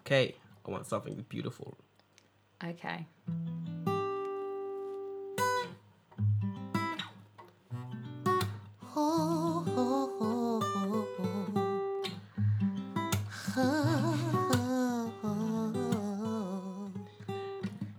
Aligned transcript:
Okay, 0.00 0.34
I 0.66 0.70
want 0.70 0.86
something 0.86 1.24
beautiful. 1.28 1.76
Okay. 2.64 3.06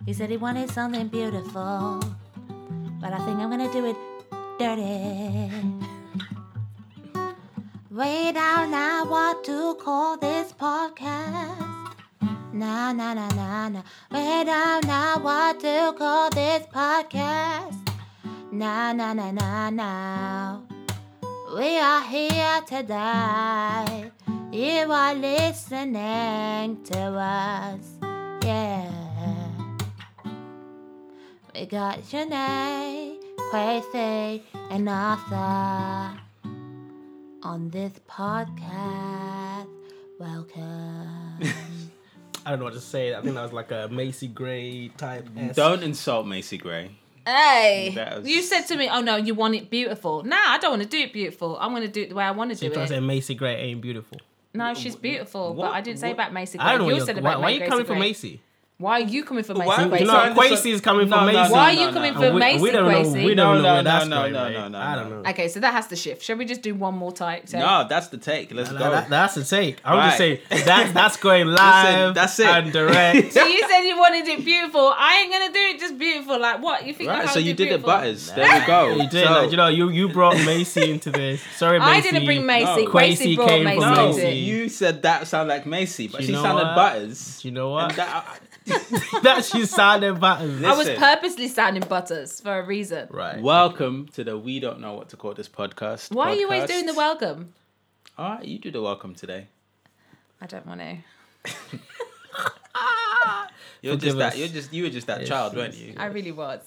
He 0.06 0.14
said 0.14 0.30
he 0.30 0.38
wanted 0.38 0.70
something 0.70 1.08
beautiful, 1.08 2.04
but 3.00 3.14
I 3.14 3.20
think 3.26 3.40
I'm 3.40 3.50
gonna 3.50 3.72
do 3.72 3.86
it 3.86 3.96
dirty. 4.60 5.50
Wait 7.90 8.36
out 8.36 8.70
now 8.70 9.06
what 9.06 9.44
to 9.46 9.76
call 9.76 10.18
this 10.18 10.52
podcast. 10.52 11.71
Nah, 12.62 12.94
nah, 12.94 13.16
nah, 13.16 13.28
nah, 13.30 13.70
nah. 13.70 13.82
Wait 14.12 14.48
out 14.48 14.86
now 14.86 15.18
what 15.18 15.60
to 15.62 15.96
call 15.98 16.30
this 16.30 16.62
podcast. 16.68 17.74
Nah, 18.52 18.94
nah, 18.94 19.14
nah, 19.14 19.32
nah, 19.32 19.72
nah. 19.72 20.60
We 21.58 21.80
are 21.80 22.04
here 22.04 22.62
today. 22.68 24.12
You 24.52 24.92
are 24.94 25.16
listening 25.16 26.84
to 26.84 27.02
us. 27.18 27.98
Yeah. 28.46 28.92
We 31.56 31.66
got 31.66 32.04
Janae, 32.04 33.18
Quasi, 33.50 34.44
and 34.70 34.88
Arthur 34.88 36.14
on 37.42 37.72
this 37.72 37.94
podcast. 38.08 39.66
Welcome. 40.20 41.42
I 42.46 42.50
don't 42.52 42.60
know 42.60 42.66
what 42.66 42.74
to 42.74 42.80
say. 42.82 43.14
I 43.16 43.22
think 43.22 43.36
that 43.36 43.44
was 43.44 43.54
like 43.54 43.72
a 43.72 43.88
Macy 43.92 44.28
Gray 44.28 44.90
type. 44.98 45.28
Don't 45.54 45.84
insult 45.84 46.26
Macy 46.28 46.58
Gray. 46.58 46.92
hey, 47.26 47.94
was- 48.18 48.28
you 48.28 48.42
said 48.42 48.62
to 48.64 48.76
me, 48.78 48.90
"Oh 48.92 49.02
no, 49.02 49.16
you 49.16 49.34
want 49.36 49.56
it 49.56 49.70
beautiful." 49.70 50.24
Nah, 50.24 50.36
I 50.38 50.58
don't 50.58 50.72
want 50.72 50.84
to 50.84 50.88
do 50.90 50.98
it 51.00 51.14
beautiful. 51.14 51.58
I'm 51.60 51.70
going 51.72 51.84
to 51.84 51.88
do 51.88 52.02
it 52.02 52.10
the 52.10 52.16
way 52.16 52.24
I 52.24 52.32
want 52.32 52.50
to 52.52 52.56
So 52.56 52.66
you're 52.66 52.72
do 52.72 52.76
trying 52.76 52.88
to 52.88 52.94
it. 52.94 52.98
say 52.98 53.00
Macy 53.06 53.36
Gray 53.36 53.56
ain't 53.58 53.82
beautiful. 53.82 54.18
No, 54.54 54.74
she's 54.74 54.96
beautiful, 54.96 55.54
but 55.54 55.72
I 55.72 55.82
didn't 55.82 56.00
say 56.00 56.08
what- 56.10 56.14
about 56.16 56.34
Macy. 56.34 56.58
Gray. 56.58 56.68
I 56.68 56.72
don't 56.72 56.82
know. 56.82 56.88
You 56.90 56.96
What 56.96 57.06
said 57.06 57.16
you're, 57.16 57.20
about 57.22 57.38
why, 57.40 57.44
why 57.44 57.48
are 57.48 57.52
you 57.54 57.58
Gracie 57.60 57.70
coming 57.70 57.86
for 57.86 57.96
Macy? 57.96 58.42
Why 58.82 58.94
are 59.02 59.04
you 59.06 59.24
coming 59.24 59.44
for 59.44 59.54
Macy? 59.54 59.68
Why- 59.68 59.88
Gracie? 59.88 60.04
You 60.04 60.08
know, 60.08 60.14
Trying 60.14 60.30
to 60.30 60.34
Quasi 60.36 60.56
say- 60.56 60.70
is 60.72 60.82
coming 60.82 61.08
No, 61.10 61.16
for 61.20 61.22
no, 61.22 61.28
Macy. 61.28 61.50
no, 61.50 61.56
Why 61.56 61.64
are 61.70 61.74
you 61.74 61.86
no, 61.88 61.94
coming 61.94 62.14
no. 62.14 62.20
for 62.20 62.26
And 62.26 62.34
we, 62.36 62.40
Macy 62.40 62.62
we 62.64 62.72
don't 62.72 62.84
know. 62.86 62.90
Gracie? 63.04 63.26
We 63.26 63.36
don't 63.36 63.56
know 63.56 63.62
no, 63.62 63.74
where 63.76 63.84
that's 63.84 64.08
no, 64.08 64.16
going. 64.18 64.34
no, 64.34 64.44
mate. 64.46 64.54
no, 64.54 64.68
no, 64.70 64.78
I 64.80 64.96
don't 64.96 65.10
know. 65.24 65.30
Okay, 65.30 65.48
so 65.48 65.60
that 65.60 65.74
has 65.74 65.88
to 65.88 65.96
shift. 65.96 66.24
Shall 66.24 66.36
we 66.38 66.46
just 66.46 66.62
do 66.62 66.74
one 66.76 66.96
more 66.96 67.12
take? 67.12 67.46
take? 67.46 67.62
No, 67.62 67.86
that's 67.88 68.08
the 68.08 68.18
take. 68.18 68.52
Let's 68.54 68.70
That- 68.70 68.80
go. 68.80 68.92
that- 68.92 69.10
that's 69.10 69.36
the 69.36 69.44
take. 69.44 69.78
I'm 69.86 70.10
just 70.10 70.20
Right. 70.20 70.40
saying 70.50 70.66
that 70.66 70.94
that's 70.94 71.18
going 71.18 71.48
live. 71.48 72.16
that's 72.16 72.40
it. 72.40 72.48
And 72.48 72.72
direct. 72.74 73.34
So 73.34 73.46
you 73.46 73.62
said 73.70 73.82
you 73.84 73.98
wanted 74.00 74.28
it 74.28 74.44
beautiful. 74.44 74.94
I 74.98 75.22
ain't 75.22 75.32
gonna 75.32 75.54
do 75.54 75.60
it 75.60 75.80
just 75.80 75.98
beautiful. 75.98 76.40
Like 76.40 76.62
what? 76.62 76.86
You 76.86 76.94
think? 76.94 77.10
I 77.10 77.14
right, 77.14 77.22
can't 77.24 77.34
so 77.34 77.40
do 77.40 77.46
you 77.46 77.54
did 77.54 77.68
beautiful? 77.70 77.88
the 77.88 77.94
butters. 77.96 78.32
There 78.32 78.60
we 78.60 78.66
go. 78.66 78.96
You 79.02 79.10
did. 79.10 79.26
So- 79.28 79.32
like, 79.34 79.52
you 79.52 79.58
know, 79.58 79.68
you 79.68 79.90
you 79.90 80.10
brought 80.10 80.36
Macy 80.38 80.90
into 80.92 81.12
this. 81.12 81.42
Sorry, 81.58 81.78
Macy. 81.80 81.92
I 81.92 82.02
didn't 82.02 82.26
bring 82.26 82.46
Macy. 82.46 82.86
No. 82.86 82.92
Gracie 82.92 83.16
Quasi 83.18 83.36
brought 83.36 83.50
came 83.50 83.64
Macy. 83.64 83.80
from 83.82 83.94
no, 83.94 84.06
into 84.08 84.18
Macy. 84.24 84.28
it. 84.30 84.34
you 84.44 84.70
said 84.70 85.02
that 85.04 85.28
sounded 85.28 85.54
like 85.54 85.66
Macy, 85.66 86.08
but 86.08 86.22
You 86.22 86.28
she 86.28 86.34
know 86.34 86.42
sounded 86.42 86.64
what? 86.66 86.76
butters. 86.76 87.46
You 87.46 87.52
know 87.52 87.78
And 87.78 87.96
what? 87.96 88.40
that- 88.66 89.20
that 89.24 89.46
she 89.46 89.66
sounded 89.66 90.20
buttons. 90.20 90.64
I 90.64 90.70
was 90.70 90.86
Listen. 90.88 90.98
purposely 90.98 91.48
sounding 91.48 91.84
butters 91.88 92.40
for 92.42 92.60
a 92.60 92.66
reason. 92.66 93.08
Right. 93.10 93.42
welcome 93.42 94.08
to 94.14 94.24
the 94.24 94.38
We 94.38 94.60
Don't 94.60 94.80
Know 94.82 94.94
What 94.94 95.10
to 95.10 95.18
Call 95.18 95.34
This 95.34 95.50
podcast. 95.50 96.14
Why 96.14 96.32
are 96.32 96.36
you 96.36 96.46
always 96.52 96.70
doing 96.70 96.86
the 96.86 96.94
welcome? 96.94 97.54
All 98.18 98.36
right, 98.36 98.46
you 98.46 98.60
do 98.60 98.70
the 98.72 98.82
welcome 98.82 99.16
today. 99.16 99.48
I 100.42 100.46
don't 100.48 100.66
want 100.68 100.82
to. 100.82 100.98
You're 103.82 103.96
Forgive 103.96 104.02
just 104.10 104.18
that. 104.20 104.38
You're 104.38 104.48
just 104.48 104.72
you 104.74 104.84
were 104.84 104.90
just 104.90 105.08
that 105.08 105.22
Yes, 105.22 105.30
child, 105.30 105.54
yes. 105.54 105.58
weren't 105.60 105.76
you? 105.76 105.94
I 105.98 106.06
really 106.08 106.32
was. 106.32 106.60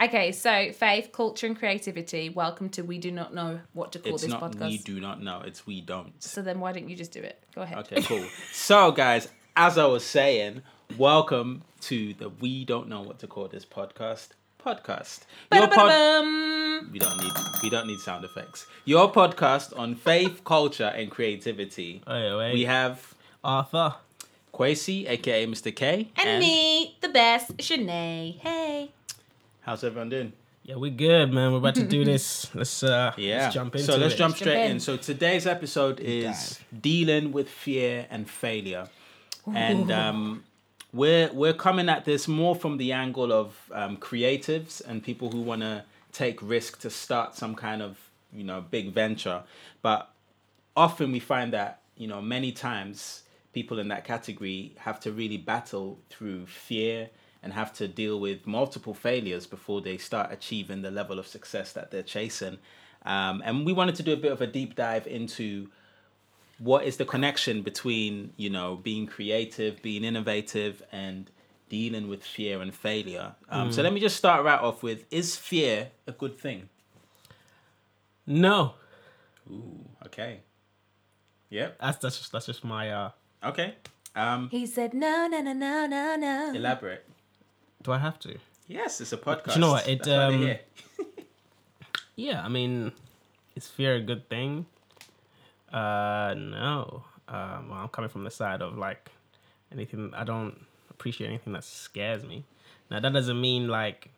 Okay, 0.00 0.30
so 0.32 0.70
faith, 0.72 1.10
culture, 1.12 1.46
and 1.48 1.58
creativity. 1.58 2.28
Welcome 2.28 2.68
to 2.70 2.82
We 2.82 2.98
Do 2.98 3.10
Not 3.10 3.34
Know 3.34 3.60
What 3.72 3.90
to 3.92 3.98
Call 3.98 4.14
It's 4.14 4.22
This 4.22 4.30
not 4.30 4.40
podcast. 4.40 4.68
we 4.68 4.78
do 4.78 5.00
not 5.00 5.20
know. 5.22 5.42
It's 5.44 5.66
we 5.66 5.80
don't. 5.80 6.12
So 6.22 6.42
then, 6.42 6.60
why 6.60 6.72
don't 6.72 6.88
you 6.88 6.94
just 6.96 7.10
do 7.12 7.20
it? 7.20 7.42
Go 7.56 7.62
ahead. 7.62 7.78
Okay, 7.78 8.02
cool. 8.02 8.24
so, 8.52 8.92
guys, 8.92 9.28
as 9.56 9.78
I 9.78 9.86
was 9.86 10.04
saying, 10.04 10.62
welcome 10.96 11.62
to 11.82 12.14
the 12.14 12.28
We 12.28 12.64
Don't 12.64 12.88
Know 12.88 13.02
What 13.02 13.18
to 13.20 13.26
Call 13.26 13.48
This 13.48 13.64
podcast 13.64 14.28
podcast. 14.64 15.20
Your 15.52 15.68
pod- 15.68 16.24
we 16.90 16.98
don't 16.98 17.18
need 17.22 17.32
we 17.62 17.70
don't 17.70 17.86
need 17.86 17.98
sound 17.98 18.24
effects. 18.24 18.66
Your 18.84 19.10
podcast 19.12 19.78
on 19.78 19.94
faith, 19.94 20.42
culture, 20.44 20.92
and 20.94 21.10
creativity. 21.10 22.02
Wait, 22.06 22.36
wait. 22.36 22.52
We 22.54 22.64
have 22.64 23.14
Arthur. 23.42 23.94
Quasi, 24.52 25.04
aka 25.08 25.46
Mr. 25.48 25.74
K, 25.74 26.10
And, 26.16 26.38
me, 26.38 26.96
the 27.00 27.08
best, 27.08 27.56
Shanae. 27.56 28.38
Hey. 28.38 28.88
How's 29.62 29.82
everyone 29.82 30.10
doing? 30.10 30.32
Yeah, 30.62 30.76
we're 30.76 30.92
good, 30.92 31.32
man. 31.32 31.50
We're 31.50 31.58
about 31.58 31.74
to 31.74 31.82
do 31.82 32.04
this. 32.04 32.48
Let's 32.54 32.84
uh, 32.84 33.12
Yeah. 33.16 33.38
let's 33.42 33.54
jump 33.54 33.74
into 33.74 33.84
so 33.86 33.96
let's 33.98 34.14
it. 34.14 34.16
jump 34.16 34.30
Let's 34.34 34.38
jump 34.40 34.50
straight 34.52 34.64
in. 34.66 34.70
in. 34.72 34.80
So 34.80 34.96
today's 34.96 35.46
episode 35.48 35.98
is 35.98 36.60
dealing 36.80 37.32
with 37.32 37.48
fear 37.50 38.06
and 38.10 38.30
failure, 38.30 38.86
and 39.52 39.90
um, 39.90 40.44
we're 40.94 41.30
we're 41.32 41.52
coming 41.52 41.88
at 41.88 42.04
this 42.04 42.28
more 42.28 42.54
from 42.54 42.78
the 42.78 42.92
angle 42.92 43.32
of 43.32 43.70
um, 43.72 43.96
creatives 43.96 44.80
and 44.86 45.02
people 45.02 45.30
who 45.30 45.40
want 45.40 45.60
to 45.60 45.84
take 46.12 46.40
risk 46.40 46.80
to 46.80 46.88
start 46.88 47.34
some 47.34 47.54
kind 47.56 47.82
of 47.82 47.98
you 48.32 48.44
know 48.44 48.64
big 48.70 48.92
venture, 48.92 49.42
but 49.82 50.10
often 50.76 51.12
we 51.12 51.18
find 51.18 51.52
that 51.52 51.80
you 51.96 52.06
know 52.06 52.22
many 52.22 52.52
times 52.52 53.24
people 53.52 53.78
in 53.78 53.88
that 53.88 54.04
category 54.04 54.72
have 54.78 55.00
to 55.00 55.12
really 55.12 55.36
battle 55.36 55.98
through 56.10 56.46
fear 56.46 57.10
and 57.42 57.52
have 57.52 57.72
to 57.72 57.86
deal 57.86 58.18
with 58.18 58.46
multiple 58.46 58.94
failures 58.94 59.46
before 59.46 59.80
they 59.80 59.98
start 59.98 60.32
achieving 60.32 60.82
the 60.82 60.90
level 60.90 61.18
of 61.18 61.26
success 61.26 61.72
that 61.72 61.90
they're 61.90 62.02
chasing. 62.02 62.58
Um, 63.04 63.42
and 63.44 63.66
we 63.66 63.72
wanted 63.72 63.96
to 63.96 64.02
do 64.02 64.12
a 64.14 64.16
bit 64.16 64.32
of 64.32 64.40
a 64.40 64.46
deep 64.46 64.74
dive 64.74 65.06
into 65.06 65.68
what 66.58 66.84
is 66.84 66.96
the 66.96 67.04
connection 67.04 67.62
between 67.62 68.32
you 68.36 68.48
know 68.50 68.76
being 68.76 69.06
creative 69.06 69.80
being 69.82 70.04
innovative 70.04 70.82
and 70.92 71.30
dealing 71.68 72.08
with 72.08 72.22
fear 72.22 72.60
and 72.62 72.74
failure 72.74 73.34
um, 73.48 73.72
so 73.72 73.82
let 73.82 73.92
me 73.92 74.00
just 74.00 74.16
start 74.16 74.44
right 74.44 74.60
off 74.60 74.82
with 74.82 75.04
is 75.10 75.36
fear 75.36 75.88
a 76.06 76.12
good 76.12 76.38
thing 76.38 76.68
No, 78.26 78.74
Ooh, 79.50 79.84
okay 80.06 80.40
yep 81.50 81.76
that's 81.80 81.98
that's 81.98 82.18
just 82.18 82.32
that's 82.32 82.46
just 82.46 82.64
my. 82.64 82.90
uh 82.90 83.10
okay 83.44 83.74
um, 84.16 84.48
He 84.50 84.64
said, 84.66 84.94
no, 84.94 85.26
no, 85.26 85.40
no, 85.40 85.52
no, 85.52 85.86
no, 85.86 86.14
no. 86.16 86.52
elaborate 86.54 87.04
Do 87.82 87.90
I 87.92 87.98
have 87.98 88.18
to? 88.20 88.38
Yes, 88.68 89.00
it's 89.00 89.12
a 89.12 89.16
podcast. 89.18 89.56
you 89.56 89.60
know 89.60 89.72
what, 89.72 89.88
it, 89.88 90.04
That's 90.04 90.32
um, 90.34 90.38
here. 90.38 90.60
Yeah, 92.16 92.42
I 92.42 92.48
mean, 92.48 92.92
is 93.56 93.66
fear 93.66 93.96
a 93.96 94.00
good 94.00 94.28
thing? 94.30 94.66
Uh, 95.74 96.34
no. 96.34 97.04
Um, 97.26 97.68
well, 97.70 97.78
I'm 97.80 97.88
coming 97.88 98.10
from 98.10 98.24
the 98.24 98.30
side 98.30 98.62
of 98.62 98.78
like 98.78 99.10
anything. 99.72 100.12
I 100.14 100.24
don't 100.24 100.56
appreciate 100.90 101.26
anything 101.28 101.52
that 101.54 101.64
scares 101.64 102.24
me. 102.24 102.44
Now 102.90 103.00
that 103.00 103.12
doesn't 103.12 103.40
mean 103.40 103.66
like 103.68 104.10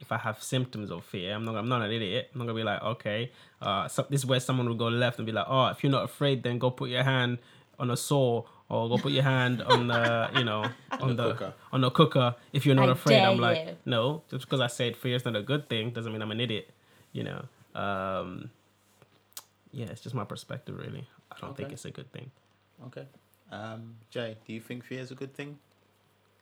if 0.00 0.12
I 0.12 0.18
have 0.18 0.42
symptoms 0.42 0.90
of 0.90 1.04
fear, 1.04 1.34
I'm 1.34 1.44
not. 1.44 1.56
I'm 1.56 1.68
not 1.68 1.82
an 1.82 1.90
idiot. 1.90 2.30
I'm 2.32 2.40
not 2.40 2.44
gonna 2.46 2.58
be 2.58 2.64
like, 2.64 2.82
okay, 2.82 3.32
uh, 3.62 3.88
so 3.88 4.06
this 4.10 4.20
is 4.20 4.26
where 4.26 4.40
someone 4.40 4.68
will 4.68 4.74
go 4.74 4.88
left 4.88 5.18
and 5.18 5.26
be 5.26 5.32
like, 5.32 5.46
oh, 5.48 5.68
if 5.68 5.82
you're 5.82 5.92
not 5.92 6.04
afraid, 6.04 6.42
then 6.42 6.58
go 6.58 6.70
put 6.70 6.90
your 6.90 7.02
hand 7.02 7.38
on 7.78 7.90
a 7.90 7.96
saw 7.96 8.42
or 8.68 8.88
go 8.88 8.98
put 8.98 9.12
your 9.12 9.22
hand 9.22 9.62
on 9.62 9.88
the, 9.88 10.30
you 10.36 10.44
know, 10.44 10.66
on 11.00 11.16
the 11.16 11.22
the 11.22 11.32
cooker. 11.32 11.54
on 11.72 11.80
the 11.80 11.90
cooker. 11.90 12.34
If 12.52 12.66
you're 12.66 12.74
not 12.74 12.88
I 12.88 12.92
afraid, 12.92 13.20
I'm 13.20 13.38
like, 13.38 13.66
you. 13.66 13.76
no, 13.86 14.22
just 14.30 14.44
because 14.44 14.60
I 14.60 14.66
said 14.66 14.96
fear 14.96 15.16
is 15.16 15.24
not 15.24 15.34
a 15.34 15.42
good 15.42 15.68
thing 15.68 15.90
doesn't 15.90 16.12
mean 16.12 16.20
I'm 16.20 16.30
an 16.30 16.40
idiot. 16.40 16.70
You 17.12 17.24
know. 17.24 17.44
Um, 17.74 18.50
yeah, 19.78 19.86
it's 19.86 20.00
just 20.00 20.14
my 20.14 20.24
perspective, 20.24 20.76
really. 20.76 21.06
I 21.30 21.36
don't 21.40 21.56
think 21.56 21.70
it's 21.70 21.84
a 21.84 21.92
good 21.92 22.10
thing. 22.10 22.32
Okay. 22.86 23.06
Um, 23.52 23.94
Jay, 24.10 24.36
do 24.44 24.52
you 24.52 24.60
think 24.60 24.84
fear 24.84 25.00
is 25.00 25.12
a 25.12 25.14
good 25.14 25.32
thing? 25.34 25.56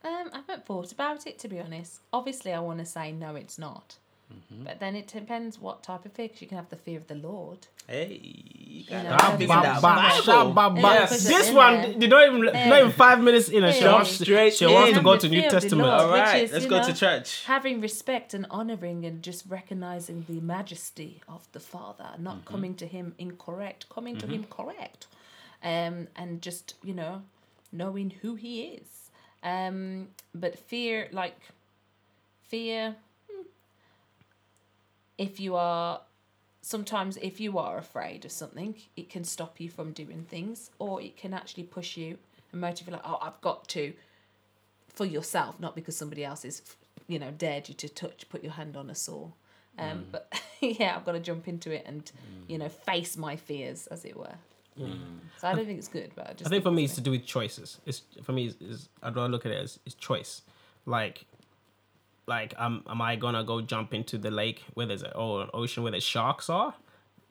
Um, 0.03 0.31
I 0.33 0.37
haven't 0.37 0.65
thought 0.65 0.91
about 0.91 1.27
it 1.27 1.39
to 1.41 1.49
be 1.49 1.61
honest. 1.61 2.01
Obviously, 2.13 2.55
I 2.55 2.61
want 2.61 2.79
to 2.79 2.87
say 2.87 3.13
no, 3.13 3.35
it's 3.35 3.59
not. 3.59 3.97
Mm-hmm. 4.33 4.65
But 4.65 4.81
then 4.81 4.97
it 4.97 5.07
depends 5.07 5.61
what 5.61 5.83
type 5.85 6.05
of 6.05 6.13
fear. 6.13 6.27
Because 6.27 6.43
you 6.43 6.49
can 6.49 6.57
have 6.57 6.69
the 6.69 6.77
fear 6.77 6.99
of 6.99 7.07
the 7.07 7.15
Lord. 7.15 7.59
Hey, 7.87 8.21
you 8.25 8.91
know, 8.91 9.03
that 9.05 9.33
ba- 9.33 9.37
big 9.39 9.47
ba- 9.49 9.55
in 9.55 9.61
ba- 9.61 9.67
that 9.67 9.83
ba- 9.83 10.23
Bible. 10.27 10.53
ba- 10.53 10.71
ba- 10.71 10.81
Yes. 10.81 11.25
This 11.29 11.51
one, 11.53 11.75
there. 11.83 11.91
you 11.93 12.09
don't 12.09 12.35
even, 12.37 12.55
Hey. 12.55 12.69
not 12.69 12.79
even 12.81 12.93
five 12.93 13.23
minutes 13.23 13.49
in, 13.49 13.63
and 13.63 13.73
she 13.75 13.85
wants, 13.85 14.11
Straight 14.11 14.55
she 14.55 14.67
wants 14.67 14.97
to 14.99 15.03
go 15.05 15.17
to 15.17 15.29
New 15.29 15.43
Testament. 15.43 15.87
Lord. 15.89 16.01
All 16.01 16.13
which 16.13 16.21
right, 16.23 16.43
is, 16.45 16.53
let's 16.53 16.67
go 16.67 16.81
know, 16.81 16.87
to 16.89 16.93
church. 16.95 17.45
Having 17.45 17.81
respect 17.81 18.35
and 18.35 18.47
honoring 18.51 19.05
and 19.07 19.23
just 19.23 19.45
recognizing 19.49 20.25
the 20.29 20.41
majesty 20.41 21.23
of 21.29 21.47
the 21.53 21.61
Father, 21.61 22.09
not 22.19 22.39
Mm-hmm. 22.39 22.47
coming 22.53 22.75
to 22.75 22.87
Him 22.87 23.15
incorrect, 23.19 23.89
coming 23.89 24.17
to 24.19 24.27
Him 24.27 24.45
correct, 24.51 25.07
um, 25.63 26.09
and 26.17 26.43
just 26.43 26.75
you 26.83 26.95
know 26.95 27.23
knowing 27.73 28.11
who 28.23 28.35
He 28.35 28.63
is. 28.63 29.11
Um, 29.45 30.09
but 30.35 30.59
fear, 30.59 31.09
like 31.13 31.39
fear, 32.49 32.97
if 35.19 35.41
you 35.41 35.57
are 35.57 36.01
sometimes 36.63 37.17
if 37.19 37.41
you 37.41 37.59
are 37.59 37.79
afraid 37.79 38.25
of 38.25 38.33
something, 38.33 38.75
it 38.97 39.09
can 39.09 39.25
stop 39.25 39.61
you 39.61 39.69
from 39.69 39.93
doing 39.93 40.27
things, 40.29 40.71
or 40.79 41.01
it 41.01 41.17
can 41.17 41.33
actually 41.33 41.65
push 41.65 41.97
you 41.97 42.19
a 42.53 42.57
motive 42.57 42.89
like 42.89 43.03
oh 43.05 43.19
I've 43.21 43.41
got 43.41 43.69
to 43.69 43.93
for 44.89 45.05
yourself, 45.05 45.61
not 45.61 45.75
because 45.75 45.97
somebody 45.97 46.25
else 46.25 46.45
is 46.45 46.63
you 47.07 47.19
know 47.19 47.31
dared 47.31 47.69
you 47.69 47.75
to 47.75 47.89
touch 47.89 48.29
put 48.29 48.43
your 48.43 48.53
hand 48.53 48.77
on 48.77 48.91
a 48.91 48.95
saw. 48.95 49.29
Um, 49.79 49.99
mm. 49.99 50.05
But 50.13 50.41
yeah, 50.61 50.97
I've 50.97 51.05
got 51.05 51.13
to 51.13 51.21
jump 51.21 51.49
into 51.49 51.71
it 51.71 51.85
and 51.87 52.05
mm. 52.05 52.51
you 52.51 52.59
know 52.59 52.69
face 52.69 53.17
my 53.17 53.37
fears, 53.37 53.87
as 53.89 54.05
it 54.05 54.17
were. 54.17 54.35
Mm. 54.79 55.21
So 55.39 55.49
I 55.49 55.55
don't 55.55 55.67
think 55.67 55.79
it's 55.79 55.89
good, 55.89 56.13
but 56.15 56.29
I 56.29 56.33
just 56.33 56.47
I 56.47 56.51
think 56.51 56.63
for 56.63 56.71
me, 56.71 56.85
it's 56.85 56.95
to 56.97 57.01
do 57.01 57.11
with 57.11 57.25
choices. 57.25 57.81
It's 57.87 58.03
for 58.23 58.33
me, 58.33 58.55
is, 58.61 58.89
I'd 59.03 59.17
rather 59.17 59.29
look 59.29 59.47
at 59.47 59.53
it 59.53 59.63
as, 59.63 59.79
as 59.87 59.95
choice. 59.95 60.43
Like, 60.85 61.25
like, 62.27 62.55
um, 62.59 62.83
am 62.89 63.01
I 63.01 63.17
gonna 63.17 63.45
go 63.45 63.61
jump 63.61 63.95
into 63.95 64.19
the 64.19 64.31
lake 64.31 64.65
where 64.75 64.87
there's 64.87 65.03
a 65.03 65.15
or 65.17 65.43
an 65.43 65.51
ocean 65.55 65.83
where 65.83 65.93
there's 65.93 66.03
sharks 66.05 66.49
are? 66.51 66.75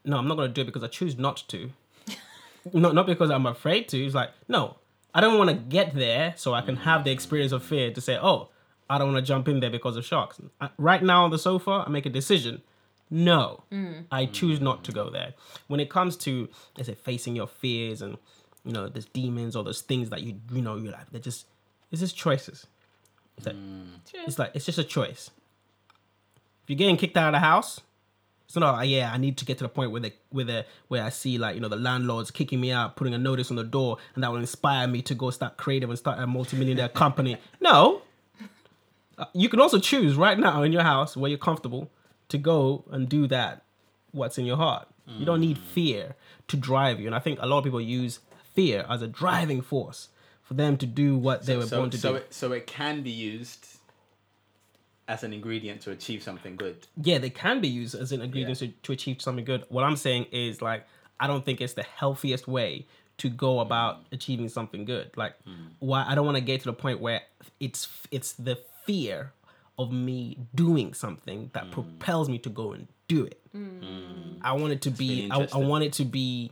No, 0.04 0.18
I'm 0.18 0.28
not 0.28 0.36
gonna 0.36 0.50
do 0.50 0.62
it 0.62 0.66
because 0.66 0.84
I 0.84 0.88
choose 0.88 1.18
not 1.18 1.44
to. 1.50 1.72
not 2.74 2.94
not 2.96 3.06
because 3.06 3.30
I'm 3.32 3.46
afraid 3.46 3.88
to. 3.90 4.04
It's 4.06 4.16
like 4.16 4.32
no, 4.48 4.78
I 5.14 5.22
don't 5.22 5.38
want 5.38 5.50
to 5.50 5.56
get 5.56 5.94
there 5.96 6.34
so 6.38 6.54
I 6.54 6.62
can 6.62 6.78
have 6.78 7.04
the 7.04 7.12
experience 7.12 7.52
of 7.52 7.64
fear 7.64 7.92
to 7.92 8.02
say, 8.02 8.18
oh, 8.22 8.50
I 8.90 8.98
don't 8.98 9.12
want 9.14 9.26
to 9.26 9.28
jump 9.28 9.48
in 9.48 9.60
there 9.60 9.70
because 9.70 9.98
of 9.98 10.06
sharks. 10.06 10.40
I- 10.62 10.70
Right 10.78 11.02
now 11.04 11.24
on 11.26 11.32
the 11.32 11.40
sofa, 11.40 11.84
I 11.86 11.90
make 11.90 12.06
a 12.06 12.10
decision. 12.10 12.62
No, 13.10 13.64
I 14.12 14.26
choose 14.26 14.60
not 14.60 14.84
to 14.86 14.92
go 14.92 15.10
there. 15.12 15.34
When 15.68 15.80
it 15.80 15.90
comes 15.92 16.18
to, 16.18 16.50
let's 16.76 16.88
say, 16.90 16.96
facing 16.96 17.36
your 17.36 17.48
fears 17.48 18.02
and 18.02 18.18
you 18.64 18.72
know, 18.74 18.88
there's 18.90 19.06
demons 19.06 19.56
or 19.56 19.64
there's 19.64 19.82
things 19.82 20.10
that 20.10 20.24
you 20.24 20.40
you 20.52 20.62
know 20.62 20.76
you're 20.76 20.92
like 20.92 21.12
they're 21.12 21.22
just 21.22 21.46
it's 21.92 22.02
just 22.02 22.16
choices. 22.18 22.66
It's 23.38 23.46
like, 23.48 23.56
it's 24.28 24.40
like 24.40 24.52
it's 24.54 24.66
just 24.66 24.78
a 24.78 24.84
choice. 24.84 25.30
If 26.64 26.70
you're 26.70 26.78
getting 26.78 26.98
kicked 26.98 27.16
out 27.18 27.28
of 27.28 27.34
the 27.34 27.40
house, 27.40 27.82
it's 28.46 28.56
not 28.56 28.74
like, 28.76 28.90
yeah, 28.90 29.12
I 29.14 29.18
need 29.18 29.38
to 29.38 29.46
get 29.46 29.58
to 29.60 29.64
the 29.66 29.70
point 29.70 29.92
where 29.92 30.02
the 30.02 30.14
where 30.30 30.46
the 30.46 30.66
where 30.88 31.04
I 31.04 31.10
see 31.10 31.38
like 31.38 31.56
you 31.56 31.62
know 31.62 31.68
the 31.68 31.76
landlords 31.76 32.32
kicking 32.32 32.60
me 32.62 32.72
out, 32.72 32.96
putting 32.96 33.14
a 33.14 33.18
notice 33.18 33.50
on 33.52 33.58
the 33.58 33.64
door, 33.64 33.98
and 34.16 34.24
that 34.24 34.32
will 34.32 34.40
inspire 34.40 34.88
me 34.88 35.02
to 35.04 35.16
go 35.16 35.30
start 35.32 35.58
creative 35.58 35.90
and 35.90 35.98
start 36.00 36.20
a 36.20 36.26
multi-millionaire 36.28 36.90
company. 37.04 37.38
No, 37.62 38.02
Uh, 39.18 39.26
you 39.34 39.48
can 39.50 39.60
also 39.62 39.80
choose 39.80 40.16
right 40.16 40.38
now 40.38 40.62
in 40.64 40.72
your 40.74 40.84
house 40.84 41.16
where 41.16 41.30
you're 41.30 41.38
comfortable 41.38 41.90
to 42.30 42.38
go 42.38 42.84
and 42.92 43.08
do 43.08 43.28
that. 43.28 43.64
What's 44.12 44.38
in 44.38 44.46
your 44.46 44.58
heart? 44.58 44.88
You 45.20 45.26
don't 45.26 45.40
need 45.42 45.58
fear 45.60 46.16
to 46.48 46.58
drive 46.58 47.00
you, 47.00 47.06
and 47.06 47.16
I 47.16 47.20
think 47.20 47.38
a 47.40 47.46
lot 47.46 47.60
of 47.60 47.64
people 47.64 47.80
use 47.80 48.20
fear 48.56 48.86
as 48.90 49.02
a 49.04 49.08
driving 49.08 49.62
force 49.62 50.10
for 50.46 50.54
them 50.54 50.78
to 50.78 50.86
do 50.86 51.18
what 51.18 51.46
they 51.46 51.58
were 51.58 51.66
so, 51.66 51.78
born 51.78 51.90
to 51.90 51.98
so 51.98 52.12
do. 52.12 52.16
It, 52.18 52.34
so 52.34 52.52
it 52.54 52.66
can 52.68 53.02
be 53.02 53.10
used 53.10 53.68
as 55.08 55.24
an 55.24 55.34
ingredient 55.34 55.82
to 55.82 55.92
achieve 55.92 56.24
something 56.24 56.56
good. 56.56 56.88
yeah, 57.02 57.18
they 57.18 57.30
can 57.30 57.62
be 57.62 57.68
used 57.68 57.94
as 57.94 58.12
an 58.12 58.22
ingredient 58.22 58.58
to, 58.60 58.70
to 58.70 58.92
achieve 58.92 59.22
something 59.22 59.46
good. 59.46 59.66
What 59.70 59.84
I'm 59.84 59.98
saying 59.98 60.28
is 60.32 60.62
like 60.62 60.86
I 61.20 61.28
don't 61.28 61.44
think 61.44 61.62
it's 61.62 61.74
the 61.74 61.84
healthiest 61.84 62.48
way 62.48 62.86
to 63.18 63.30
go 63.30 63.58
mm. 63.58 63.62
about 63.62 64.06
achieving 64.12 64.50
something 64.50 64.86
good. 64.86 65.12
Like 65.16 65.34
mm. 65.48 65.70
why 65.80 66.06
I 66.08 66.16
don't 66.16 66.26
want 66.26 66.38
to 66.38 66.44
get 66.44 66.62
to 66.62 66.66
the 66.68 66.74
point 66.74 67.00
where 67.00 67.22
it's 67.60 67.90
it's 68.12 68.34
the 68.34 68.60
fear 68.86 69.34
of 69.78 69.92
me 69.92 70.38
doing 70.54 70.94
something 70.94 71.50
that 71.54 71.66
mm. 71.66 71.72
propels 71.72 72.30
me 72.30 72.38
to 72.40 72.50
go 72.50 72.72
and 72.74 72.88
do 73.08 73.26
it. 73.26 73.40
I 74.42 74.54
want 74.54 74.74
it 74.74 74.82
to 74.84 74.92
be 74.92 75.30
I, 75.32 75.48
I 75.54 75.58
want 75.58 75.84
it 75.84 75.94
to 75.94 76.06
be 76.06 76.52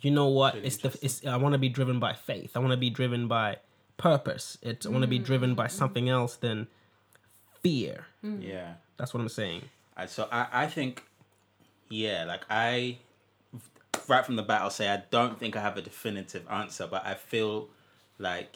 you 0.00 0.10
know 0.10 0.28
what 0.28 0.54
really 0.54 0.66
it's 0.66 0.76
the 0.78 0.96
it's 1.02 1.26
I 1.26 1.36
want 1.36 1.54
to 1.54 1.58
be 1.58 1.68
driven 1.68 1.98
by 1.98 2.14
faith. 2.14 2.52
I 2.56 2.60
want 2.60 2.72
to 2.72 2.76
be 2.76 2.90
driven 2.90 3.28
by 3.28 3.58
purpose. 3.96 4.58
It's 4.62 4.86
I 4.86 4.90
want 4.90 5.02
to 5.02 5.08
be 5.08 5.18
driven 5.18 5.54
by 5.54 5.66
something 5.66 6.08
else 6.08 6.36
than 6.36 6.68
fear. 7.62 8.06
Mm. 8.24 8.42
Yeah. 8.42 8.74
That's 8.96 9.14
what 9.14 9.20
I'm 9.20 9.28
saying. 9.28 9.62
I, 9.96 10.06
so 10.06 10.28
I, 10.30 10.46
I 10.52 10.66
think, 10.66 11.04
yeah, 11.88 12.24
like 12.24 12.42
I, 12.48 12.98
right 14.06 14.24
from 14.24 14.36
the 14.36 14.42
bat, 14.42 14.62
I'll 14.62 14.70
say 14.70 14.88
I 14.88 15.02
don't 15.10 15.38
think 15.38 15.56
I 15.56 15.60
have 15.60 15.76
a 15.76 15.82
definitive 15.82 16.46
answer, 16.50 16.86
but 16.86 17.04
I 17.04 17.14
feel 17.14 17.68
like 18.18 18.54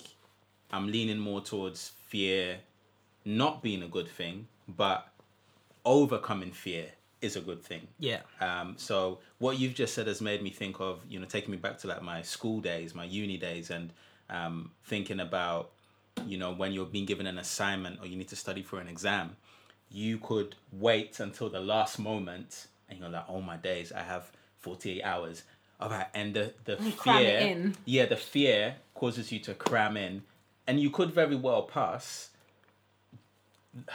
I'm 0.71 0.91
leaning 0.91 1.19
more 1.19 1.41
towards 1.41 1.93
fear 2.07 2.59
not 3.25 3.63
being 3.63 3.83
a 3.83 3.89
good 3.89 4.09
thing, 4.09 4.49
but 4.69 5.09
overcoming 5.85 6.53
fear 6.53 6.87
is 7.23 7.37
a 7.37 7.41
good 7.41 7.63
thing. 7.63 7.87
Yeah. 7.99 8.21
Um, 8.41 8.75
so 8.77 9.19
what 9.39 9.59
you've 9.59 9.75
just 9.75 9.95
said 9.95 10.09
has 10.09 10.21
made 10.21 10.43
me 10.43 10.51
think 10.51 10.81
of, 10.81 11.01
you 11.09 11.19
know, 11.21 11.27
taking 11.27 11.53
me 11.53 11.57
back 11.57 11.79
to 11.79 11.87
like 11.87 12.03
my 12.03 12.21
school 12.23 12.61
days, 12.61 12.95
my 12.95 13.05
uni 13.05 13.39
days, 13.39 13.71
and 13.71 13.91
um, 14.29 14.73
thinking 14.85 15.21
about, 15.21 15.71
you 16.27 16.37
know, 16.37 16.53
when 16.53 16.73
you're 16.73 16.85
being 16.85 17.07
given 17.07 17.27
an 17.27 17.39
assignment 17.39 18.01
or 18.01 18.07
you 18.07 18.17
need 18.17 18.29
to 18.29 18.37
study 18.37 18.63
for 18.63 18.81
an 18.81 18.89
exam, 18.89 19.37
you 19.91 20.19
could 20.19 20.57
wait 20.73 21.21
until 21.21 21.49
the 21.49 21.61
last 21.61 21.99
moment 21.99 22.67
and 22.89 22.99
you're 22.99 23.09
like, 23.09 23.25
oh 23.29 23.41
my 23.41 23.57
days, 23.57 23.93
I 23.93 24.01
have 24.03 24.31
48 24.59 25.03
hours. 25.03 25.45
All 25.81 25.89
right. 25.91 26.07
And 26.15 26.35
the, 26.35 26.53
the 26.65 26.77
Cram 26.97 27.23
it 27.23 27.27
fear, 27.27 27.39
in. 27.39 27.77
yeah, 27.85 28.07
the 28.07 28.17
fear 28.17 28.77
causes 28.95 29.31
you 29.33 29.39
to 29.41 29.55
cram 29.55 29.97
in 29.97 30.23
and 30.67 30.81
you 30.81 30.91
could 30.91 31.13
very 31.13 31.37
well 31.37 31.63
pass. 31.63 32.31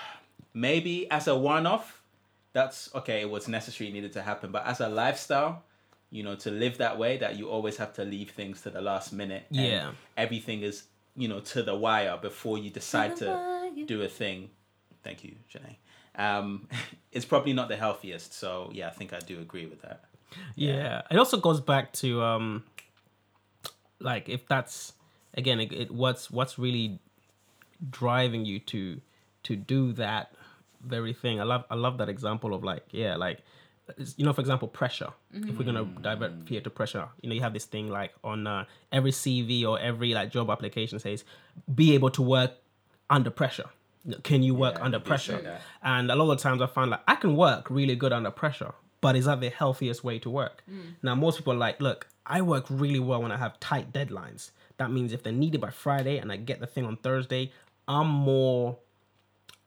Maybe 0.53 1.09
as 1.11 1.27
a 1.27 1.37
one 1.37 1.67
off, 1.67 2.01
that's 2.59 2.79
okay, 2.99 3.21
it 3.21 3.29
was 3.29 3.47
necessary, 3.47 3.89
it 3.89 3.93
needed 3.93 4.13
to 4.13 4.21
happen. 4.31 4.51
But 4.51 4.65
as 4.65 4.79
a 4.81 4.89
lifestyle, 4.89 5.63
you 6.09 6.23
know, 6.23 6.35
to 6.45 6.49
live 6.63 6.75
that 6.79 6.97
way, 6.97 7.17
that 7.17 7.37
you 7.37 7.49
always 7.55 7.77
have 7.77 7.93
to 7.99 8.03
leave 8.03 8.31
things 8.31 8.61
to 8.63 8.69
the 8.69 8.81
last 8.81 9.13
minute. 9.13 9.43
and 9.49 9.59
Yeah. 9.73 9.91
everything 10.15 10.59
is, 10.69 10.83
you 11.15 11.27
know, 11.27 11.39
to 11.53 11.59
the 11.69 11.75
wire 11.75 12.17
before 12.29 12.57
you 12.57 12.69
decide 12.69 13.11
the 13.17 13.25
to 13.75 13.85
do 13.85 14.01
a 14.01 14.07
thing. 14.21 14.49
Thank 15.03 15.23
you, 15.23 15.33
Janae. 15.51 15.75
Um, 16.27 16.67
it's 17.15 17.25
probably 17.25 17.53
not 17.53 17.67
the 17.69 17.77
healthiest. 17.85 18.33
So, 18.33 18.69
yeah, 18.73 18.87
I 18.87 18.93
think 18.97 19.13
I 19.13 19.19
do 19.19 19.39
agree 19.39 19.67
with 19.67 19.81
that. 19.83 19.99
Yeah. 20.55 21.01
It 21.11 21.17
also 21.17 21.37
goes 21.37 21.61
back 21.61 21.93
to 22.01 22.09
um 22.23 22.63
like 23.99 24.29
if 24.29 24.47
that's 24.47 24.93
again 25.41 25.59
it, 25.59 25.71
it 25.81 25.89
what's 25.91 26.29
what's 26.31 26.55
really 26.65 26.99
driving 28.01 28.45
you 28.45 28.59
to 28.59 29.01
to 29.43 29.55
do 29.55 29.93
that 29.93 30.33
very 30.87 31.13
thing. 31.13 31.39
I 31.39 31.43
love 31.43 31.63
I 31.69 31.75
love 31.75 31.97
that 31.99 32.09
example 32.09 32.53
of 32.53 32.63
like 32.63 32.85
yeah, 32.91 33.15
like 33.15 33.39
you 34.17 34.25
know 34.25 34.33
for 34.33 34.41
example 34.41 34.67
pressure. 34.67 35.11
If 35.33 35.57
we're 35.57 35.63
going 35.71 35.75
to 35.75 36.01
divert 36.01 36.31
fear 36.47 36.61
to 36.61 36.69
pressure, 36.69 37.07
you 37.21 37.29
know 37.29 37.35
you 37.35 37.41
have 37.41 37.53
this 37.53 37.65
thing 37.65 37.89
like 37.89 38.13
on 38.23 38.47
uh, 38.47 38.65
every 38.91 39.11
CV 39.11 39.65
or 39.65 39.79
every 39.79 40.13
like 40.13 40.29
job 40.31 40.49
application 40.49 40.99
says 40.99 41.23
be 41.73 41.93
able 41.93 42.09
to 42.11 42.21
work 42.21 42.51
under 43.09 43.29
pressure. 43.29 43.69
Can 44.23 44.41
you 44.41 44.55
work 44.55 44.75
Yeah, 44.75 44.85
under 44.85 44.97
you 44.97 45.03
did 45.03 45.19
say 45.19 45.33
pressure? 45.33 45.59
And 45.83 46.09
a 46.11 46.15
lot 46.15 46.31
of 46.31 46.39
times 46.39 46.61
I 46.61 46.67
find 46.67 46.91
like 46.91 47.01
I 47.07 47.15
can 47.15 47.35
work 47.35 47.69
really 47.69 47.95
good 47.95 48.13
under 48.13 48.31
pressure, 48.31 48.73
but 49.01 49.15
is 49.15 49.25
that 49.25 49.39
the 49.41 49.49
healthiest 49.49 50.03
way 50.03 50.17
to 50.19 50.29
work? 50.29 50.63
Now 51.01 51.15
most 51.15 51.37
people 51.37 51.53
are 51.53 51.57
like, 51.67 51.81
look, 51.81 52.07
I 52.25 52.41
work 52.41 52.65
really 52.69 52.99
well 52.99 53.21
when 53.21 53.31
I 53.31 53.37
have 53.37 53.59
tight 53.59 53.91
deadlines. 53.93 54.51
That 54.77 54.91
means 54.91 55.11
if 55.13 55.23
they're 55.23 55.33
needed 55.33 55.59
by 55.61 55.71
Friday 55.71 56.17
and 56.19 56.31
I 56.31 56.37
get 56.37 56.59
the 56.59 56.67
thing 56.67 56.85
on 56.85 56.97
Thursday, 56.97 57.51
I'm 57.87 58.07
more, 58.07 58.77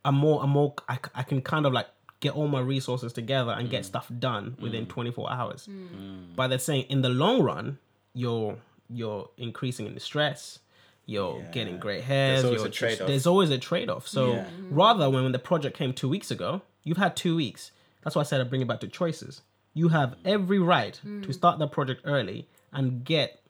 I'm 0.04 0.14
more, 0.14 0.42
I'm 0.42 0.50
more. 0.50 0.74
I, 0.88 0.96
c- 0.96 1.12
I 1.14 1.22
can 1.22 1.42
kind 1.42 1.66
of 1.66 1.72
like 1.72 1.86
get 2.20 2.34
all 2.34 2.48
my 2.48 2.60
resources 2.60 3.12
together 3.12 3.52
and 3.52 3.70
get 3.70 3.82
mm. 3.82 3.86
stuff 3.86 4.10
done 4.18 4.56
within 4.60 4.86
mm. 4.86 4.90
24 4.90 5.32
hours. 5.32 5.68
Mm. 5.70 6.36
But 6.36 6.48
they're 6.48 6.58
saying 6.58 6.86
in 6.88 7.02
the 7.02 7.08
long 7.08 7.42
run, 7.42 7.78
you're 8.14 8.56
you're 8.88 9.30
increasing 9.36 9.86
in 9.86 9.94
the 9.94 10.00
stress. 10.00 10.58
You're 11.06 11.40
Yeah. 11.40 11.50
getting 11.52 11.78
great 11.78 12.02
hairs. 12.04 12.44
always 12.44 12.62
a 12.62 12.70
trade-off. 12.70 13.06
There's 13.06 13.26
always 13.26 13.50
a 13.50 13.58
trade-off. 13.58 14.06
So 14.06 14.32
Yeah. 14.32 14.48
rather 14.70 15.08
when, 15.08 15.22
when 15.22 15.32
the 15.32 15.38
project 15.38 15.76
came 15.76 15.92
two 15.92 16.08
weeks 16.08 16.30
ago, 16.30 16.62
you've 16.82 16.96
had 16.98 17.16
two 17.16 17.36
weeks. 17.36 17.72
That's 18.02 18.16
why 18.16 18.20
I 18.20 18.24
said 18.24 18.40
I 18.40 18.44
bring 18.44 18.62
it 18.62 18.68
back 18.68 18.80
to 18.80 18.88
choices. 18.88 19.42
You 19.74 19.88
have 19.88 20.16
every 20.24 20.58
right 20.58 21.00
to 21.22 21.32
start 21.32 21.58
the 21.58 21.68
project 21.68 22.02
early 22.04 22.48
and 22.72 23.04
get 23.04 23.40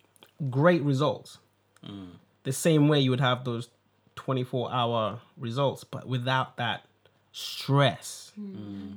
great 0.51 0.83
results. 0.83 1.39
The 2.43 2.53
same 2.53 2.89
way 2.89 3.01
you 3.01 3.11
would 3.11 3.21
have 3.21 3.45
those 3.45 3.69
24 4.21 4.71
hour 4.71 5.19
results, 5.39 5.83
but 5.83 6.07
without 6.07 6.59
that 6.59 6.85
stress. 7.33 8.33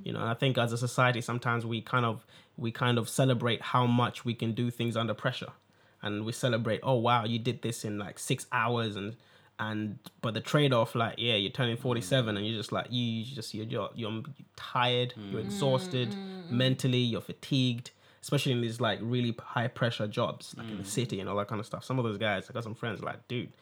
You 0.03 0.11
know, 0.11 0.19
and 0.19 0.27
I 0.27 0.33
think 0.33 0.57
as 0.57 0.73
a 0.73 0.77
society 0.77 1.21
sometimes 1.21 1.65
we 1.65 1.81
kind 1.81 2.05
of 2.05 2.25
we 2.57 2.71
kind 2.71 2.97
of 2.97 3.07
celebrate 3.07 3.61
how 3.61 3.85
much 3.85 4.25
we 4.25 4.33
can 4.33 4.51
do 4.51 4.69
things 4.69 4.97
under 4.97 5.13
pressure. 5.13 5.53
And 6.01 6.25
we 6.25 6.33
celebrate, 6.33 6.81
oh 6.83 6.95
wow, 6.95 7.23
you 7.23 7.39
did 7.39 7.61
this 7.61 7.85
in 7.85 7.97
like 7.97 8.19
six 8.19 8.45
hours 8.51 8.97
and 8.97 9.15
and 9.59 9.97
but 10.21 10.33
the 10.33 10.41
trade-off 10.41 10.95
like 10.95 11.13
yeah 11.19 11.35
you're 11.35 11.51
turning 11.51 11.77
47 11.77 12.35
and 12.35 12.45
you're 12.45 12.57
just 12.57 12.71
like 12.71 12.87
you, 12.89 13.03
you 13.03 13.35
just 13.35 13.53
you're, 13.53 13.67
you're 13.67 13.89
you're 13.93 14.23
tired 14.55 15.13
you're 15.29 15.41
mm. 15.41 15.45
exhausted 15.45 16.09
mm. 16.09 16.49
mentally 16.49 16.97
you're 16.97 17.21
fatigued 17.21 17.91
especially 18.23 18.51
in 18.51 18.61
these 18.61 18.81
like 18.81 18.97
really 18.99 19.35
high 19.39 19.67
pressure 19.67 20.07
jobs 20.07 20.55
like 20.57 20.67
in 20.67 20.77
the 20.77 20.83
mm. 20.83 20.87
city 20.87 21.19
and 21.19 21.29
all 21.29 21.35
that 21.35 21.47
kind 21.47 21.59
of 21.59 21.67
stuff 21.67 21.85
some 21.85 21.99
of 21.99 22.03
those 22.03 22.17
guys 22.17 22.49
i 22.49 22.53
got 22.53 22.63
some 22.63 22.73
friends 22.73 23.03
like 23.03 23.27
dude 23.27 23.53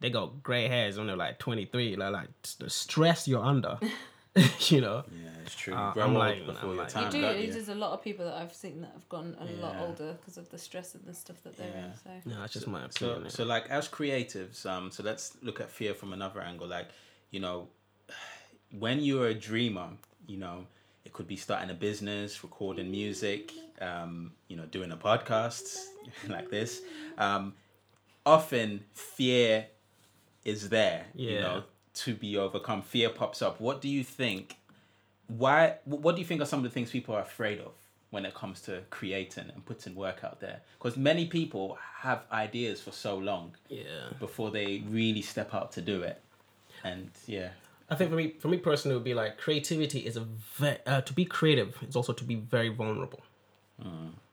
they 0.00 0.10
got 0.10 0.42
gray 0.42 0.68
hairs 0.68 0.98
when 0.98 1.06
they're 1.06 1.16
like 1.16 1.38
23 1.38 1.96
like, 1.96 2.12
like 2.12 2.28
the 2.58 2.68
stress 2.70 3.26
you're 3.26 3.44
under 3.44 3.78
you 4.68 4.82
know 4.82 5.02
Yeah, 5.10 5.30
it's 5.44 5.54
true. 5.54 5.72
Uh, 5.72 5.94
I'm 5.96 6.12
like- 6.12 6.44
before 6.44 6.60
I'm 6.62 6.66
your 6.68 6.76
like- 6.76 6.88
time. 6.88 7.04
You 7.06 7.10
do. 7.10 7.20
don't 7.22 7.40
you? 7.40 7.50
There's 7.52 7.70
a 7.70 7.74
lot 7.74 7.92
of 7.92 8.02
people 8.02 8.26
that 8.26 8.34
I've 8.34 8.52
seen 8.52 8.82
that 8.82 8.90
have 8.92 9.08
gone 9.08 9.34
a 9.40 9.46
lot 9.64 9.76
older 9.80 10.12
because 10.12 10.36
of 10.36 10.50
the 10.50 10.58
stress 10.58 10.94
and 10.94 11.02
the 11.06 11.14
stuff 11.14 11.42
that 11.44 11.56
they're 11.56 11.70
Yeah. 11.74 11.86
in. 11.86 11.92
So 12.24 12.30
no 12.30 12.40
that's 12.40 12.52
just 12.52 12.66
my 12.66 12.86
so 12.90 13.10
opinion 13.12 13.30
so 13.30 13.44
like 13.44 13.70
as 13.70 13.88
creatives 13.88 14.66
um 14.66 14.90
so 14.90 15.02
let's 15.02 15.38
look 15.42 15.60
at 15.60 15.70
fear 15.70 15.94
from 15.94 16.12
another 16.12 16.40
angle 16.42 16.66
like 16.68 16.88
you 17.30 17.40
know 17.40 17.68
when 18.78 19.00
you're 19.00 19.28
a 19.28 19.34
dreamer 19.34 19.88
you 20.26 20.36
know 20.36 20.66
it 21.06 21.12
could 21.14 21.26
be 21.28 21.36
starting 21.36 21.70
a 21.70 21.74
business 21.74 22.42
recording 22.44 22.90
music 22.90 23.52
um 23.80 24.32
you 24.48 24.56
know 24.58 24.66
doing 24.66 24.92
a 24.92 24.96
podcast 24.98 25.78
like 26.28 26.50
this 26.50 26.82
um 27.16 27.54
often 28.26 28.82
fear 28.92 29.66
is 30.46 30.68
there, 30.70 31.04
you 31.14 31.40
know, 31.40 31.64
to 31.94 32.14
be 32.14 32.36
overcome. 32.36 32.80
Fear 32.82 33.10
pops 33.10 33.42
up. 33.42 33.60
What 33.60 33.80
do 33.80 33.88
you 33.88 34.04
think? 34.04 34.56
Why? 35.26 35.74
What 35.84 36.14
do 36.14 36.20
you 36.22 36.26
think 36.26 36.40
are 36.40 36.46
some 36.46 36.60
of 36.60 36.64
the 36.64 36.70
things 36.70 36.90
people 36.90 37.14
are 37.14 37.20
afraid 37.22 37.58
of 37.58 37.72
when 38.10 38.24
it 38.24 38.32
comes 38.34 38.60
to 38.62 38.82
creating 38.90 39.50
and 39.52 39.64
putting 39.66 39.94
work 39.94 40.22
out 40.22 40.40
there? 40.40 40.60
Because 40.78 40.96
many 40.96 41.26
people 41.26 41.76
have 41.98 42.22
ideas 42.30 42.80
for 42.80 42.92
so 42.92 43.16
long 43.18 43.54
Yeah. 43.68 44.10
before 44.20 44.50
they 44.52 44.84
really 44.88 45.22
step 45.22 45.52
out 45.52 45.72
to 45.72 45.80
do 45.82 46.02
it, 46.02 46.20
and 46.84 47.10
yeah, 47.26 47.50
I 47.90 47.96
think 47.96 48.10
for 48.10 48.16
me, 48.16 48.34
for 48.38 48.48
me 48.48 48.58
personally, 48.58 48.94
it 48.94 48.98
would 48.98 49.04
be 49.04 49.14
like 49.14 49.36
creativity 49.38 50.00
is 50.06 50.16
a 50.16 50.24
ve- 50.60 50.78
uh, 50.86 51.00
to 51.00 51.12
be 51.12 51.24
creative. 51.24 51.76
It's 51.82 51.96
also 51.96 52.12
to 52.12 52.24
be 52.24 52.36
very 52.36 52.68
vulnerable. 52.68 53.20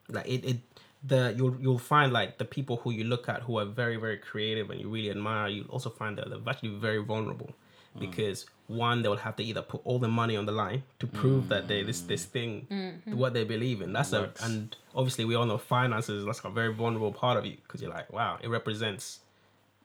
Like 0.10 0.28
it, 0.28 0.46
it, 0.46 0.58
the 1.04 1.34
you'll 1.38 1.56
you'll 1.60 1.78
find 1.78 2.14
like 2.14 2.38
the 2.38 2.46
people 2.46 2.78
who 2.78 2.92
you 2.92 3.04
look 3.04 3.28
at 3.28 3.42
who 3.42 3.60
are 3.60 3.66
very 3.66 3.98
very 3.98 4.18
creative 4.18 4.70
and 4.70 4.80
you 4.80 4.90
really 4.90 5.10
admire. 5.10 5.50
you'll 5.50 5.68
also 5.68 5.90
find 5.90 6.18
that 6.18 6.30
they're 6.30 6.40
actually 6.48 6.70
very 6.70 7.04
vulnerable 7.04 7.50
mm. 7.96 8.00
because 8.00 8.46
one 8.68 9.02
they 9.02 9.10
will 9.10 9.18
have 9.18 9.36
to 9.36 9.44
either 9.44 9.62
put 9.62 9.82
all 9.84 10.00
the 10.00 10.08
money 10.08 10.38
on 10.38 10.46
the 10.46 10.52
line 10.52 10.84
to 11.00 11.06
prove 11.06 11.50
that 11.50 11.68
they 11.68 11.84
this 11.84 12.02
this 12.02 12.24
thing 12.26 12.66
mm-hmm. 12.72 13.18
what 13.18 13.34
they 13.34 13.44
believe 13.44 13.82
in. 13.82 13.92
That's 13.92 14.14
a 14.14 14.32
and 14.42 14.76
obviously 14.96 15.26
we 15.26 15.36
all 15.36 15.46
know 15.46 15.58
finances. 15.58 16.26
That's 16.26 16.40
a 16.44 16.50
very 16.50 16.74
vulnerable 16.74 17.12
part 17.12 17.38
of 17.38 17.46
you 17.46 17.58
because 17.64 17.82
you're 17.82 17.92
like 17.92 18.12
wow, 18.12 18.40
it 18.42 18.48
represents 18.48 19.20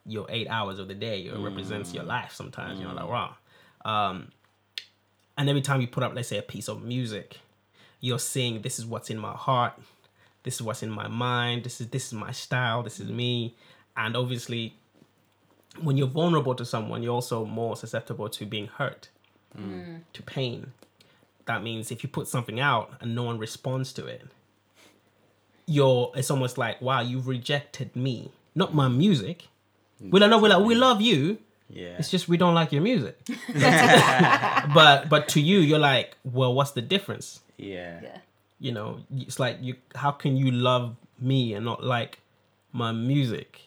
your 0.06 0.26
eight 0.28 0.48
hours 0.48 0.78
of 0.78 0.88
the 0.88 0.94
day. 0.94 1.22
It 1.22 1.36
represents 1.36 1.92
your 1.92 2.04
mm. 2.04 2.08
life 2.08 2.32
sometimes. 2.32 2.78
You 2.78 2.86
know, 2.86 2.94
like 2.94 3.04
mm. 3.04 3.10
wow. 3.10 3.34
Um, 3.84 4.32
and 5.36 5.48
every 5.48 5.62
time 5.62 5.80
you 5.80 5.86
put 5.86 6.02
up, 6.02 6.14
let's 6.14 6.28
say, 6.28 6.38
a 6.38 6.42
piece 6.42 6.68
of 6.68 6.82
music, 6.82 7.38
you're 8.00 8.18
saying, 8.18 8.62
"This 8.62 8.78
is 8.78 8.86
what's 8.86 9.10
in 9.10 9.18
my 9.18 9.32
heart. 9.32 9.74
This 10.48 10.54
is 10.54 10.62
what's 10.62 10.82
in 10.82 10.88
my 10.88 11.08
mind. 11.08 11.64
This 11.64 11.78
is 11.78 11.88
this 11.88 12.06
is 12.06 12.14
my 12.14 12.32
style. 12.32 12.82
This 12.82 13.00
is 13.00 13.10
me." 13.10 13.54
And 13.98 14.16
obviously, 14.16 14.72
when 15.82 15.98
you're 15.98 16.06
vulnerable 16.06 16.54
to 16.54 16.64
someone, 16.64 17.02
you're 17.02 17.12
also 17.12 17.44
more 17.44 17.76
susceptible 17.76 18.30
to 18.30 18.46
being 18.46 18.68
hurt, 18.68 19.10
mm. 19.54 20.00
to 20.10 20.22
pain. 20.22 20.72
That 21.44 21.62
means 21.62 21.90
if 21.90 22.02
you 22.02 22.08
put 22.08 22.28
something 22.28 22.58
out 22.58 22.94
and 23.02 23.14
no 23.14 23.24
one 23.24 23.36
responds 23.36 23.92
to 23.92 24.06
it, 24.06 24.26
you're 25.66 26.12
it's 26.14 26.30
almost 26.30 26.56
like, 26.56 26.80
wow, 26.80 27.02
you've 27.02 27.28
rejected 27.28 27.94
me, 27.94 28.32
not 28.54 28.74
my 28.74 28.88
music. 28.88 29.48
We 30.00 30.18
don't 30.18 30.30
know. 30.30 30.38
We're 30.38 30.48
like, 30.48 30.64
we 30.64 30.76
love 30.76 31.02
you. 31.02 31.40
yeah, 31.68 31.98
It's 31.98 32.10
just 32.10 32.26
we 32.26 32.38
don't 32.38 32.54
like 32.54 32.72
your 32.72 32.80
music. 32.80 33.18
but 34.74 35.10
but 35.10 35.28
to 35.28 35.42
you, 35.42 35.58
you're 35.58 35.78
like, 35.78 36.16
well, 36.24 36.54
what's 36.54 36.70
the 36.70 36.80
difference? 36.80 37.40
yeah, 37.58 38.00
Yeah. 38.02 38.18
You 38.60 38.72
know, 38.72 39.00
it's 39.16 39.38
like 39.38 39.58
you. 39.60 39.74
How 39.94 40.10
can 40.10 40.36
you 40.36 40.50
love 40.50 40.96
me 41.20 41.54
and 41.54 41.64
not 41.64 41.84
like 41.84 42.18
my 42.72 42.92
music? 42.92 43.60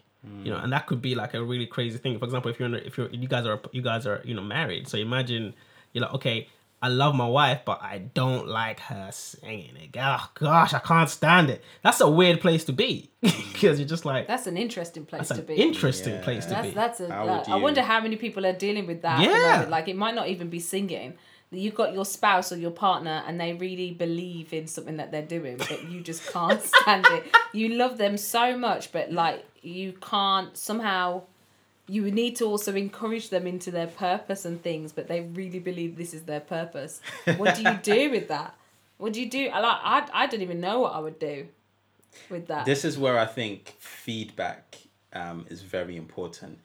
You 0.44 0.52
know, 0.52 0.58
and 0.58 0.72
that 0.72 0.86
could 0.86 1.02
be 1.02 1.16
like 1.16 1.34
a 1.34 1.44
really 1.44 1.66
crazy 1.66 1.98
thing. 1.98 2.20
For 2.20 2.26
example, 2.26 2.52
if 2.52 2.60
you're 2.60 2.68
in 2.68 2.76
a, 2.76 2.78
if 2.78 2.96
you're 2.96 3.10
you 3.10 3.28
guys 3.28 3.48
are 3.48 3.60
you 3.72 3.82
guys 3.82 4.06
are 4.06 4.22
you 4.24 4.36
know 4.36 4.44
married, 4.44 4.88
so 4.88 4.98
imagine 5.00 5.56
you're 5.94 6.04
like, 6.04 6.14
okay, 6.14 6.48
I 6.80 6.90
love 6.90 7.16
my 7.16 7.28
wife, 7.28 7.62
but 7.66 7.82
I 7.82 8.00
don't 8.14 8.48
like 8.48 8.80
her 8.82 9.10
singing 9.12 9.76
it. 9.78 9.98
Oh 10.00 10.30
gosh, 10.36 10.76
I 10.76 10.80
can't 10.80 11.10
stand 11.10 11.50
it. 11.50 11.64
That's 11.82 12.02
a 12.02 12.10
weird 12.10 12.40
place 12.40 12.64
to 12.66 12.72
be 12.74 13.10
because 13.22 13.80
you're 13.80 13.90
just 13.90 14.06
like 14.06 14.28
That's 14.28 14.46
an 14.46 14.58
interesting 14.58 15.06
place 15.08 15.30
that's 15.30 15.40
to 15.40 15.48
an 15.48 15.56
be. 15.56 15.56
interesting 15.56 16.14
Yeah. 16.14 16.24
place 16.24 16.46
to 16.46 16.52
That's 16.52 16.68
be. 16.68 16.74
that's 16.76 17.00
a. 17.00 17.12
How 17.12 17.26
like, 17.26 17.50
I 17.50 17.56
wonder 17.56 17.82
how 17.82 18.00
many 18.02 18.16
people 18.16 18.46
are 18.46 18.54
dealing 18.54 18.86
with 18.86 19.02
that. 19.02 19.22
Yeah. 19.22 19.66
Like 19.70 19.88
it 19.88 19.96
might 19.96 20.14
not 20.14 20.28
even 20.28 20.50
be 20.52 20.60
singing. 20.60 21.14
You've 21.52 21.76
got 21.76 21.94
your 21.94 22.06
spouse 22.06 22.52
or 22.52 22.58
your 22.58 22.72
partner, 22.72 23.24
and 23.28 23.40
they 23.40 23.54
really 23.54 23.92
believe 23.92 24.54
in 24.54 24.68
something 24.68 24.98
that 24.98 25.12
they're 25.12 25.22
doing, 25.22 25.58
but 25.58 25.90
you 25.90 26.00
just 26.02 26.26
can't 26.32 26.62
stand 26.82 27.06
it. 27.10 27.26
You 27.54 27.70
love 27.70 27.98
them 27.98 28.18
so 28.18 28.58
much, 28.58 28.92
but 28.92 29.12
like 29.12 29.44
you 29.62 29.94
can't 29.94 30.56
somehow. 30.58 31.24
You 31.88 32.10
need 32.10 32.38
to 32.38 32.46
also 32.46 32.74
encourage 32.76 33.30
them 33.30 33.46
into 33.46 33.70
their 33.70 33.88
purpose 33.88 34.46
and 34.46 34.64
things, 34.64 34.94
but 34.94 35.10
they 35.10 35.22
really 35.22 35.60
believe 35.60 35.98
this 35.98 36.14
is 36.14 36.22
their 36.24 36.40
purpose. 36.40 37.02
What 37.36 37.56
do 37.56 37.64
you 37.64 37.74
do 37.84 38.10
with 38.12 38.30
that? 38.30 38.56
What 38.98 39.12
do 39.12 39.20
you 39.20 39.30
do? 39.30 39.50
I 39.50 39.60
like. 39.60 39.78
I 39.84 40.24
I 40.24 40.28
don't 40.28 40.42
even 40.42 40.62
know 40.62 40.80
what 40.80 40.94
I 40.94 41.00
would 41.00 41.20
do 41.20 41.48
with 42.30 42.48
that. 42.48 42.66
this 42.66 42.86
is 42.86 42.98
where 42.98 43.18
I 43.18 43.26
think 43.26 43.76
feedback 43.80 44.78
um, 45.12 45.46
is 45.50 45.62
very 45.64 45.98
important. 45.98 46.60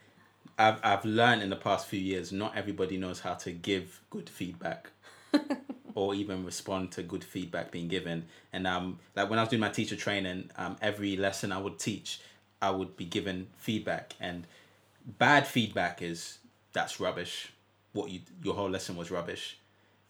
I've 0.58 0.80
I've 0.82 1.04
learned 1.04 1.42
in 1.42 1.50
the 1.50 1.56
past 1.56 1.86
few 1.86 2.00
years 2.00 2.32
not 2.32 2.56
everybody 2.56 2.96
knows 2.96 3.20
how 3.20 3.34
to 3.34 3.52
give 3.52 4.00
good 4.10 4.28
feedback 4.28 4.90
or 5.94 6.14
even 6.14 6.44
respond 6.44 6.92
to 6.92 7.02
good 7.02 7.24
feedback 7.24 7.70
being 7.70 7.88
given. 7.88 8.24
And 8.52 8.66
um 8.66 8.98
like 9.14 9.28
when 9.28 9.38
I 9.38 9.42
was 9.42 9.50
doing 9.50 9.60
my 9.60 9.68
teacher 9.68 9.96
training, 9.96 10.50
um 10.56 10.76
every 10.80 11.16
lesson 11.16 11.52
I 11.52 11.58
would 11.58 11.78
teach, 11.78 12.20
I 12.62 12.70
would 12.70 12.96
be 12.96 13.04
given 13.04 13.48
feedback 13.56 14.14
and 14.20 14.46
bad 15.18 15.46
feedback 15.46 16.02
is 16.02 16.38
that's 16.72 17.00
rubbish. 17.00 17.52
What 17.92 18.10
you 18.10 18.20
your 18.42 18.54
whole 18.54 18.70
lesson 18.70 18.96
was 18.96 19.10
rubbish. 19.10 19.58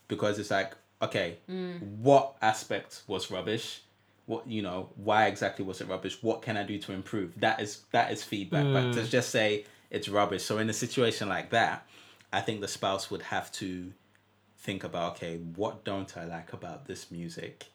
Because 0.09 0.39
it's 0.39 0.53
like, 0.53 0.75
okay, 1.03 1.39
what 1.81 2.37
aspect 2.41 3.03
was 3.09 3.31
rubbish? 3.31 3.83
what 4.27 4.45
you 4.49 4.61
know 4.61 4.89
why 4.97 5.27
exactly 5.27 5.65
was 5.65 5.81
it 5.81 5.87
rubbish 5.89 6.21
what 6.21 6.43
can 6.43 6.57
i 6.57 6.65
do 6.65 6.79
to 6.79 6.93
improve 6.93 7.33
that 7.39 7.61
is 7.61 7.83
that 7.93 8.11
is 8.11 8.25
feedback 8.25 8.65
but 8.73 8.93
to 8.93 9.05
just 9.09 9.31
say 9.31 9.65
it's 9.97 10.09
rubbish. 10.09 10.45
So 10.45 10.59
in 10.59 10.69
a 10.71 10.73
situation 10.73 11.29
like 11.29 11.51
that 11.51 11.87
i 12.33 12.41
think 12.41 12.61
the 12.61 12.69
spouse 12.69 13.11
would 13.11 13.23
have 13.23 13.51
to 13.53 13.93
think 14.59 14.83
about 14.85 15.17
okay 15.17 15.37
what 15.55 15.85
don't 15.85 16.17
i 16.17 16.25
like 16.25 16.53
about 16.53 16.87
this 16.87 17.11
music? 17.11 17.67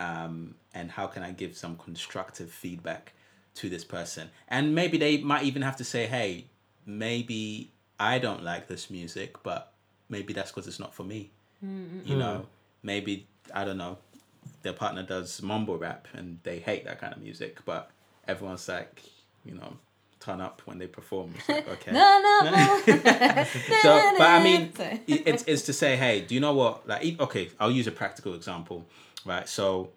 Um, 0.00 0.56
and 0.74 0.90
how 0.90 1.06
can 1.06 1.22
i 1.22 1.30
give 1.30 1.56
some 1.56 1.76
constructive 1.76 2.50
feedback 2.50 3.12
to 3.56 3.68
this 3.68 3.84
person? 3.84 4.30
And 4.48 4.74
maybe 4.74 4.98
they 4.98 5.18
might 5.18 5.44
even 5.44 5.62
have 5.62 5.76
to 5.76 5.84
say 5.84 6.06
hey 6.06 6.46
maybe 6.84 7.70
i 8.00 8.18
don't 8.18 8.42
like 8.42 8.66
this 8.66 8.90
music 8.90 9.30
but 9.42 9.72
maybe 10.08 10.32
that's 10.32 10.50
because 10.50 10.66
it's 10.66 10.80
not 10.80 10.92
for 10.94 11.04
me. 11.04 11.30
You 12.10 12.16
know 12.16 12.46
maybe 12.82 13.26
i 13.54 13.64
don't 13.64 13.78
know 13.78 13.98
their 14.62 14.72
partner 14.72 15.02
does 15.02 15.42
mumble 15.42 15.78
rap 15.78 16.08
and 16.14 16.38
they 16.42 16.58
hate 16.58 16.84
that 16.84 17.00
kind 17.00 17.12
of 17.12 17.20
music, 17.20 17.58
but 17.64 17.90
everyone's 18.26 18.68
like, 18.68 19.02
you 19.44 19.54
know, 19.54 19.76
turn 20.22 20.40
up 20.40 20.62
when 20.64 20.78
they 20.78 20.86
perform. 20.86 21.32
It's 21.36 21.48
like, 21.48 21.68
okay. 21.76 21.92
no, 21.92 22.20
no, 22.44 22.50
no. 22.50 23.44
so, 23.82 24.12
but 24.18 24.30
I 24.30 24.42
mean, 24.42 24.72
it's, 25.06 25.44
it's 25.46 25.62
to 25.62 25.72
say, 25.72 25.96
hey, 25.96 26.20
do 26.20 26.34
you 26.34 26.40
know 26.40 26.54
what? 26.54 26.86
Like, 26.86 27.18
okay, 27.20 27.50
I'll 27.58 27.70
use 27.70 27.86
a 27.86 27.92
practical 27.92 28.34
example, 28.34 28.84
right? 29.24 29.48
So, 29.48 29.90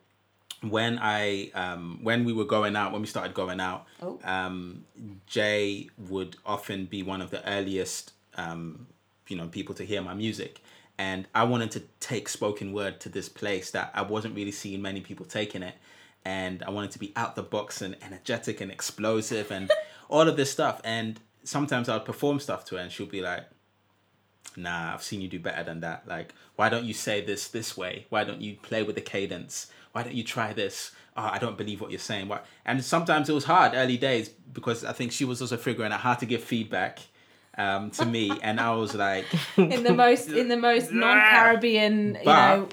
when 0.61 0.97
I 0.99 1.51
um 1.53 1.99
when 2.01 2.23
we 2.25 2.33
were 2.33 2.45
going 2.45 2.75
out, 2.75 2.91
when 2.91 3.01
we 3.01 3.07
started 3.07 3.33
going 3.33 3.59
out, 3.59 3.85
Oh. 4.01 4.19
um, 4.23 4.85
Jay 5.27 5.89
would 6.09 6.37
often 6.45 6.85
be 6.85 7.03
one 7.03 7.21
of 7.21 7.29
the 7.29 7.47
earliest 7.47 8.13
um 8.35 8.87
you 9.27 9.37
know 9.37 9.47
people 9.47 9.75
to 9.75 9.83
hear 9.85 10.01
my 10.01 10.13
music, 10.15 10.61
and 10.97 11.27
I 11.35 11.43
wanted 11.43 11.71
to 11.71 11.81
take 11.99 12.29
spoken 12.29 12.73
word 12.73 12.99
to 13.01 13.09
this 13.09 13.29
place 13.29 13.71
that 13.71 13.91
I 13.93 14.01
wasn't 14.01 14.35
really 14.35 14.51
seeing 14.51 14.81
many 14.81 15.01
people 15.01 15.25
taking 15.25 15.61
it, 15.61 15.75
and 16.23 16.63
I 16.63 16.71
wanted 16.71 16.91
to 16.91 16.99
be 16.99 17.11
out 17.15 17.35
the 17.35 17.43
box 17.43 17.81
and 17.81 17.95
energetic 18.01 18.59
and 18.61 18.71
explosive 18.71 19.51
and 19.51 19.69
all 20.09 20.27
of 20.27 20.37
this 20.37 20.51
stuff, 20.51 20.81
and 20.83 21.19
sometimes 21.43 21.89
I'd 21.89 22.05
perform 22.05 22.39
stuff 22.39 22.65
to 22.65 22.75
her, 22.75 22.81
and 22.81 22.91
she'll 22.91 23.05
be 23.05 23.21
like 23.21 23.45
nah, 24.57 24.93
I've 24.93 25.03
seen 25.03 25.21
you 25.21 25.27
do 25.27 25.39
better 25.39 25.63
than 25.63 25.81
that. 25.81 26.07
Like, 26.07 26.33
why 26.55 26.69
don't 26.69 26.85
you 26.85 26.93
say 26.93 27.21
this 27.21 27.47
this 27.47 27.75
way? 27.75 28.05
Why 28.09 28.23
don't 28.23 28.41
you 28.41 28.55
play 28.55 28.83
with 28.83 28.95
the 28.95 29.01
cadence? 29.01 29.67
Why 29.91 30.03
don't 30.03 30.15
you 30.15 30.23
try 30.23 30.53
this? 30.53 30.91
Oh, 31.17 31.29
I 31.31 31.39
don't 31.39 31.57
believe 31.57 31.81
what 31.81 31.91
you're 31.91 31.99
saying. 31.99 32.27
Why? 32.27 32.41
And 32.65 32.83
sometimes 32.83 33.29
it 33.29 33.33
was 33.33 33.45
hard 33.45 33.73
early 33.73 33.97
days 33.97 34.29
because 34.29 34.83
I 34.83 34.93
think 34.93 35.11
she 35.11 35.25
was 35.25 35.41
also 35.41 35.57
figuring 35.57 35.91
out 35.91 36.01
how 36.01 36.13
to 36.15 36.25
give 36.25 36.43
feedback 36.43 36.99
um, 37.57 37.89
to 37.91 38.05
me, 38.05 38.31
and 38.41 38.59
I 38.59 38.73
was 38.75 38.93
like, 38.95 39.25
in 39.57 39.83
the 39.83 39.93
most 39.93 40.27
in 40.29 40.47
the 40.49 40.57
most 40.57 40.91
non-Caribbean, 41.03 42.15
you 42.19 42.25
know, 42.25 42.67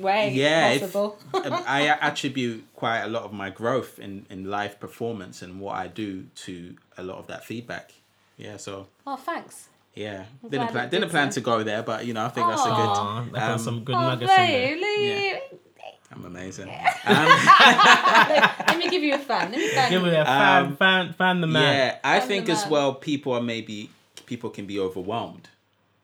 way 0.00 0.32
yeah, 0.32 0.78
possible. 0.78 1.18
um, 1.34 1.62
I 1.66 1.88
attribute 2.00 2.64
quite 2.74 3.00
a 3.02 3.08
lot 3.08 3.24
of 3.24 3.32
my 3.32 3.50
growth 3.50 3.98
in 3.98 4.26
in 4.30 4.50
live 4.50 4.80
performance 4.80 5.42
and 5.42 5.60
what 5.60 5.76
I 5.76 5.86
do 5.88 6.24
to 6.46 6.74
a 6.96 7.02
lot 7.02 7.18
of 7.18 7.26
that 7.28 7.44
feedback. 7.44 7.92
Yeah, 8.38 8.56
so 8.56 8.86
oh, 9.06 9.16
thanks. 9.16 9.68
yeah, 9.94 10.24
glad 10.40 10.50
didn't 10.50 10.68
plan 10.72 10.84
did 10.88 10.98
didn't 11.00 11.10
plan 11.10 11.30
so. 11.30 11.40
to 11.40 11.44
go 11.44 11.62
there, 11.62 11.82
but 11.82 12.06
you 12.06 12.14
know, 12.14 12.24
I 12.24 12.28
think 12.30 12.48
that's 12.48 12.62
a 12.64 12.68
good. 12.70 12.88
Aw, 12.88 13.24
that 13.34 13.50
um, 13.52 13.58
some 13.58 13.84
good 13.84 13.94
Oh, 13.96 14.00
nuggets 14.00 14.32
in 14.32 14.36
there. 14.38 14.76
babe, 14.80 15.36
I'm 16.12 16.24
amazing. 16.26 16.66
let 16.66 18.78
me 18.78 18.88
give 18.90 19.02
you 19.02 19.14
a 19.14 19.18
fan. 19.18 19.50
Let 19.50 19.60
me 19.60 19.68
fan 19.68 19.90
Give 19.90 20.02
you. 20.02 20.08
it 20.08 20.14
a 20.20 20.24
fan, 20.24 20.64
Um, 20.66 20.76
fan, 20.76 21.12
fan 21.14 21.40
the 21.40 21.46
man. 21.46 21.76
Yeah, 21.76 21.98
I 22.04 22.20
I'm 22.20 22.28
think 22.28 22.48
as 22.48 22.62
man. 22.64 22.70
well. 22.70 22.94
People 22.94 23.32
are 23.34 23.42
maybe 23.42 23.90
people 24.26 24.50
can 24.50 24.66
be 24.66 24.78
overwhelmed. 24.78 25.48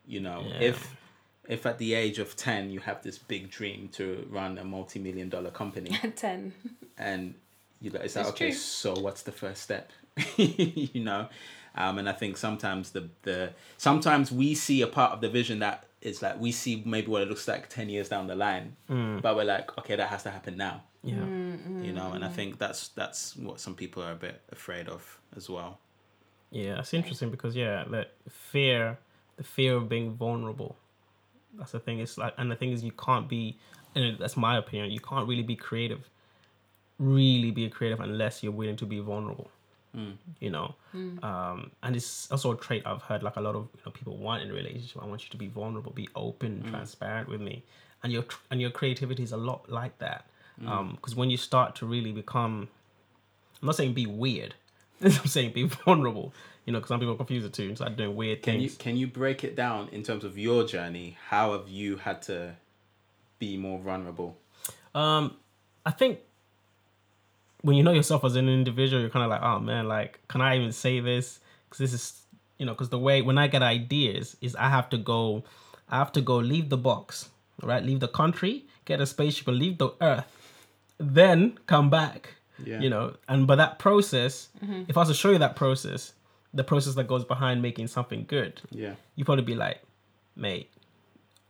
You 0.07 0.19
know, 0.21 0.43
Yeah. 0.47 0.59
if 0.61 0.95
if 1.47 1.65
at 1.65 1.77
the 1.79 1.93
age 1.95 2.19
of 2.19 2.35
ten 2.35 2.69
you 2.69 2.79
have 2.81 3.01
this 3.03 3.17
big 3.17 3.49
dream 3.49 3.89
to 3.93 4.27
run 4.29 4.57
a 4.57 4.63
multi 4.63 4.99
million 4.99 5.29
dollar 5.29 5.51
company, 5.51 5.97
at 6.03 6.15
Ten. 6.25 6.53
and 6.97 7.33
you 7.81 7.89
know, 7.91 7.99
it's 8.01 8.15
like 8.15 8.25
It's 8.25 8.33
okay, 8.33 8.49
true. 8.49 8.57
so 8.59 8.93
what's 8.99 9.23
the 9.23 9.31
first 9.31 9.61
step? 9.63 9.91
you 10.37 11.03
know, 11.03 11.27
um, 11.75 11.97
and 11.97 12.09
I 12.09 12.13
think 12.13 12.37
sometimes 12.37 12.91
the 12.91 13.09
the 13.23 13.53
sometimes 13.77 14.31
we 14.31 14.53
see 14.55 14.81
a 14.81 14.87
part 14.87 15.11
of 15.13 15.21
the 15.21 15.29
vision 15.29 15.59
that 15.59 15.85
is 16.01 16.21
like 16.21 16.39
we 16.39 16.51
see 16.51 16.81
maybe 16.85 17.07
what 17.07 17.21
it 17.21 17.27
looks 17.29 17.47
like 17.47 17.69
ten 17.69 17.89
years 17.89 18.09
down 18.09 18.27
the 18.27 18.35
line, 18.35 18.75
mm. 18.89 19.21
but 19.21 19.35
we're 19.35 19.43
like, 19.45 19.77
okay, 19.79 19.95
that 19.95 20.09
has 20.09 20.23
to 20.23 20.29
happen 20.31 20.55
now. 20.57 20.83
Yeah. 21.03 21.15
Mm, 21.15 21.57
mm, 21.57 21.85
you 21.85 21.93
know, 21.93 22.11
and 22.11 22.25
I 22.25 22.29
think 22.29 22.57
that's 22.59 22.89
that's 22.89 23.35
what 23.37 23.59
some 23.59 23.75
people 23.75 24.03
are 24.03 24.11
a 24.11 24.15
bit 24.15 24.41
afraid 24.51 24.89
of 24.89 25.19
as 25.35 25.49
well. 25.49 25.79
Yeah, 26.51 26.75
that's 26.75 26.93
interesting 26.93 27.29
because 27.29 27.55
yeah, 27.55 27.83
that 27.89 28.11
fear, 28.29 28.97
the 29.37 29.43
fear 29.43 29.75
of 29.75 29.89
being 29.89 30.13
vulnerable. 30.13 30.75
That's 31.57 31.71
the 31.71 31.79
thing. 31.79 31.99
It's 31.99 32.17
like, 32.17 32.33
and 32.37 32.51
the 32.51 32.55
thing 32.55 32.71
is, 32.71 32.83
you 32.83 32.91
can't 32.91 33.27
be. 33.27 33.57
And 33.95 34.17
that's 34.19 34.37
my 34.37 34.57
opinion. 34.57 34.91
You 34.91 34.99
can't 34.99 35.27
really 35.27 35.43
be 35.43 35.55
creative, 35.55 36.09
really 36.99 37.51
be 37.51 37.67
creative 37.69 37.99
unless 37.99 38.43
you're 38.43 38.51
willing 38.51 38.77
to 38.77 38.85
be 38.85 38.99
vulnerable. 38.99 39.49
Hmm. 39.93 40.11
You 40.39 40.51
know, 40.51 40.75
hmm. 40.91 41.23
um, 41.23 41.71
and 41.81 41.95
it's 41.95 42.29
also 42.31 42.51
a 42.51 42.57
trait 42.57 42.83
I've 42.85 43.01
heard 43.01 43.23
like 43.23 43.37
a 43.37 43.41
lot 43.41 43.55
of 43.55 43.67
you 43.75 43.81
know 43.85 43.91
people 43.91 44.17
want 44.17 44.43
in 44.43 44.51
a 44.51 44.53
relationship. 44.53 45.01
I 45.01 45.07
want 45.07 45.23
you 45.23 45.29
to 45.31 45.37
be 45.37 45.47
vulnerable, 45.47 45.91
be 45.91 46.07
open, 46.15 46.61
hmm. 46.61 46.69
transparent 46.69 47.27
with 47.27 47.41
me, 47.41 47.63
and 48.03 48.13
your 48.13 48.21
tr- 48.23 48.37
and 48.51 48.61
your 48.61 48.69
creativity 48.69 49.23
is 49.23 49.31
a 49.31 49.37
lot 49.37 49.69
like 49.69 49.97
that. 49.99 50.25
Um, 50.67 50.91
because 50.95 51.15
when 51.15 51.29
you 51.29 51.37
start 51.37 51.73
to 51.77 51.85
really 51.85 52.11
become 52.11 52.67
I'm 53.61 53.65
not 53.65 53.75
saying 53.75 53.93
be 53.93 54.05
weird. 54.05 54.55
I'm 55.03 55.11
saying 55.27 55.53
be 55.53 55.63
vulnerable. 55.63 56.33
You 56.65 56.73
know, 56.73 56.79
because 56.79 56.89
some 56.89 56.99
people 56.99 57.15
confuse 57.15 57.43
the 57.43 57.49
two 57.49 57.67
and 57.67 57.77
start 57.77 57.95
doing 57.95 58.15
weird 58.15 58.43
Can 58.43 58.59
you 58.59 58.69
things. 58.69 58.77
can 58.77 58.95
you 58.97 59.07
break 59.07 59.43
it 59.43 59.55
down 59.55 59.89
in 59.91 60.03
terms 60.03 60.23
of 60.23 60.37
your 60.37 60.65
journey? 60.65 61.17
How 61.29 61.53
have 61.53 61.67
you 61.67 61.97
had 61.97 62.21
to 62.23 62.55
be 63.39 63.57
more 63.57 63.79
vulnerable? 63.79 64.37
Um, 64.93 65.35
I 65.85 65.91
think 65.91 66.19
when 67.61 67.75
you 67.75 67.83
know 67.83 67.91
yourself 67.91 68.23
as 68.23 68.35
an 68.35 68.47
individual, 68.49 69.01
you're 69.01 69.09
kind 69.09 69.23
of 69.23 69.31
like, 69.31 69.41
oh 69.41 69.59
man, 69.59 69.87
like, 69.87 70.19
can 70.27 70.41
I 70.41 70.57
even 70.57 70.71
say 70.71 70.99
this? 70.99 71.39
Because 71.65 71.79
this 71.79 71.93
is, 71.93 72.21
you 72.57 72.65
know, 72.65 72.73
because 72.73 72.89
the 72.89 72.99
way 72.99 73.21
when 73.21 73.37
I 73.37 73.47
get 73.47 73.63
ideas 73.63 74.37
is 74.41 74.55
I 74.55 74.69
have 74.69 74.89
to 74.89 74.97
go, 74.97 75.43
I 75.89 75.97
have 75.97 76.11
to 76.13 76.21
go 76.21 76.37
leave 76.37 76.69
the 76.69 76.77
box, 76.77 77.29
right? 77.63 77.83
Leave 77.83 77.99
the 77.99 78.07
country, 78.07 78.65
get 78.85 79.01
a 79.01 79.05
spaceship, 79.05 79.47
and 79.47 79.57
leave 79.57 79.77
the 79.77 79.89
Earth, 80.01 80.25
then 80.99 81.57
come 81.65 81.89
back. 81.89 82.35
Yeah. 82.65 82.79
You 82.79 82.89
know, 82.89 83.15
and 83.27 83.47
but 83.47 83.55
that 83.55 83.79
process, 83.79 84.49
if 84.87 84.97
I 84.97 85.01
was 85.01 85.09
to 85.09 85.13
show 85.13 85.31
you 85.31 85.37
that 85.39 85.55
process, 85.55 86.13
the 86.53 86.63
process 86.63 86.95
that 86.95 87.07
goes 87.07 87.23
behind 87.23 87.61
making 87.61 87.87
something 87.87 88.25
good, 88.27 88.61
Yeah. 88.71 88.95
you 89.15 89.23
probably 89.25 89.43
be 89.45 89.55
like, 89.55 89.81
mate, 90.35 90.69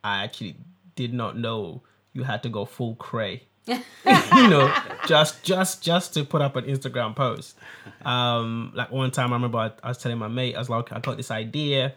I 0.03 0.23
actually 0.23 0.55
did 0.95 1.13
not 1.13 1.37
know 1.37 1.81
you 2.13 2.23
had 2.23 2.43
to 2.43 2.49
go 2.49 2.65
full 2.65 2.95
cray. 2.95 3.43
you 3.67 4.47
know, 4.49 4.73
just 5.07 5.43
just 5.43 5.83
just 5.83 6.13
to 6.15 6.23
put 6.25 6.41
up 6.41 6.55
an 6.55 6.65
Instagram 6.65 7.15
post. 7.15 7.55
Um, 8.03 8.71
like 8.73 8.91
one 8.91 9.11
time 9.11 9.31
I 9.31 9.35
remember 9.35 9.59
I, 9.59 9.71
I 9.83 9.89
was 9.89 9.97
telling 9.99 10.17
my 10.17 10.27
mate, 10.27 10.55
I 10.55 10.59
was 10.59 10.69
like, 10.69 10.91
I 10.91 10.99
got 10.99 11.17
this 11.17 11.29
idea. 11.31 11.93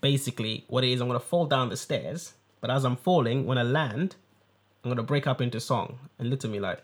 Basically, 0.00 0.64
what 0.68 0.84
it 0.84 0.90
is, 0.92 1.00
I'm 1.00 1.06
gonna 1.06 1.20
fall 1.20 1.46
down 1.46 1.68
the 1.70 1.76
stairs, 1.76 2.34
but 2.60 2.70
as 2.70 2.84
I'm 2.84 2.96
falling, 2.96 3.46
when 3.46 3.56
I 3.56 3.62
land, 3.62 4.16
I'm 4.84 4.90
gonna 4.90 5.02
break 5.02 5.26
up 5.26 5.40
into 5.40 5.58
song 5.60 5.98
and 6.18 6.28
look 6.28 6.44
at 6.44 6.50
me 6.50 6.60
like, 6.60 6.82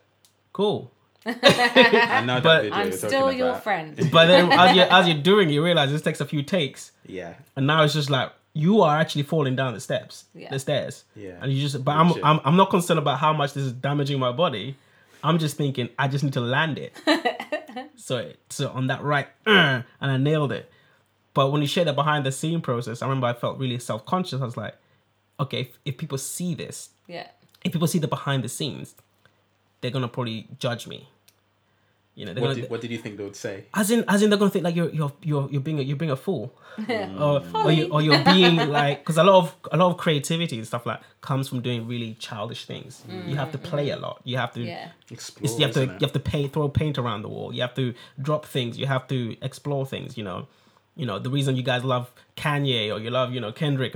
cool. 0.53 0.91
I 1.27 2.23
know 2.25 2.35
that 2.35 2.43
But- 2.43 2.63
video 2.63 2.79
I'm 2.79 2.93
still 2.93 3.11
talking 3.11 3.39
your 3.39 3.49
about. 3.51 3.63
friend. 3.63 3.97
But 4.13 4.27
then 4.27 4.53
as 4.53 4.77
you're, 4.77 4.87
as 4.93 5.09
you're 5.09 5.23
doing, 5.33 5.51
you 5.51 5.65
realize 5.65 5.91
this 5.91 6.03
takes 6.03 6.21
a 6.21 6.27
few 6.27 6.43
takes. 6.43 6.93
Yeah. 7.07 7.35
and 7.57 7.67
now 7.67 7.83
it's 7.83 7.95
just 7.95 8.11
like 8.11 8.33
you 8.55 8.83
are 8.83 8.99
actually 8.99 9.23
falling 9.23 9.57
down 9.57 9.73
the 9.75 9.81
steps, 9.81 10.25
Yeah. 10.35 10.51
the 10.51 10.59
stairs. 10.59 11.05
Yeah. 11.17 11.39
And 11.41 11.53
you 11.53 11.61
just, 11.61 11.83
but 11.85 11.93
I'm, 11.93 12.13
I'm, 12.25 12.41
I'm 12.45 12.57
not 12.57 12.69
concerned 12.71 12.99
about 12.99 13.19
how 13.19 13.33
much 13.33 13.55
this 13.55 13.65
is 13.65 13.73
damaging 13.73 14.19
my 14.19 14.31
body. 14.33 14.77
I'm 15.25 15.39
just 15.39 15.57
thinking 15.57 15.89
I 15.99 16.09
just 16.09 16.23
need 16.25 16.35
to 16.35 16.41
land 16.41 16.79
it. 16.79 16.93
so, 17.97 18.31
so 18.51 18.69
on 18.71 18.89
that 18.89 19.03
right, 19.03 19.29
uh, 19.47 19.83
and 20.01 20.11
I 20.11 20.17
nailed 20.17 20.53
it. 20.53 20.71
But 21.35 21.51
when 21.51 21.63
you 21.63 21.69
share 21.69 21.85
the 21.87 21.93
behind 21.95 22.27
the 22.27 22.33
scene 22.33 22.61
process, 22.61 23.01
I 23.01 23.07
remember 23.07 23.27
I 23.27 23.33
felt 23.33 23.59
really 23.59 23.79
self 23.79 24.05
conscious. 24.05 24.43
I 24.43 24.45
was 24.45 24.57
like, 24.57 24.75
okay, 25.41 25.61
if, 25.63 25.79
if 25.87 25.97
people 25.97 26.19
see 26.19 26.55
this, 26.55 26.91
Yeah. 27.07 27.29
if 27.65 27.73
people 27.73 27.89
see 27.89 27.99
the 28.01 28.09
behind 28.09 28.45
the 28.45 28.49
scenes, 28.51 28.95
they're 29.81 29.91
gonna 29.91 30.09
probably 30.09 30.47
judge 30.59 30.87
me. 30.87 31.09
You 32.15 32.27
know, 32.27 32.33
What 32.33 32.41
gonna, 32.43 32.55
did, 32.57 32.71
what 32.71 32.81
did 32.83 32.91
you 32.91 32.99
think 32.99 33.17
they 33.17 33.25
would 33.25 33.35
say? 33.37 33.65
as 33.73 33.91
in, 33.91 34.05
as 34.07 34.23
in, 34.23 34.29
they're 34.29 34.39
gonna 34.39 34.51
think 34.51 34.65
like 34.65 34.77
you're 34.77 34.91
you're 34.91 35.13
you're 35.23 35.49
you're 35.51 35.63
being 35.63 35.79
a, 35.79 35.83
you're 35.83 35.97
being 35.97 36.11
a 36.11 36.17
fool, 36.17 36.53
Mm. 36.79 37.21
or 37.55 37.65
or, 37.67 37.73
you, 37.73 37.89
or 37.91 38.01
you're 38.03 38.23
being 38.25 38.57
like 38.71 39.01
because 39.01 39.17
a 39.19 39.25
lot 39.25 39.37
of 39.43 39.57
a 39.73 39.77
lot 39.79 39.91
of 39.91 39.97
creativity 39.99 40.57
and 40.59 40.67
stuff 40.67 40.85
like 40.87 41.01
comes 41.23 41.49
from 41.49 41.61
doing 41.63 41.87
really 41.89 42.15
childish 42.15 42.67
things. 42.67 43.03
You 43.27 43.37
have 43.37 43.51
to 43.53 43.59
play 43.59 43.91
a 43.91 43.97
lot. 43.99 44.21
You 44.25 44.37
have 44.39 44.53
to 44.53 44.61
Yeah. 44.63 44.89
Explore, 45.11 45.45
it's- 45.45 45.59
you 45.59 45.65
have 45.67 45.75
to 45.75 45.83
isn't 45.85 46.01
you 46.01 46.05
have 46.07 46.13
to 46.13 46.21
paint 46.21 46.53
throw 46.53 46.69
paint 46.69 46.99
around 46.99 47.23
the 47.23 47.29
wall. 47.29 47.53
You 47.55 47.63
have 47.63 47.75
to 47.75 47.95
drop 48.21 48.45
things. 48.47 48.79
You 48.79 48.87
have 48.87 49.07
to 49.09 49.37
explore 49.43 49.85
things. 49.87 50.17
You 50.19 50.25
know, 50.25 50.49
you 50.97 51.07
know 51.07 51.19
the 51.19 51.31
reason 51.31 51.57
you 51.57 51.63
guys 51.63 51.83
love 51.85 52.11
Kanye 52.37 52.95
or 52.95 52.99
you 53.01 53.11
love 53.11 53.33
you 53.33 53.41
know 53.41 53.53
Kendrick. 53.53 53.95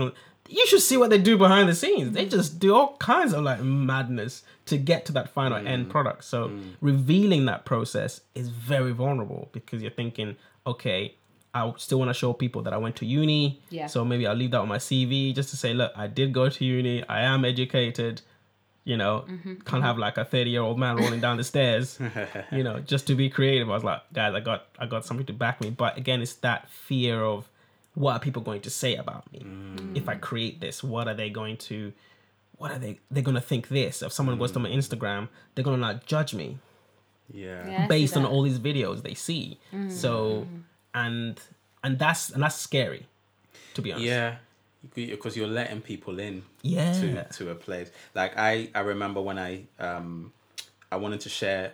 You 0.48 0.66
should 0.66 0.80
see 0.82 0.96
what 0.96 1.11
they 1.11 1.18
do 1.18 1.37
behind 1.37 1.68
the 1.68 1.74
scenes. 1.74 2.12
They 2.12 2.26
just 2.26 2.59
do 2.59 2.74
all 2.74 2.96
kinds 2.98 3.32
of 3.32 3.42
like 3.44 3.61
madness 3.62 4.42
to 4.66 4.76
get 4.78 5.04
to 5.06 5.12
that 5.12 5.28
final 5.30 5.59
Mm. 5.59 5.66
end 5.68 5.90
product. 5.90 6.24
So 6.24 6.50
revealing 6.80 7.46
that 7.46 7.64
process 7.64 8.20
is 8.35 8.48
very 8.48 8.92
vulnerable 8.92 9.48
because 9.52 9.82
you're 9.82 9.90
thinking, 9.90 10.37
okay, 10.66 11.14
I 11.54 11.72
still 11.78 11.98
want 11.98 12.11
to 12.11 12.14
show 12.14 12.32
people 12.32 12.62
that 12.62 12.72
I 12.72 12.76
went 12.76 12.96
to 12.96 13.06
uni. 13.06 13.61
Yeah. 13.70 13.87
So 13.87 14.04
maybe 14.04 14.26
I'll 14.26 14.35
leave 14.37 14.50
that 14.50 14.61
on 14.61 14.68
my 14.68 14.78
CV 14.78 15.35
just 15.35 15.48
to 15.50 15.56
say, 15.56 15.72
look, 15.72 15.92
I 15.96 16.06
did 16.06 16.32
go 16.32 16.48
to 16.48 16.64
uni. 16.64 17.02
I 17.09 17.22
am 17.22 17.44
educated. 17.44 18.22
You 18.85 18.96
know, 18.96 19.24
Mm-hmm. 19.28 19.54
can't 19.64 19.82
have 19.82 19.98
like 19.98 20.16
a 20.16 20.24
30 20.24 20.50
year 20.50 20.62
old 20.62 20.78
man 20.78 20.96
rolling 20.96 21.20
down 21.20 21.38
the 21.38 21.44
stairs. 21.44 21.98
You 22.52 22.62
know, 22.62 22.78
just 22.80 23.06
to 23.09 23.14
be 23.16 23.28
creative. 23.28 23.68
I 23.68 23.72
was 23.74 23.82
like, 23.85 24.02
guys, 24.12 24.32
I 24.35 24.40
got 24.40 24.66
I 24.78 24.87
got 24.87 25.04
something 25.04 25.26
to 25.26 25.32
back 25.32 25.61
me. 25.61 25.70
But 25.70 25.96
again, 25.98 26.20
it's 26.22 26.35
that 26.35 26.68
fear 26.70 27.22
of 27.24 27.48
what 27.96 28.12
are 28.12 28.20
people 28.20 28.42
going 28.42 28.61
to 28.61 28.70
say 28.70 28.94
about 28.94 29.30
me 29.32 29.40
mm. 29.40 29.96
if 29.96 30.06
I 30.09 30.16
create 30.16 30.61
this? 30.61 30.85
What 30.85 31.09
are 31.09 31.14
they 31.14 31.30
going 31.30 31.56
to? 31.68 31.92
What 32.59 32.70
are 32.70 32.78
they? 32.78 33.00
They're 33.11 33.22
gonna 33.22 33.40
think 33.40 33.68
this. 33.68 34.02
If 34.02 34.12
someone 34.12 34.38
goes 34.38 34.52
to 34.52 34.59
my 34.59 34.68
mm. 34.68 34.76
Instagram, 34.76 35.28
they're 35.54 35.64
gonna 35.64 35.78
not 35.78 36.06
judge 36.06 36.35
me 36.35 36.59
Yeah. 37.32 37.66
Yeah, 37.68 37.87
based 37.87 38.16
on 38.16 38.24
all 38.26 38.42
these 38.42 38.59
videos 38.59 39.02
they 39.02 39.14
see. 39.14 39.59
So, 39.88 40.46
and 40.94 41.40
and 41.82 41.98
that's 41.98 42.30
and 42.30 42.42
that's 42.42 42.56
scary, 42.56 43.06
to 43.74 43.82
be 43.82 43.92
honest. 43.92 44.06
Yeah. 44.06 44.37
Because 44.94 45.37
you're 45.37 45.48
letting 45.48 45.80
people 45.80 46.20
in 46.20 46.42
Yeah. 46.62 46.92
to, 46.92 47.24
to 47.38 47.50
a 47.50 47.54
place. 47.54 47.90
Like 48.14 48.37
I, 48.37 48.68
I 48.74 48.80
remember 48.80 49.20
when 49.22 49.38
I 49.38 49.62
um 49.78 50.32
I 50.92 50.96
wanted 50.96 51.20
to 51.20 51.28
share 51.30 51.72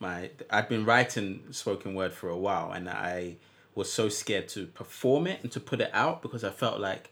my 0.00 0.30
I'd 0.50 0.68
been 0.68 0.84
writing 0.86 1.44
spoken 1.50 1.94
word 1.94 2.12
for 2.12 2.30
a 2.30 2.36
while 2.36 2.72
and 2.72 2.88
I 2.88 3.36
was 3.74 3.92
so 3.92 4.08
scared 4.08 4.48
to 4.48 4.66
perform 4.66 5.26
it 5.26 5.42
and 5.42 5.52
to 5.52 5.60
put 5.60 5.80
it 5.80 5.90
out 5.92 6.22
because 6.22 6.44
I 6.44 6.50
felt 6.50 6.80
like 6.80 7.10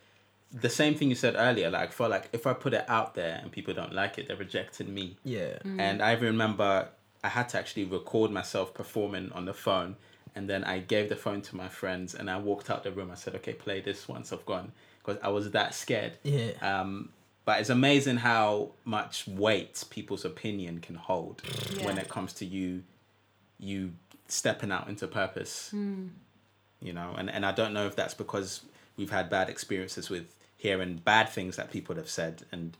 the 0.52 0.70
same 0.70 0.94
thing 0.94 1.08
you 1.08 1.14
said 1.14 1.34
earlier, 1.36 1.70
like 1.70 1.88
I 1.88 1.92
felt 1.92 2.10
like 2.10 2.28
if 2.32 2.46
I 2.46 2.54
put 2.54 2.72
it 2.74 2.84
out 2.88 3.14
there 3.14 3.38
and 3.42 3.52
people 3.52 3.74
don't 3.74 3.92
like 3.92 4.18
it, 4.18 4.28
they're 4.28 4.36
rejecting 4.36 4.92
me. 4.92 5.16
Yeah. 5.24 5.58
And 5.64 6.02
I 6.02 6.12
remember 6.12 6.88
I 7.22 7.28
had 7.28 7.48
to 7.50 7.58
actually 7.58 7.84
record 7.84 8.30
myself 8.30 8.74
performing 8.74 9.30
on 9.32 9.44
the 9.44 9.54
phone. 9.54 9.96
And 10.34 10.48
then 10.48 10.64
I 10.64 10.78
gave 10.78 11.08
the 11.08 11.16
phone 11.16 11.42
to 11.42 11.56
my 11.56 11.68
friends 11.68 12.14
and 12.14 12.30
I 12.30 12.38
walked 12.38 12.70
out 12.70 12.84
the 12.84 12.92
room. 12.92 13.10
I 13.10 13.14
said, 13.14 13.34
okay, 13.36 13.52
play 13.52 13.80
this 13.80 14.08
once 14.08 14.32
I've 14.32 14.46
gone. 14.46 14.72
Because 15.04 15.20
I 15.22 15.28
was 15.28 15.50
that 15.50 15.74
scared. 15.74 16.12
Yeah. 16.22 16.52
Um, 16.62 17.10
but 17.44 17.60
it's 17.60 17.70
amazing 17.70 18.18
how 18.18 18.72
much 18.84 19.26
weight 19.26 19.82
people's 19.90 20.24
opinion 20.24 20.80
can 20.80 20.96
hold 20.96 21.42
when 21.82 21.98
it 21.98 22.08
comes 22.08 22.34
to 22.34 22.44
you, 22.44 22.84
you 23.58 23.94
stepping 24.28 24.70
out 24.70 24.88
into 24.88 25.06
purpose. 25.06 25.70
You 26.80 26.92
know, 26.92 27.14
and, 27.18 27.28
and 27.30 27.44
I 27.44 27.52
don't 27.52 27.72
know 27.72 27.86
if 27.86 27.96
that's 27.96 28.14
because 28.14 28.60
we've 28.96 29.10
had 29.10 29.28
bad 29.28 29.48
experiences 29.48 30.08
with 30.10 30.34
hearing 30.56 30.96
bad 31.04 31.28
things 31.28 31.56
that 31.56 31.70
people 31.70 31.96
have 31.96 32.08
said. 32.08 32.42
And 32.52 32.76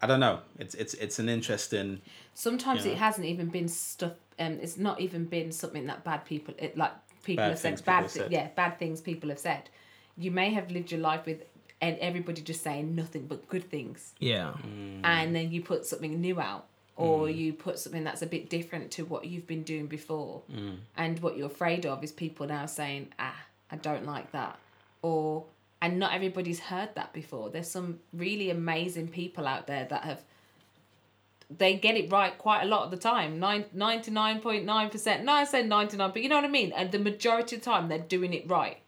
I 0.00 0.06
don't 0.06 0.20
know. 0.20 0.40
It's 0.58 0.74
it's 0.74 0.94
it's 0.94 1.18
an 1.18 1.28
interesting 1.28 2.00
Sometimes 2.34 2.84
Yeah. 2.84 2.92
it 2.92 2.98
hasn't 2.98 3.26
even 3.26 3.46
been 3.46 3.68
stuff. 3.68 4.12
Um, 4.38 4.58
it's 4.60 4.76
not 4.76 5.00
even 5.00 5.24
been 5.24 5.52
something 5.52 5.86
that 5.86 6.04
bad 6.04 6.24
people. 6.24 6.54
It 6.58 6.76
like 6.76 6.92
people 7.24 7.42
Bad 7.44 7.50
have 7.50 7.58
said 7.58 7.70
people 7.76 7.84
bad. 7.92 8.02
have 8.02 8.10
said. 8.10 8.32
Yeah, 8.32 8.48
bad 8.54 8.78
things 8.78 9.00
people 9.00 9.28
have 9.30 9.38
said. 9.38 9.68
You 10.16 10.30
may 10.30 10.50
have 10.50 10.70
lived 10.70 10.90
your 10.92 11.00
life 11.00 11.24
with, 11.26 11.42
and 11.80 11.96
everybody 11.98 12.40
just 12.42 12.62
saying 12.62 12.94
nothing 12.94 13.26
but 13.26 13.48
good 13.48 13.68
things, 13.70 14.12
Yeah. 14.20 14.54
and 15.02 15.34
then 15.34 15.50
you 15.50 15.60
put 15.62 15.86
something 15.86 16.20
new 16.20 16.40
out, 16.40 16.66
or 16.96 17.26
mm. 17.26 17.36
you 17.36 17.52
put 17.52 17.78
something 17.78 18.04
that's 18.04 18.22
a 18.22 18.26
bit 18.26 18.48
different 18.48 18.90
to 18.92 19.04
what 19.04 19.26
you've 19.26 19.46
been 19.46 19.62
doing 19.62 19.86
before, 19.86 20.42
mm. 20.52 20.76
and 20.96 21.18
what 21.20 21.36
you're 21.36 21.46
afraid 21.46 21.86
of 21.86 22.02
is 22.04 22.12
people 22.12 22.46
now 22.46 22.66
saying, 22.66 23.08
"Ah, 23.18 23.44
I 23.70 23.76
don't 23.76 24.06
like 24.06 24.32
that," 24.32 24.58
or 25.02 25.44
and 25.82 25.98
not 25.98 26.14
everybody's 26.14 26.60
heard 26.60 26.94
that 26.94 27.12
before. 27.12 27.50
There's 27.50 27.70
some 27.70 28.00
really 28.12 28.50
amazing 28.50 29.08
people 29.08 29.46
out 29.46 29.66
there 29.66 29.86
that 29.90 30.04
have 30.04 30.22
they 31.58 31.74
get 31.74 31.96
it 31.96 32.10
right 32.10 32.36
quite 32.38 32.62
a 32.62 32.66
lot 32.66 32.84
of 32.84 32.90
the 32.90 32.96
time. 32.96 33.38
Nine, 33.38 33.66
99.9%. 33.76 35.24
No, 35.24 35.32
I 35.32 35.44
said 35.44 35.68
99, 35.68 36.10
but 36.12 36.22
you 36.22 36.28
know 36.28 36.36
what 36.36 36.44
I 36.44 36.48
mean? 36.48 36.72
And 36.72 36.90
the 36.90 36.98
majority 36.98 37.56
of 37.56 37.62
the 37.62 37.70
time, 37.70 37.88
they're 37.88 37.98
doing 37.98 38.32
it 38.32 38.48
right 38.48 38.78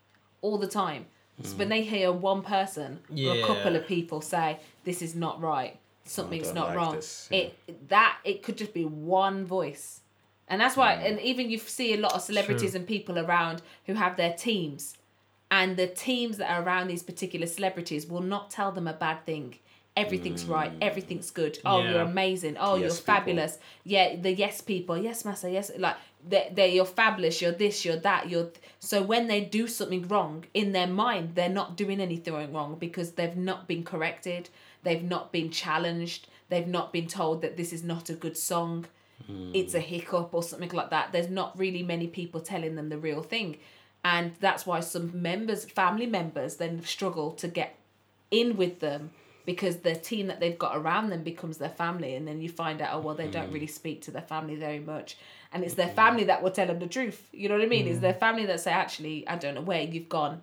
all 0.41 0.59
the 0.59 0.67
time. 0.67 1.07
So 1.43 1.55
when 1.57 1.67
mm. 1.67 1.71
they 1.71 1.83
hear 1.83 2.11
one 2.13 2.43
person 2.43 3.01
or 3.11 3.37
a 3.37 3.43
couple 3.43 3.77
of 3.77 3.87
people 3.87 4.23
say, 4.23 4.59
this 4.85 5.03
is 5.03 5.15
not 5.15 5.41
right, 5.41 5.79
something's 6.09 6.49
don't 6.49 6.69
like 6.69 6.77
wrong, 6.77 6.95
this, 6.97 7.29
yeah. 7.31 7.39
it 7.39 7.89
that 7.89 8.19
it 8.25 8.43
could 8.43 8.57
just 8.57 8.75
be 8.75 8.85
one 8.85 9.45
voice. 9.45 10.01
And 10.49 10.61
that's 10.61 10.77
why, 10.77 10.95
mm. 10.95 11.11
and 11.11 11.21
even 11.21 11.51
you 11.51 11.59
see 11.59 11.95
a 11.95 11.97
lot 11.97 12.15
of 12.15 12.23
celebrities 12.23 12.71
True. 12.71 12.79
and 12.79 12.87
people 12.87 13.19
around 13.19 13.63
who 13.87 13.95
have 13.95 14.17
their 14.17 14.33
teams, 14.33 14.97
and 15.51 15.77
the 15.77 15.89
teams 15.89 16.37
that 16.37 16.51
are 16.51 16.63
around 16.63 16.89
these 16.89 17.03
particular 17.03 17.47
celebrities 17.47 18.07
will 18.07 18.23
not 18.23 18.51
tell 18.51 18.71
them 18.71 18.87
a 18.87 18.93
bad 18.93 19.25
thing 19.27 19.59
everything's 19.97 20.45
mm. 20.45 20.51
right, 20.51 20.73
everything's 20.81 21.31
good. 21.31 21.59
Oh, 21.65 21.79
Yeah. 21.79 21.91
you're 21.91 22.01
amazing. 22.03 22.57
Oh, 22.59 22.75
Yes 22.75 22.81
you're 22.81 22.91
people. 22.91 23.15
fabulous. 23.15 23.59
Yeah, 23.85 24.17
the 24.17 24.33
yes 24.33 24.61
people. 24.61 24.99
Yes, 24.99 25.25
massa. 25.25 25.51
Yes, 25.51 25.71
like 25.79 25.97
they 26.29 26.51
they 26.53 26.75
you're 26.75 26.85
fabulous. 26.85 27.41
You're 27.41 27.53
this. 27.53 27.85
You're 27.85 27.97
that. 27.97 28.29
You're 28.29 28.51
so 28.79 29.03
when 29.03 29.27
they 29.27 29.41
do 29.41 29.67
something 29.67 30.07
wrong 30.09 30.45
in 30.53 30.73
their 30.73 30.87
mind, 30.87 31.35
they're 31.35 31.49
not 31.49 31.77
doing 31.77 32.01
anything 32.01 32.53
wrong 32.53 32.77
because 32.79 33.13
they've 33.13 33.37
not 33.37 33.67
been 33.67 33.85
corrected. 33.85 34.51
They've 34.87 35.03
not 35.03 35.33
been 35.33 35.51
challenged. 35.51 36.29
They've 36.49 36.69
not 36.69 36.93
been 36.93 37.09
told 37.09 37.43
that 37.43 37.57
this 37.57 37.73
is 37.73 37.83
not 37.83 38.09
a 38.09 38.15
good 38.15 38.37
song. 38.37 38.87
It's 39.53 39.75
a 39.75 39.81
hiccup 39.81 40.33
or 40.33 40.43
something 40.45 40.71
like 40.71 40.91
that. 40.91 41.11
There's 41.11 41.29
not 41.29 41.59
really 41.59 41.83
many 41.83 42.07
people 42.07 42.41
telling 42.41 42.77
them 42.77 42.89
the 42.89 42.99
real 42.99 43.23
thing. 43.23 43.57
And 44.05 44.35
that's 44.39 44.65
why 44.65 44.79
some 44.81 45.11
members, 45.21 45.65
family 45.65 46.07
members, 46.07 46.57
then 46.57 46.85
struggle 46.85 47.33
to 47.33 47.49
get 47.49 47.77
in 48.31 48.57
with 48.57 48.79
them 48.79 49.11
because 49.45 49.79
the 49.79 49.97
team 49.97 50.29
that 50.29 50.39
they've 50.39 50.59
got 50.59 50.77
around 50.77 51.11
them 51.11 51.25
becomes 51.25 51.59
their 51.59 51.71
family 51.71 52.15
and 52.15 52.29
then 52.29 52.41
you 52.41 52.49
find 52.49 52.83
out 52.83 52.91
oh 52.93 52.99
well 52.99 53.15
they 53.15 53.29
don't 53.29 53.51
mm. 53.51 53.55
really 53.55 53.67
speak 53.69 54.03
to 54.03 54.11
their 54.11 54.23
family 54.23 54.57
very 54.57 54.81
much 54.81 55.17
and 55.53 55.63
it's 55.63 55.75
their 55.75 55.87
mm-hmm. 55.87 55.95
family 55.95 56.25
that 56.25 56.43
will 56.43 56.51
tell 56.51 56.67
them 56.67 56.81
the 56.81 56.89
truth 56.89 57.29
you 57.33 57.49
know 57.49 57.55
what 57.55 57.63
i 57.63 57.69
mean 57.69 57.87
it's 57.87 57.99
mm. 57.99 58.03
their 58.03 58.15
family 58.15 58.45
that 58.45 58.59
say 58.59 58.73
actually 58.73 59.27
i 59.29 59.37
don't 59.37 59.55
know 59.55 59.61
where 59.61 59.83
you've 59.83 60.09
gone 60.09 60.43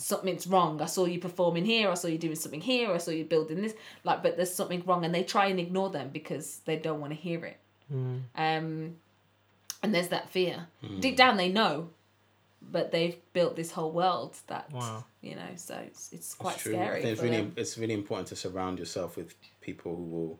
something's 0.00 0.46
wrong. 0.46 0.80
I 0.80 0.86
saw 0.86 1.06
you 1.06 1.18
performing 1.18 1.64
here 1.64 1.90
i 1.90 1.94
saw 1.94 2.06
you 2.06 2.18
doing 2.18 2.36
something 2.36 2.60
here 2.60 2.92
i 2.92 2.98
saw 2.98 3.10
you 3.10 3.24
building 3.24 3.60
this. 3.60 3.74
Like 4.04 4.22
but 4.22 4.36
there's 4.36 4.54
something 4.54 4.82
wrong 4.86 5.04
and 5.04 5.12
they 5.14 5.24
try 5.24 5.46
and 5.46 5.58
ignore 5.58 5.90
them 5.90 6.10
because 6.12 6.60
they 6.66 6.76
don't 6.76 7.00
want 7.00 7.12
to 7.12 7.18
hear 7.18 7.44
it. 7.44 7.58
Um 7.90 8.96
and 9.82 9.94
there's 9.94 10.08
that 10.08 10.30
fear. 10.30 10.66
Deep 11.00 11.16
down 11.16 11.36
they 11.36 11.48
know 11.50 11.90
but 12.60 12.90
they've 12.92 13.16
built 13.32 13.54
this 13.56 13.70
whole 13.72 13.92
world 13.92 14.36
that 14.48 14.70
Wow. 14.72 15.04
you 15.20 15.34
know 15.34 15.50
so 15.56 15.74
it's, 15.86 16.12
it's 16.12 16.34
quite 16.34 16.54
It's 16.56 16.64
scary 16.64 16.98
I 16.98 17.02
think 17.02 17.12
it's 17.12 17.22
really 17.22 17.36
them. 17.36 17.52
it's 17.56 17.78
really 17.78 17.94
important 17.94 18.28
to 18.28 18.36
surround 18.36 18.78
yourself 18.78 19.16
with 19.16 19.34
people 19.60 19.94
who 19.96 20.02
will 20.04 20.38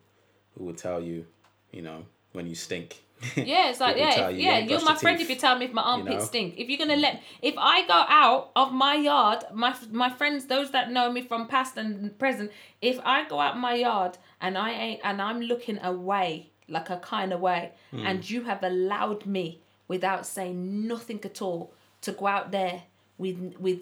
who 0.55 0.65
will 0.65 0.75
tell 0.75 1.01
you, 1.01 1.27
you 1.73 1.83
know, 1.83 2.05
when 2.39 2.47
you 2.47 2.55
stink. 2.55 2.89
Yeah, 3.37 3.71
it's 3.71 3.81
like 3.87 3.97
yeah, 3.97 4.29
if, 4.29 4.37
you, 4.37 4.45
yeah. 4.47 4.59
You're 4.61 4.85
my 4.85 4.95
friend 4.95 5.19
teeth," 5.19 5.27
if 5.27 5.31
you 5.35 5.41
tell 5.47 5.59
me 5.59 5.65
if 5.67 5.73
my 5.73 5.83
armpits 5.83 6.23
know? 6.23 6.25
stink. 6.33 6.55
If 6.57 6.69
you're 6.69 6.79
gonna 6.85 6.97
let, 7.07 7.21
if 7.43 7.55
I 7.59 7.77
go 7.95 8.01
out 8.23 8.51
of 8.55 8.73
my 8.73 8.95
yard, 8.95 9.41
my 9.53 9.75
my 9.91 10.11
friends, 10.19 10.47
those 10.47 10.71
that 10.71 10.91
know 10.97 11.07
me 11.17 11.23
from 11.31 11.49
past 11.49 11.77
and 11.77 12.17
present, 12.19 12.49
if 12.81 12.97
I 13.05 13.29
go 13.29 13.41
out 13.41 13.59
my 13.59 13.75
yard 13.75 14.13
and 14.41 14.57
I 14.57 14.71
ain't 14.85 15.01
and 15.05 15.21
I'm 15.21 15.41
looking 15.41 15.79
away 15.83 16.31
like 16.69 16.89
a 16.91 16.99
kind 17.15 17.33
of 17.33 17.41
way, 17.41 17.73
Hmm. 17.91 18.07
and 18.09 18.31
you 18.31 18.41
have 18.51 18.63
allowed 18.63 19.27
me 19.27 19.47
without 19.89 20.23
saying 20.35 20.87
nothing 20.87 21.21
at 21.25 21.43
all 21.43 21.73
to 22.03 22.13
go 22.13 22.27
out 22.37 22.53
there 22.59 22.85
with 23.23 23.39
with 23.59 23.81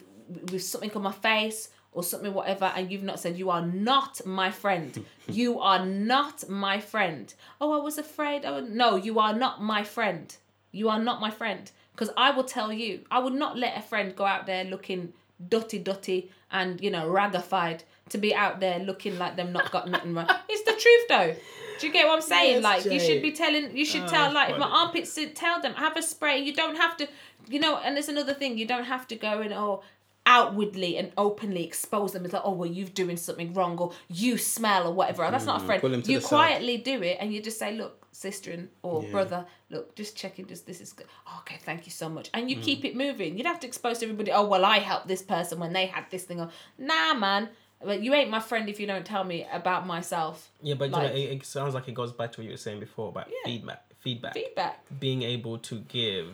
with 0.51 0.63
something 0.73 0.93
on 0.99 1.03
my 1.03 1.13
face 1.13 1.69
or 1.97 2.03
something 2.03 2.35
whatever 2.35 2.67
and 2.77 2.93
you've 2.93 3.03
not 3.03 3.19
said 3.19 3.37
you 3.39 3.49
are 3.51 3.67
not 3.67 4.25
my 4.27 4.51
friend. 4.51 5.05
You 5.29 5.59
are 5.59 5.85
not 5.85 6.49
my 6.49 6.79
friend. 6.79 7.35
Oh 7.61 7.73
i 7.73 7.83
was 7.83 7.99
afraid. 7.99 8.45
Oh 8.45 8.61
no 8.61 8.95
you 8.95 9.19
are 9.19 9.35
not 9.45 9.61
my 9.61 9.83
friend. 9.83 10.27
You 10.71 10.89
are 10.91 11.01
not 11.09 11.21
my 11.21 11.31
friend. 11.31 11.65
Because 11.93 12.11
i 12.17 12.31
will 12.31 12.45
tell 12.45 12.71
you 12.73 13.01
i 13.11 13.19
would 13.19 13.33
not 13.45 13.59
let 13.65 13.77
a 13.77 13.83
friend 13.91 14.15
go 14.15 14.25
out 14.25 14.45
there 14.47 14.65
looking 14.65 15.13
dutty 15.49 15.79
dutty 15.79 16.31
and 16.51 16.81
you 16.81 16.91
know 16.91 17.05
raggified 17.09 17.81
to 18.11 18.19
be 18.19 18.35
out 18.35 18.61
there 18.61 18.79
looking 18.79 19.19
like 19.19 19.35
them 19.37 19.53
not 19.53 19.71
got 19.73 19.89
nothing 19.89 20.15
right 20.15 20.31
it's 20.49 20.65
the 20.71 20.77
truth 20.85 21.05
though. 21.09 21.35
Do 21.79 21.87
you 21.87 21.93
get 21.93 22.07
what 22.07 22.17
i'm 22.17 22.23
saying? 22.23 22.55
Yes, 22.57 22.63
like 22.71 22.85
you 22.85 23.01
should 23.01 23.23
be 23.23 23.33
telling 23.33 23.77
you 23.77 23.85
should 23.85 24.05
Oh, 24.05 24.15
tell 24.17 24.33
like 24.33 24.51
if 24.51 24.59
my 24.59 24.71
armpits 24.81 25.19
tell 25.35 25.61
them 25.61 25.75
have 25.75 25.97
a 25.97 26.03
spray. 26.03 26.39
You 26.39 26.55
don't 26.63 26.77
have 26.77 26.97
to 26.99 27.09
you 27.49 27.59
know 27.65 27.79
and 27.79 27.97
there's 27.97 28.09
another 28.17 28.35
thing. 28.35 28.59
You 28.59 28.67
don't 28.67 28.85
have 28.95 29.09
to 29.09 29.17
go 29.17 29.41
and 29.41 29.53
oh 29.53 29.83
outwardly 30.27 30.97
and 30.99 31.13
openly 31.17 31.65
expose 31.65 32.13
them 32.13 32.25
it's 32.25 32.35
like 32.35 32.43
oh 32.45 32.51
well 32.53 32.69
you're 32.69 32.89
doing 32.89 33.17
something 33.17 33.55
wrong 33.55 33.79
or 33.79 33.93
you 34.09 34.37
smell 34.37 34.87
or 34.89 34.93
whatever 34.93 35.29
that's 35.31 35.47
not 35.47 35.63
a 35.63 35.65
friend 35.65 35.83
'em 35.85 36.03
to 36.03 36.11
you 36.13 36.19
the 36.19 36.23
side. 36.23 36.29
quietly 36.29 36.77
do 36.79 37.01
it 37.03 37.17
and 37.21 37.33
you 37.33 37.41
just 37.41 37.59
say 37.59 37.73
look 37.77 38.05
sister 38.11 38.51
and 38.51 38.69
or 38.83 39.05
Yeah. 39.05 39.11
brother 39.13 39.47
look 39.71 39.95
just 39.95 40.17
checking 40.17 40.47
just 40.47 40.67
this 40.67 40.81
is 40.81 40.93
good 40.93 41.07
oh, 41.29 41.39
okay 41.43 41.59
thank 41.65 41.87
you 41.87 41.93
so 41.93 42.09
much 42.09 42.29
and 42.35 42.47
Mm. 42.47 42.51
you 42.51 42.57
keep 42.57 42.85
it 42.85 42.97
moving 42.97 43.37
you 43.39 43.45
don't 43.45 43.53
have 43.53 43.61
to 43.61 43.67
expose 43.69 43.99
to 43.99 44.07
everybody 44.07 44.33
oh 44.33 44.45
well 44.47 44.65
i 44.65 44.79
helped 44.81 45.07
this 45.07 45.23
person 45.23 45.61
when 45.61 45.73
they 45.73 45.87
had 45.87 46.05
this 46.11 46.25
thing 46.25 46.41
on 46.41 46.51
nah 46.77 47.15
man 47.15 47.49
but 47.85 48.03
you 48.03 48.13
ain't 48.15 48.31
my 48.31 48.41
friend 48.41 48.69
if 48.69 48.81
you 48.81 48.87
don't 48.87 49.05
tell 49.07 49.23
me 49.23 49.47
about 49.53 49.87
myself 49.87 50.51
Yeah, 50.63 50.75
but 50.75 50.91
Like- 50.91 51.15
you 51.15 51.27
know, 51.27 51.31
it, 51.33 51.37
it 51.37 51.45
sounds 51.47 51.75
like 51.75 51.87
it 51.89 51.95
goes 51.95 52.11
back 52.13 52.33
to 52.33 52.41
what 52.41 52.47
you 52.47 52.51
were 52.53 52.57
saying 52.57 52.81
before 52.81 53.09
about 53.11 53.29
Yeah. 53.29 53.45
feedback. 53.45 53.85
Feedback. 54.01 54.35
feedback 54.35 54.85
Being 54.99 55.23
able 55.23 55.59
to 55.59 55.81
give, 55.81 56.29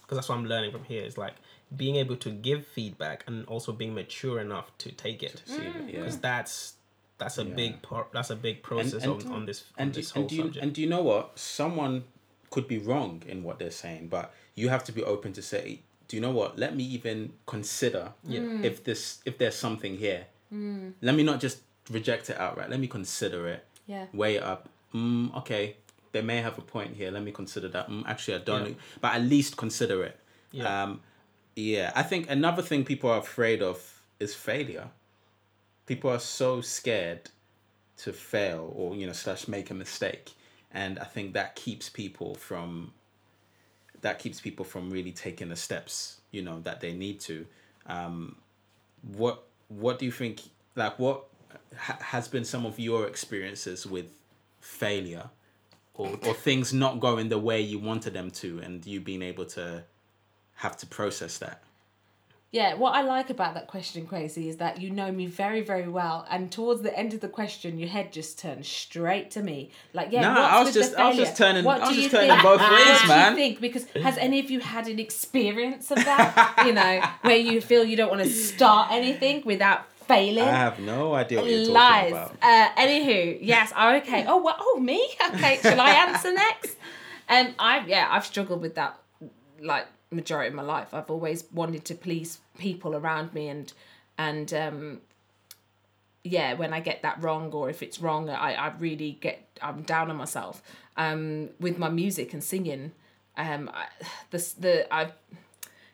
because 0.00 0.16
that's 0.16 0.28
what 0.28 0.36
I'm 0.38 0.46
learning 0.46 0.70
from 0.72 0.84
here. 0.84 1.04
Is 1.04 1.18
like 1.18 1.34
being 1.74 1.96
able 1.96 2.16
to 2.16 2.30
give 2.30 2.66
feedback 2.66 3.24
and 3.26 3.44
also 3.46 3.72
being 3.72 3.94
mature 3.94 4.40
enough 4.40 4.76
to 4.78 4.92
take 4.92 5.22
it. 5.22 5.42
See, 5.46 5.62
yeah. 5.62 5.72
Because 5.86 6.18
that's 6.18 6.74
that's 7.18 7.38
a 7.38 7.44
Yeah. 7.44 7.54
big 7.54 7.82
part. 7.82 8.12
That's 8.12 8.30
a 8.30 8.36
big 8.36 8.62
process 8.62 9.02
and- 9.04 9.22
on, 9.24 9.32
on 9.32 9.46
this 9.46 9.64
on 9.76 9.84
and 9.84 9.92
do, 9.92 10.00
this 10.00 10.10
whole 10.10 10.22
and 10.22 10.30
do 10.30 10.36
you, 10.36 10.42
subject. 10.42 10.62
and 10.62 10.74
do 10.74 10.80
you 10.82 10.86
know 10.86 11.02
what? 11.02 11.38
Someone 11.38 12.04
could 12.50 12.68
be 12.68 12.78
wrong 12.78 13.22
in 13.26 13.42
what 13.42 13.58
they're 13.58 13.70
saying, 13.70 14.08
but 14.08 14.32
you 14.54 14.68
have 14.68 14.84
to 14.84 14.92
be 14.92 15.02
open 15.02 15.32
to 15.32 15.42
say, 15.42 15.80
do 16.08 16.16
you 16.16 16.20
know 16.20 16.30
what? 16.30 16.58
Let 16.58 16.76
me 16.76 16.84
even 16.84 17.32
consider 17.46 18.12
yeah. 18.24 18.40
if 18.62 18.84
this 18.84 19.20
if 19.24 19.38
there's 19.38 19.56
something 19.56 19.96
here. 19.98 20.26
Let 21.02 21.14
me 21.14 21.22
not 21.22 21.40
just 21.40 21.58
reject 21.90 22.30
it 22.30 22.38
outright. 22.38 22.70
Let 22.70 22.80
me 22.80 22.86
consider 22.86 23.48
it. 23.48 23.64
yeah 23.86 24.06
Weigh 24.12 24.36
it 24.36 24.42
up. 24.42 24.68
Mm, 24.94 25.36
okay, 25.38 25.76
they 26.12 26.22
may 26.22 26.38
have 26.40 26.56
a 26.58 26.62
point 26.62 26.96
here. 26.96 27.10
Let 27.10 27.22
me 27.22 27.32
consider 27.32 27.68
that. 27.68 27.88
Mm, 27.90 28.04
actually, 28.06 28.36
I 28.36 28.38
don't. 28.38 28.68
Yeah. 28.68 28.74
But 29.00 29.14
at 29.14 29.22
least 29.22 29.56
consider 29.56 30.04
it. 30.04 30.18
Yeah. 30.52 30.82
Um, 30.84 31.00
yeah. 31.56 31.92
I 31.94 32.02
think 32.02 32.30
another 32.30 32.62
thing 32.62 32.84
people 32.84 33.10
are 33.10 33.18
afraid 33.18 33.62
of 33.62 34.02
is 34.20 34.34
failure. 34.34 34.88
People 35.86 36.10
are 36.10 36.20
so 36.20 36.60
scared 36.60 37.30
to 37.98 38.12
fail 38.12 38.72
or 38.76 38.94
you 38.94 39.06
know 39.06 39.12
slash 39.12 39.48
make 39.48 39.70
a 39.70 39.74
mistake, 39.74 40.32
and 40.72 40.98
I 40.98 41.04
think 41.04 41.32
that 41.34 41.56
keeps 41.56 41.88
people 41.88 42.34
from. 42.36 42.92
That 44.02 44.18
keeps 44.18 44.40
people 44.40 44.64
from 44.64 44.90
really 44.90 45.10
taking 45.12 45.48
the 45.48 45.56
steps 45.56 46.20
you 46.30 46.42
know 46.42 46.60
that 46.60 46.80
they 46.80 46.92
need 46.92 47.20
to. 47.20 47.46
Um, 47.86 48.36
what 49.16 49.44
What 49.68 49.98
do 49.98 50.04
you 50.04 50.12
think? 50.12 50.42
Like 50.74 50.98
what 50.98 51.24
ha- 51.76 51.98
has 52.00 52.28
been 52.28 52.44
some 52.44 52.66
of 52.66 52.78
your 52.78 53.06
experiences 53.06 53.86
with 53.86 54.10
failure 54.60 55.30
or, 55.94 56.18
or 56.26 56.34
things 56.34 56.72
not 56.72 57.00
going 57.00 57.28
the 57.28 57.38
way 57.38 57.60
you 57.60 57.78
wanted 57.78 58.12
them 58.12 58.30
to 58.30 58.58
and 58.60 58.84
you 58.84 59.00
being 59.00 59.22
able 59.22 59.46
to 59.46 59.84
have 60.56 60.76
to 60.78 60.86
process 60.86 61.38
that 61.38 61.62
Yeah, 62.52 62.74
what 62.74 62.94
I 62.94 63.02
like 63.02 63.28
about 63.28 63.52
that 63.54 63.66
question, 63.66 64.06
Crazy, 64.06 64.48
is 64.48 64.56
that 64.58 64.80
you 64.80 64.88
know 64.90 65.10
me 65.12 65.26
very, 65.26 65.60
very 65.62 65.88
well, 65.88 66.24
and 66.30 66.50
towards 66.50 66.80
the 66.82 66.96
end 66.96 67.12
of 67.12 67.20
the 67.20 67.28
question, 67.28 67.78
your 67.78 67.88
head 67.90 68.12
just 68.12 68.38
turned 68.38 68.64
straight 68.64 69.30
to 69.32 69.42
me. 69.42 69.70
Like, 69.92 70.08
yeah, 70.12 70.22
what's 70.34 70.52
I 70.54 70.62
was 70.62 70.74
just- 70.74 70.92
the 70.92 71.00
I 71.02 71.08
was 71.08 71.16
just 71.16 71.36
turning- 71.36 71.64
What 71.64 71.80
I 71.82 71.88
was 71.88 71.88
do 71.90 71.94
just 71.96 72.04
you 72.04 72.10
turning 72.18 72.30
think? 72.30 72.42
both 72.42 72.60
ways, 72.60 73.08
what 73.08 73.24
do 73.24 73.30
you 73.30 73.36
think? 73.36 73.60
Because 73.60 73.84
has 74.06 74.16
any 74.16 74.38
of 74.40 74.48
you 74.50 74.60
had 74.60 74.86
an 74.88 74.98
experience 74.98 75.90
of 75.90 75.96
that? 76.08 76.62
you 76.66 76.72
know, 76.72 76.94
where 77.22 77.36
you 77.36 77.60
feel 77.60 77.84
you 77.84 77.96
don't 77.96 78.10
want 78.10 78.22
to 78.22 78.30
start 78.30 78.90
anything 78.92 79.42
without 79.44 79.80
failing? 80.06 80.44
i 80.44 80.52
have 80.68 80.78
no 80.78 81.14
idea 81.14 81.40
what 81.40 81.50
you're 81.50 81.60
talking 81.66 81.74
Lies. 81.74 82.12
about 82.12 82.36
Uh, 82.40 82.68
anywho, 82.84 83.38
yes. 83.42 83.72
Oh, 83.76 83.96
okay. 83.96 84.24
Oh, 84.26 84.40
well, 84.42 84.56
oh, 84.58 84.78
me. 84.80 85.00
Okay. 85.34 85.58
Shall 85.62 85.80
I 85.80 85.90
answer 86.06 86.32
next? 86.32 86.76
Um, 87.28 87.46
I 87.58 87.84
yeah, 87.86 88.06
I've 88.08 88.24
struggled 88.24 88.60
with 88.62 88.76
that 88.76 88.92
like 89.60 89.86
majority 90.10 90.48
of 90.48 90.54
my 90.54 90.62
life. 90.62 90.94
I've 90.94 91.10
always 91.10 91.44
wanted 91.52 91.84
to 91.86 91.94
please 91.94 92.38
people 92.58 92.94
around 92.94 93.34
me, 93.34 93.48
and 93.48 93.72
and 94.18 94.52
um, 94.54 95.00
yeah, 96.24 96.54
when 96.54 96.72
I 96.72 96.80
get 96.80 97.02
that 97.02 97.22
wrong 97.22 97.52
or 97.52 97.70
if 97.70 97.82
it's 97.82 98.00
wrong, 98.00 98.28
I 98.30 98.54
I 98.54 98.72
really 98.78 99.18
get 99.20 99.58
I'm 99.62 99.82
down 99.82 100.10
on 100.10 100.16
myself. 100.16 100.62
Um, 100.96 101.50
with 101.60 101.76
my 101.78 101.90
music 101.90 102.32
and 102.32 102.42
singing, 102.42 102.92
um, 103.36 103.70
I, 103.72 103.86
the 104.30 104.38
the 104.58 104.94
I've 104.94 105.12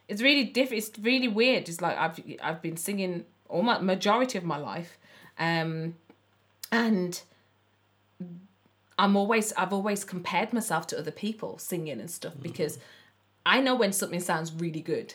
it's 0.09 0.23
really 0.23 0.45
different. 0.45 0.85
It's 0.85 0.99
really 0.99 1.29
weird. 1.29 1.69
It's 1.69 1.81
like 1.81 1.97
I've 1.97 2.21
I've 2.43 2.63
been 2.63 2.77
singing 2.77 3.25
all 3.49 3.63
my 3.63 3.79
majority 3.79 4.39
of 4.39 4.45
my 4.45 4.59
life, 4.59 4.99
um, 5.39 5.97
and 6.71 7.21
I'm 8.99 9.17
always 9.17 9.53
I've 9.55 9.73
always 9.73 10.05
compared 10.05 10.53
myself 10.53 10.87
to 10.89 10.99
other 10.99 11.11
people 11.11 11.59
singing 11.59 11.99
and 12.01 12.11
stuff 12.11 12.35
because 12.41 12.79
I 13.45 13.61
know 13.61 13.75
when 13.75 13.93
something 13.93 14.21
sounds 14.21 14.53
really 14.53 14.81
good, 14.81 15.15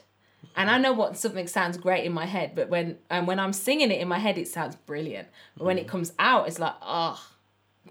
and 0.55 0.69
I 0.69 0.77
know 0.77 0.93
what 0.93 1.17
something 1.17 1.47
sounds 1.47 1.77
great 1.77 2.05
in 2.05 2.11
my 2.11 2.25
head. 2.25 2.53
But 2.55 2.69
when 2.69 2.97
and 3.09 3.27
when 3.27 3.39
I'm 3.39 3.53
singing 3.53 3.91
it 3.91 4.01
in 4.01 4.07
my 4.07 4.19
head, 4.19 4.37
it 4.37 4.47
sounds 4.47 4.75
brilliant. 4.75 5.27
But 5.55 5.65
when 5.65 5.77
it 5.77 5.85
mm. 5.85 5.89
comes 5.89 6.13
out, 6.19 6.47
it's 6.47 6.59
like 6.59 6.75
oh, 6.81 7.23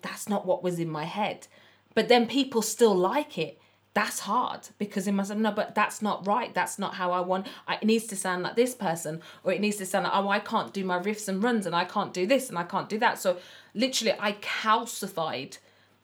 that's 0.02 0.28
not 0.28 0.46
what 0.46 0.62
was 0.62 0.78
in 0.78 0.90
my 0.90 1.04
head. 1.04 1.46
But 1.94 2.08
then 2.08 2.26
people 2.26 2.62
still 2.62 2.94
like 2.94 3.38
it. 3.38 3.58
That's 3.94 4.20
hard 4.20 4.68
because 4.78 5.08
in 5.08 5.16
myself, 5.16 5.38
no, 5.38 5.50
but 5.52 5.74
that's 5.74 6.02
not 6.02 6.26
right. 6.26 6.52
That's 6.52 6.78
not 6.78 6.96
how 6.96 7.12
I 7.12 7.20
want. 7.20 7.46
I, 7.66 7.76
it 7.76 7.84
needs 7.84 8.04
to 8.08 8.16
sound 8.16 8.42
like 8.42 8.54
this 8.54 8.74
person, 8.74 9.22
or 9.42 9.52
it 9.52 9.60
needs 9.62 9.78
to 9.78 9.86
sound 9.86 10.04
like, 10.04 10.12
oh, 10.14 10.28
I 10.28 10.38
can't 10.38 10.74
do 10.74 10.84
my 10.84 10.98
riffs 10.98 11.28
and 11.28 11.42
runs, 11.42 11.64
and 11.64 11.74
I 11.74 11.86
can't 11.86 12.12
do 12.12 12.26
this, 12.26 12.50
and 12.50 12.58
I 12.58 12.64
can't 12.64 12.90
do 12.90 12.98
that. 12.98 13.18
So 13.18 13.38
literally, 13.74 14.12
I 14.18 14.32
calcified 14.32 15.56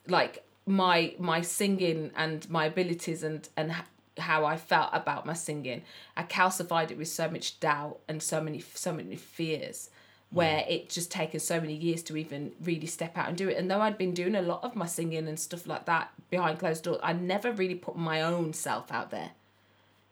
like 0.09 0.43
my 0.65 1.15
my 1.19 1.43
singing 1.43 2.13
and 2.17 2.49
my 2.49 2.67
abilities 2.67 3.23
and 3.23 3.49
and 3.57 3.75
how 4.19 4.45
I 4.45 4.57
felt 4.57 4.91
about 4.93 5.27
my 5.27 5.33
singing. 5.33 5.83
I 6.17 6.23
calcified 6.25 6.91
it 6.91 6.99
with 6.99 7.09
so 7.09 7.29
much 7.29 7.61
doubt 7.61 7.99
and 8.09 8.23
so 8.23 8.41
many 8.41 8.61
so 8.61 8.93
many 8.93 9.17
fears 9.17 9.91
where 10.31 10.65
it 10.67 10.89
just 10.89 11.11
taken 11.11 11.39
so 11.39 11.61
many 11.61 11.75
years 11.75 12.03
to 12.03 12.17
even 12.17 12.53
really 12.63 12.87
step 12.87 13.19
out 13.19 13.29
and 13.29 13.37
do 13.37 13.51
it. 13.51 13.59
And 13.59 13.71
though 13.71 13.81
I'd 13.83 13.99
been 13.99 14.15
doing 14.15 14.35
a 14.35 14.41
lot 14.41 14.65
of 14.65 14.75
my 14.75 14.87
singing 14.87 15.29
and 15.29 15.39
stuff 15.39 15.67
like 15.67 15.85
that 15.85 16.11
behind 16.31 16.59
closed 16.59 16.85
doors, 16.85 17.01
I 17.03 17.13
never 17.13 17.53
really 17.53 17.75
put 17.75 17.97
my 17.97 18.23
own 18.23 18.55
self 18.55 18.91
out 18.91 19.11
there. 19.11 19.33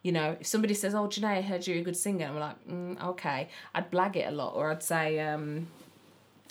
You 0.02 0.12
know, 0.12 0.36
if 0.40 0.46
somebody 0.46 0.74
says, 0.74 0.94
"Oh, 0.94 1.08
Janae, 1.08 1.38
I 1.38 1.40
heard 1.42 1.66
you're 1.66 1.78
a 1.78 1.82
good 1.82 1.96
singer," 1.96 2.26
I'm 2.26 2.38
like, 2.38 2.68
mm, 2.68 3.02
"Okay," 3.02 3.48
I'd 3.74 3.90
blag 3.90 4.16
it 4.16 4.28
a 4.28 4.30
lot, 4.30 4.54
or 4.54 4.70
I'd 4.70 4.82
say 4.82 5.20
um, 5.20 5.68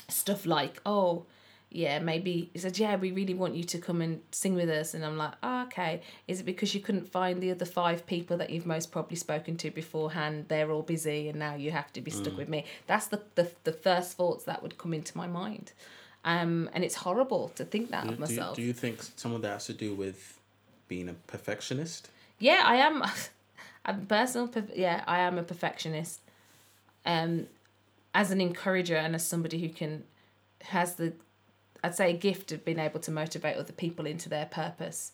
stuff 0.07 0.45
like, 0.45 0.79
"Oh, 0.85 1.25
yeah, 1.71 1.99
maybe 1.99 2.49
he 2.53 2.59
said, 2.59 2.77
yeah, 2.79 2.95
we 2.95 3.11
really 3.11 3.35
want 3.35 3.53
you 3.55 3.63
to 3.63 3.77
come 3.77 4.01
and 4.01 4.21
sing 4.31 4.55
with 4.55 4.69
us. 4.69 4.93
And 4.95 5.05
I'm 5.05 5.17
like, 5.17 5.33
oh, 5.43 5.63
okay. 5.63 6.01
Is 6.27 6.39
it 6.39 6.43
because 6.45 6.73
you 6.73 6.81
couldn't 6.81 7.11
find 7.11 7.41
the 7.41 7.51
other 7.51 7.65
five 7.65 8.07
people 8.07 8.37
that 8.37 8.49
you've 8.49 8.65
most 8.65 8.91
probably 8.91 9.17
spoken 9.17 9.55
to 9.57 9.69
beforehand? 9.69 10.45
They're 10.47 10.71
all 10.71 10.81
busy 10.81 11.29
and 11.29 11.37
now 11.37 11.53
you 11.55 11.69
have 11.71 11.93
to 11.93 12.01
be 12.01 12.09
stuck 12.09 12.35
with 12.37 12.49
me. 12.49 12.65
That's 12.87 13.07
the, 13.07 13.21
the, 13.35 13.51
the 13.65 13.71
first 13.71 14.17
thoughts 14.17 14.45
that 14.45 14.63
would 14.63 14.79
come 14.79 14.93
into 14.95 15.15
my 15.15 15.27
mind. 15.27 15.71
Um, 16.25 16.69
and 16.73 16.83
it's 16.83 16.95
horrible 16.95 17.49
to 17.55 17.63
think 17.63 17.91
that 17.91 18.03
Do, 18.05 18.09
of 18.09 18.15
do 18.17 18.23
you, 18.23 18.29
myself. 18.29 18.55
do 18.55 18.61
you 18.63 18.73
think 18.73 19.03
some 19.15 19.33
of 19.33 19.41
that 19.43 19.51
has 19.53 19.65
to 19.67 19.73
do 19.73 19.93
with 19.93 20.39
being 20.87 21.07
a 21.07 21.13
perfectionist? 21.27 22.09
Yeah, 22.39 22.63
I 22.65 22.77
am. 22.77 23.03
I'm 23.85 24.05
personal. 24.07 24.47
perf- 24.47 24.75
Yeah, 24.75 25.03
I 25.07 25.19
am 25.19 25.37
a 25.37 25.43
perfectionist. 25.43 26.19
Um, 27.05 27.45
as 28.13 28.31
an 28.31 28.41
encourager 28.41 28.95
and 28.95 29.13
as 29.15 29.25
somebody 29.25 29.59
who 29.59 29.69
can 29.69 30.03
has 30.63 30.95
the, 30.95 31.13
I'd 31.83 31.95
say, 31.95 32.11
a 32.11 32.17
gift 32.17 32.51
of 32.51 32.65
being 32.65 32.79
able 32.79 32.99
to 33.01 33.11
motivate 33.11 33.57
other 33.57 33.73
people 33.73 34.05
into 34.05 34.29
their 34.29 34.45
purpose, 34.45 35.13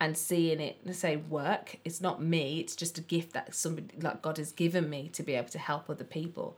and 0.00 0.16
seeing 0.16 0.60
it, 0.60 0.78
let's 0.84 1.00
say, 1.00 1.16
work. 1.16 1.76
It's 1.84 2.00
not 2.00 2.22
me. 2.22 2.60
It's 2.60 2.76
just 2.76 2.98
a 2.98 3.02
gift 3.02 3.32
that 3.32 3.54
somebody 3.54 3.88
like 4.00 4.22
God 4.22 4.38
has 4.38 4.52
given 4.52 4.88
me 4.88 5.08
to 5.12 5.22
be 5.22 5.34
able 5.34 5.48
to 5.48 5.58
help 5.58 5.90
other 5.90 6.04
people. 6.04 6.56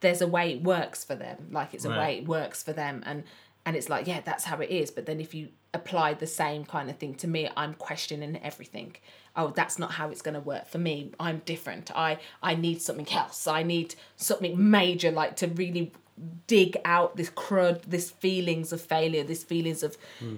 There's 0.00 0.20
a 0.20 0.26
way 0.26 0.52
it 0.52 0.62
works 0.62 1.04
for 1.04 1.14
them. 1.14 1.48
Like 1.50 1.72
it's 1.72 1.84
a 1.84 1.90
way 1.90 2.18
it 2.18 2.28
works 2.28 2.62
for 2.62 2.72
them, 2.72 3.02
and 3.06 3.24
and 3.64 3.76
it's 3.76 3.88
like 3.88 4.06
yeah, 4.06 4.20
that's 4.20 4.44
how 4.44 4.60
it 4.60 4.70
is. 4.70 4.90
But 4.90 5.06
then 5.06 5.20
if 5.20 5.34
you 5.34 5.48
apply 5.72 6.14
the 6.14 6.26
same 6.26 6.64
kind 6.64 6.90
of 6.90 6.96
thing 6.98 7.14
to 7.16 7.28
me, 7.28 7.48
I'm 7.56 7.74
questioning 7.74 8.38
everything. 8.42 8.96
Oh, 9.36 9.48
that's 9.48 9.78
not 9.78 9.92
how 9.92 10.10
it's 10.10 10.22
going 10.22 10.34
to 10.34 10.40
work 10.40 10.66
for 10.66 10.78
me. 10.78 11.12
I'm 11.18 11.42
different. 11.44 11.90
I 11.96 12.18
I 12.42 12.54
need 12.54 12.82
something 12.82 13.10
else. 13.12 13.46
I 13.46 13.62
need 13.62 13.94
something 14.16 14.70
major, 14.70 15.10
like 15.10 15.36
to 15.36 15.46
really 15.48 15.92
dig 16.46 16.76
out 16.84 17.16
this 17.16 17.30
crud, 17.30 17.82
this 17.82 18.10
feelings 18.10 18.72
of 18.72 18.80
failure, 18.80 19.24
this 19.24 19.42
feelings 19.42 19.82
of, 19.82 19.96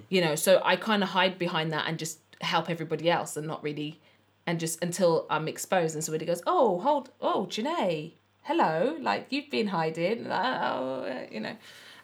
you 0.08 0.20
know. 0.20 0.34
So 0.34 0.60
I 0.64 0.76
kind 0.76 1.02
of 1.02 1.10
hide 1.10 1.38
behind 1.38 1.72
that 1.72 1.86
and 1.88 1.98
just 1.98 2.18
help 2.40 2.70
everybody 2.70 3.10
else, 3.10 3.36
and 3.36 3.46
not 3.46 3.62
really, 3.62 4.00
and 4.46 4.60
just 4.60 4.82
until 4.82 5.26
I'm 5.30 5.48
exposed, 5.48 5.94
and 5.94 6.02
somebody 6.04 6.26
goes, 6.26 6.42
"Oh, 6.46 6.78
hold, 6.80 7.10
oh, 7.20 7.46
Janae, 7.50 8.12
hello, 8.42 8.96
like 9.00 9.26
you've 9.30 9.50
been 9.50 9.68
hiding, 9.68 10.26
oh, 10.30 11.26
you 11.30 11.40
know." 11.40 11.56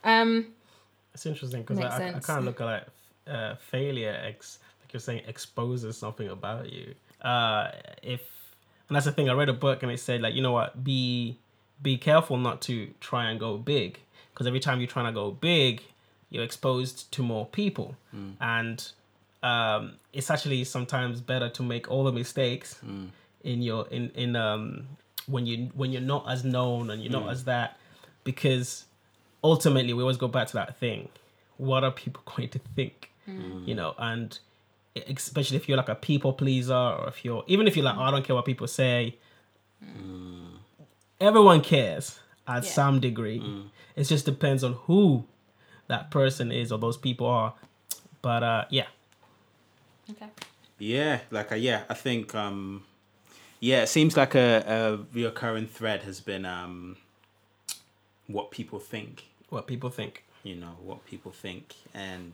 Um, 0.05 0.53
It's 1.15 1.27
interesting 1.27 1.63
because 1.63 1.79
I, 1.79 1.89
I, 1.89 2.09
I 2.17 2.21
kind 2.21 2.39
of 2.39 2.45
look 2.45 2.61
at 2.61 2.65
like 2.65 2.87
uh, 3.27 3.55
failure, 3.57 4.19
ex, 4.25 4.59
like 4.83 4.93
you're 4.93 5.01
saying, 5.01 5.23
exposes 5.27 5.97
something 5.97 6.29
about 6.29 6.73
you. 6.73 6.95
Uh, 7.21 7.71
if 8.03 8.21
and 8.89 8.97
that's 8.97 9.07
the 9.07 9.13
thing. 9.13 9.31
I 9.31 9.33
read 9.33 9.49
a 9.49 9.55
book 9.55 9.83
and 9.83 9.91
it 9.93 10.01
said 10.01 10.21
like, 10.21 10.35
you 10.35 10.43
know 10.43 10.53
what, 10.53 10.85
be 10.85 11.39
be 11.83 11.97
careful 11.97 12.37
not 12.37 12.61
to 12.63 12.89
try 13.01 13.31
and 13.31 13.41
go 13.41 13.59
big 13.59 13.99
because 14.33 14.47
every 14.47 14.61
time 14.61 14.81
you're 14.81 14.89
trying 14.89 15.07
to 15.07 15.13
go 15.13 15.31
big, 15.31 15.83
you're 16.31 16.45
exposed 16.45 17.11
to 17.13 17.23
more 17.23 17.47
people, 17.47 17.97
mm. 18.15 18.33
and 18.41 18.93
um, 19.43 19.95
it's 20.13 20.31
actually 20.31 20.65
sometimes 20.65 21.21
better 21.21 21.49
to 21.51 21.63
make 21.63 21.91
all 21.91 22.05
the 22.05 22.13
mistakes 22.13 22.79
mm. 22.85 23.09
in 23.45 23.63
your 23.63 23.87
in 23.89 24.11
in 24.15 24.37
um 24.37 24.87
when 25.27 25.47
you 25.47 25.71
when 25.75 25.93
you're 25.93 26.01
not 26.01 26.29
as 26.29 26.45
known 26.45 26.91
and 26.91 27.03
you're 27.03 27.13
not 27.13 27.27
mm. 27.27 27.33
as 27.33 27.45
that 27.45 27.79
because 28.25 28.87
ultimately 29.45 29.93
we 29.93 30.03
always 30.03 30.17
go 30.17 30.29
back 30.29 30.47
to 30.47 30.55
that 30.55 30.79
thing 30.79 31.09
what 31.57 31.85
are 31.85 31.91
people 31.91 32.23
going 32.37 32.49
to 32.49 32.59
think? 32.75 33.11
You 33.67 33.75
know 33.75 33.95
and 33.99 34.39
especially 35.07 35.57
if 35.57 35.69
you're 35.69 35.77
like 35.77 35.89
a 35.89 35.95
people 35.95 36.33
pleaser 36.33 36.75
or 36.75 37.09
if 37.09 37.25
you're 37.25 37.45
even 37.47 37.67
if 37.67 37.77
you're 37.77 37.85
like 37.85 37.97
oh, 37.97 38.03
i 38.03 38.11
don't 38.11 38.25
care 38.25 38.37
what 38.37 38.45
people 38.45 38.67
say 38.67 39.17
everyone 41.23 41.61
cares 41.61 42.19
at 42.47 42.65
Yeah. 42.65 42.71
some 42.71 43.01
degree 43.01 43.41
it 43.97 44.05
just 44.05 44.25
depends 44.27 44.63
on 44.65 44.73
who 44.87 45.25
that 45.89 46.11
person 46.11 46.51
is 46.53 46.73
or 46.73 46.79
those 46.79 46.97
people 46.97 47.27
are 47.27 47.55
but 48.23 48.43
uh 48.43 48.65
yeah 48.71 48.87
okay. 50.11 50.29
Yeah, 50.79 51.21
like 51.31 51.53
uh, 51.53 51.55
yeah, 51.55 51.85
I 51.89 51.95
think 51.95 52.35
um, 52.35 52.83
yeah, 53.61 53.83
it 53.85 53.89
seems 53.89 54.17
like 54.17 54.35
a, 54.35 54.49
a 54.67 55.17
recurring 55.17 55.69
thread 55.69 56.03
has 56.03 56.21
been 56.21 56.45
um, 56.45 56.97
what 58.27 58.51
people 58.51 58.81
think. 58.81 59.15
what 59.49 59.67
people 59.69 59.91
think 59.91 60.25
You 60.43 60.57
know 60.57 60.75
what 60.83 61.05
people 61.07 61.31
think, 61.31 61.65
and 61.95 62.33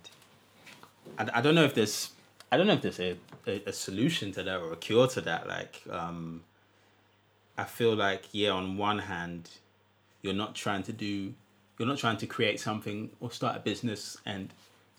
I, 1.18 1.28
I 1.34 1.40
don't 1.42 1.54
know 1.54 1.64
if 1.64 1.74
there's 1.74 2.10
I 2.50 2.56
don't 2.56 2.66
know 2.66 2.72
if 2.80 2.82
there's 2.82 3.00
a, 3.00 3.16
a, 3.46 3.62
a 3.66 3.72
solution 3.72 4.32
to 4.32 4.42
that 4.42 4.58
or 4.60 4.72
a 4.72 4.76
cure 4.76 5.06
to 5.08 5.20
that. 5.22 5.46
Like 5.46 5.82
um, 5.90 6.42
I 7.58 7.64
feel 7.64 7.94
like 7.94 8.28
yeah, 8.32 8.50
on 8.50 8.76
one 8.78 9.00
hand, 9.00 9.50
you're 10.22 10.34
not 10.34 10.54
trying 10.54 10.84
to 10.84 10.92
do, 10.92 11.34
you're 11.78 11.88
not 11.88 11.98
trying 11.98 12.16
to 12.18 12.26
create 12.26 12.60
something 12.60 13.10
or 13.20 13.30
start 13.30 13.56
a 13.56 13.60
business 13.60 14.16
and 14.24 14.54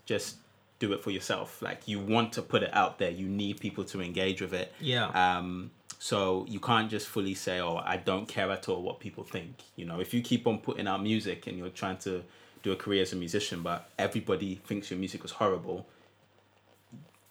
just 0.05 0.37
do 0.79 0.93
it 0.93 1.01
for 1.01 1.11
yourself. 1.11 1.61
Like 1.61 1.87
you 1.87 1.99
want 1.99 2.33
to 2.33 2.41
put 2.41 2.63
it 2.63 2.73
out 2.73 2.99
there. 2.99 3.09
You 3.09 3.27
need 3.27 3.59
people 3.59 3.83
to 3.85 4.01
engage 4.01 4.41
with 4.41 4.53
it. 4.53 4.73
Yeah. 4.79 5.07
Um, 5.09 5.71
so 5.99 6.45
you 6.47 6.59
can't 6.59 6.89
just 6.89 7.07
fully 7.07 7.33
say, 7.33 7.59
"Oh, 7.59 7.77
I 7.77 7.97
don't 7.97 8.27
care 8.27 8.49
at 8.51 8.69
all 8.69 8.81
what 8.81 8.99
people 8.99 9.23
think." 9.23 9.63
You 9.75 9.85
know, 9.85 9.99
if 9.99 10.13
you 10.13 10.21
keep 10.21 10.47
on 10.47 10.59
putting 10.59 10.87
out 10.87 11.03
music 11.03 11.47
and 11.47 11.57
you're 11.57 11.69
trying 11.69 11.97
to 11.99 12.23
do 12.63 12.71
a 12.71 12.75
career 12.75 13.01
as 13.01 13.13
a 13.13 13.15
musician, 13.15 13.61
but 13.61 13.89
everybody 13.97 14.55
thinks 14.65 14.89
your 14.89 14.99
music 14.99 15.23
was 15.23 15.33
horrible, 15.33 15.87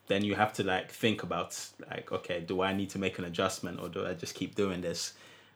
then 0.09 0.25
you 0.25 0.35
have 0.35 0.53
to 0.55 0.65
like 0.65 0.91
think 0.91 1.23
about 1.23 1.59
like, 1.91 2.11
okay, 2.11 2.41
do 2.41 2.63
I 2.63 2.73
need 2.75 2.91
to 2.91 2.99
make 2.99 3.19
an 3.19 3.25
adjustment 3.25 3.81
or 3.81 3.89
do 3.89 4.07
I 4.07 4.15
just 4.15 4.35
keep 4.35 4.55
doing 4.55 4.81
this? 4.81 5.13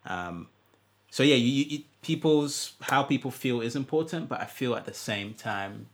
Um, 0.06 0.48
so 1.10 1.22
yeah, 1.22 1.36
you, 1.36 1.64
you, 1.64 1.78
people's 2.02 2.74
how 2.82 3.02
people 3.02 3.30
feel 3.30 3.60
is 3.60 3.76
important, 3.76 4.28
but 4.28 4.40
I 4.40 4.44
feel 4.44 4.74
at 4.74 4.84
the 4.84 4.94
same 4.94 5.34
time 5.34 5.86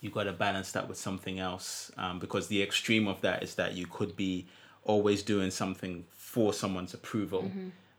you 0.00 0.10
got 0.10 0.24
to 0.24 0.32
balance 0.32 0.72
that 0.72 0.88
with 0.88 0.98
something 0.98 1.38
else 1.38 1.90
um, 1.96 2.18
because 2.18 2.48
the 2.48 2.62
extreme 2.62 3.08
of 3.08 3.20
that 3.22 3.42
is 3.42 3.54
that 3.56 3.74
you 3.74 3.86
could 3.86 4.16
be 4.16 4.46
always 4.84 5.22
doing 5.22 5.50
something 5.50 6.04
for 6.16 6.52
someone's 6.52 6.94
approval 6.94 7.50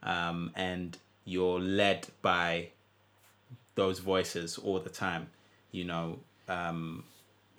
um, 0.04 0.52
and 0.56 0.98
you're 1.26 1.60
led 1.60 2.08
by 2.22 2.70
those 3.76 4.00
voices 4.00 4.58
all 4.58 4.80
the 4.80 4.90
time 4.90 5.28
you 5.72 5.84
know 5.84 6.18
um, 6.48 7.04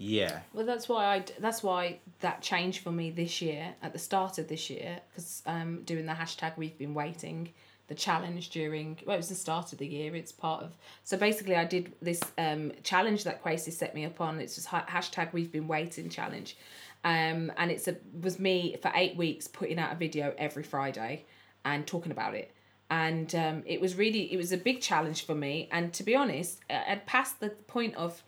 yeah. 0.02 0.40
Well, 0.54 0.64
that's 0.64 0.88
why 0.88 1.04
I 1.04 1.24
That's 1.38 1.62
why 1.62 1.98
that 2.20 2.40
changed 2.40 2.82
for 2.82 2.90
me 2.90 3.10
this 3.10 3.42
year 3.42 3.74
at 3.82 3.92
the 3.92 3.98
start 3.98 4.38
of 4.38 4.48
this 4.48 4.70
year 4.70 4.98
because 5.10 5.42
um 5.44 5.82
doing 5.84 6.06
the 6.06 6.14
hashtag 6.14 6.56
we've 6.56 6.78
been 6.78 6.94
waiting 6.94 7.50
the 7.88 7.94
challenge 7.94 8.48
during 8.48 8.96
well 9.04 9.14
it 9.14 9.18
was 9.18 9.28
the 9.28 9.34
start 9.34 9.72
of 9.72 9.78
the 9.78 9.86
year 9.86 10.14
it's 10.14 10.32
part 10.32 10.62
of 10.62 10.76
so 11.04 11.18
basically 11.18 11.54
I 11.54 11.64
did 11.66 11.92
this 12.00 12.20
um 12.38 12.72
challenge 12.82 13.24
that 13.24 13.42
Quasi 13.42 13.70
set 13.70 13.94
me 13.94 14.06
up 14.06 14.22
on 14.22 14.40
it's 14.40 14.54
just 14.54 14.68
ha- 14.68 14.86
hashtag 14.88 15.34
we've 15.34 15.52
been 15.52 15.68
waiting 15.68 16.08
challenge. 16.08 16.56
Um 17.04 17.52
and 17.58 17.70
it's 17.70 17.86
a 17.86 17.96
was 18.22 18.38
me 18.38 18.76
for 18.80 18.90
eight 18.94 19.16
weeks 19.16 19.48
putting 19.48 19.78
out 19.78 19.92
a 19.92 19.96
video 19.96 20.32
every 20.38 20.62
Friday 20.62 21.26
and 21.66 21.86
talking 21.86 22.10
about 22.10 22.34
it. 22.34 22.50
And 22.88 23.32
um, 23.34 23.62
it 23.66 23.80
was 23.82 23.96
really 23.96 24.32
it 24.32 24.38
was 24.38 24.50
a 24.50 24.56
big 24.56 24.80
challenge 24.80 25.26
for 25.26 25.34
me 25.34 25.68
and 25.70 25.92
to 25.92 26.02
be 26.02 26.16
honest 26.16 26.60
I'd 26.70 27.04
passed 27.04 27.38
the 27.38 27.50
point 27.50 27.94
of 27.96 28.22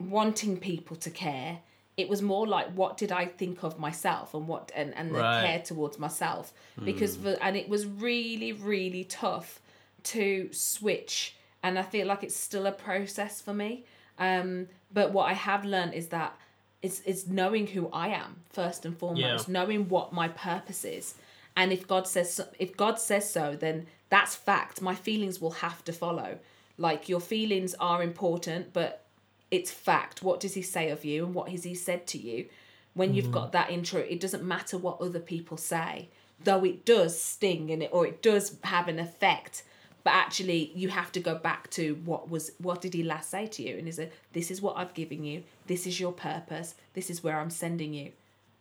wanting 0.00 0.56
people 0.58 0.96
to 0.96 1.10
care. 1.10 1.58
It 1.96 2.08
was 2.08 2.22
more 2.22 2.46
like 2.46 2.68
what 2.72 2.96
did 2.96 3.12
i 3.12 3.26
think 3.26 3.62
of 3.62 3.78
myself 3.78 4.32
and 4.32 4.48
what 4.48 4.72
and, 4.74 4.94
and 4.96 5.10
the 5.10 5.18
Right. 5.20 5.42
care 5.44 5.58
towards 5.60 5.98
myself? 5.98 6.52
Because 6.82 7.16
for, 7.16 7.36
and 7.42 7.56
it 7.56 7.68
was 7.68 7.86
really 7.86 8.52
really 8.52 9.04
tough 9.04 9.60
to 10.04 10.48
switch. 10.52 11.34
And 11.62 11.78
i 11.78 11.82
feel 11.82 12.06
like 12.06 12.22
it's 12.22 12.36
still 12.36 12.66
a 12.66 12.72
process 12.72 13.40
for 13.42 13.52
me. 13.52 13.84
Um 14.18 14.68
but 14.92 15.12
what 15.12 15.24
i 15.28 15.34
have 15.34 15.64
learned 15.64 15.92
is 15.94 16.08
that 16.08 16.34
it's 16.82 17.00
it's 17.04 17.26
knowing 17.26 17.66
who 17.66 17.88
i 17.92 18.08
am 18.08 18.36
first 18.48 18.86
and 18.86 18.96
foremost 18.96 19.48
Yeah. 19.48 19.52
knowing 19.52 19.88
what 19.90 20.12
my 20.14 20.28
purpose 20.28 20.84
is. 20.84 21.14
And 21.56 21.70
if 21.72 21.86
god 21.86 22.06
says 22.08 22.32
so, 22.32 22.46
if 22.58 22.76
god 22.76 22.98
says 22.98 23.30
so 23.30 23.56
then 23.56 23.86
that's 24.08 24.34
fact. 24.34 24.80
My 24.80 24.94
feelings 24.94 25.40
will 25.40 25.52
have 25.66 25.84
to 25.84 25.92
follow. 25.92 26.38
Like 26.78 27.08
your 27.10 27.20
feelings 27.20 27.74
are 27.78 28.02
important 28.02 28.72
but 28.72 29.04
it's 29.50 29.70
fact 29.70 30.22
what 30.22 30.40
does 30.40 30.54
he 30.54 30.62
say 30.62 30.90
of 30.90 31.04
you 31.04 31.24
and 31.24 31.34
what 31.34 31.48
has 31.48 31.64
he 31.64 31.74
said 31.74 32.06
to 32.06 32.18
you 32.18 32.46
when 32.94 33.14
you've 33.14 33.30
got 33.32 33.48
mm. 33.48 33.52
that 33.52 33.70
intro 33.70 34.00
it 34.00 34.20
doesn't 34.20 34.44
matter 34.44 34.76
what 34.78 35.00
other 35.00 35.20
people 35.20 35.56
say 35.56 36.08
though 36.44 36.64
it 36.64 36.84
does 36.84 37.20
sting 37.20 37.68
in 37.70 37.82
it 37.82 37.90
or 37.92 38.06
it 38.06 38.22
does 38.22 38.56
have 38.64 38.88
an 38.88 38.98
effect 38.98 39.62
but 40.02 40.14
actually 40.14 40.72
you 40.74 40.88
have 40.88 41.12
to 41.12 41.20
go 41.20 41.34
back 41.34 41.68
to 41.70 41.94
what 42.04 42.30
was 42.30 42.52
what 42.58 42.80
did 42.80 42.94
he 42.94 43.02
last 43.02 43.30
say 43.30 43.46
to 43.46 43.62
you 43.62 43.76
and 43.76 43.86
he 43.86 43.92
said 43.92 44.10
this 44.32 44.50
is 44.50 44.62
what 44.62 44.76
i've 44.76 44.94
given 44.94 45.24
you 45.24 45.42
this 45.66 45.86
is 45.86 46.00
your 46.00 46.12
purpose 46.12 46.74
this 46.94 47.10
is 47.10 47.22
where 47.22 47.38
i'm 47.38 47.50
sending 47.50 47.92
you 47.92 48.10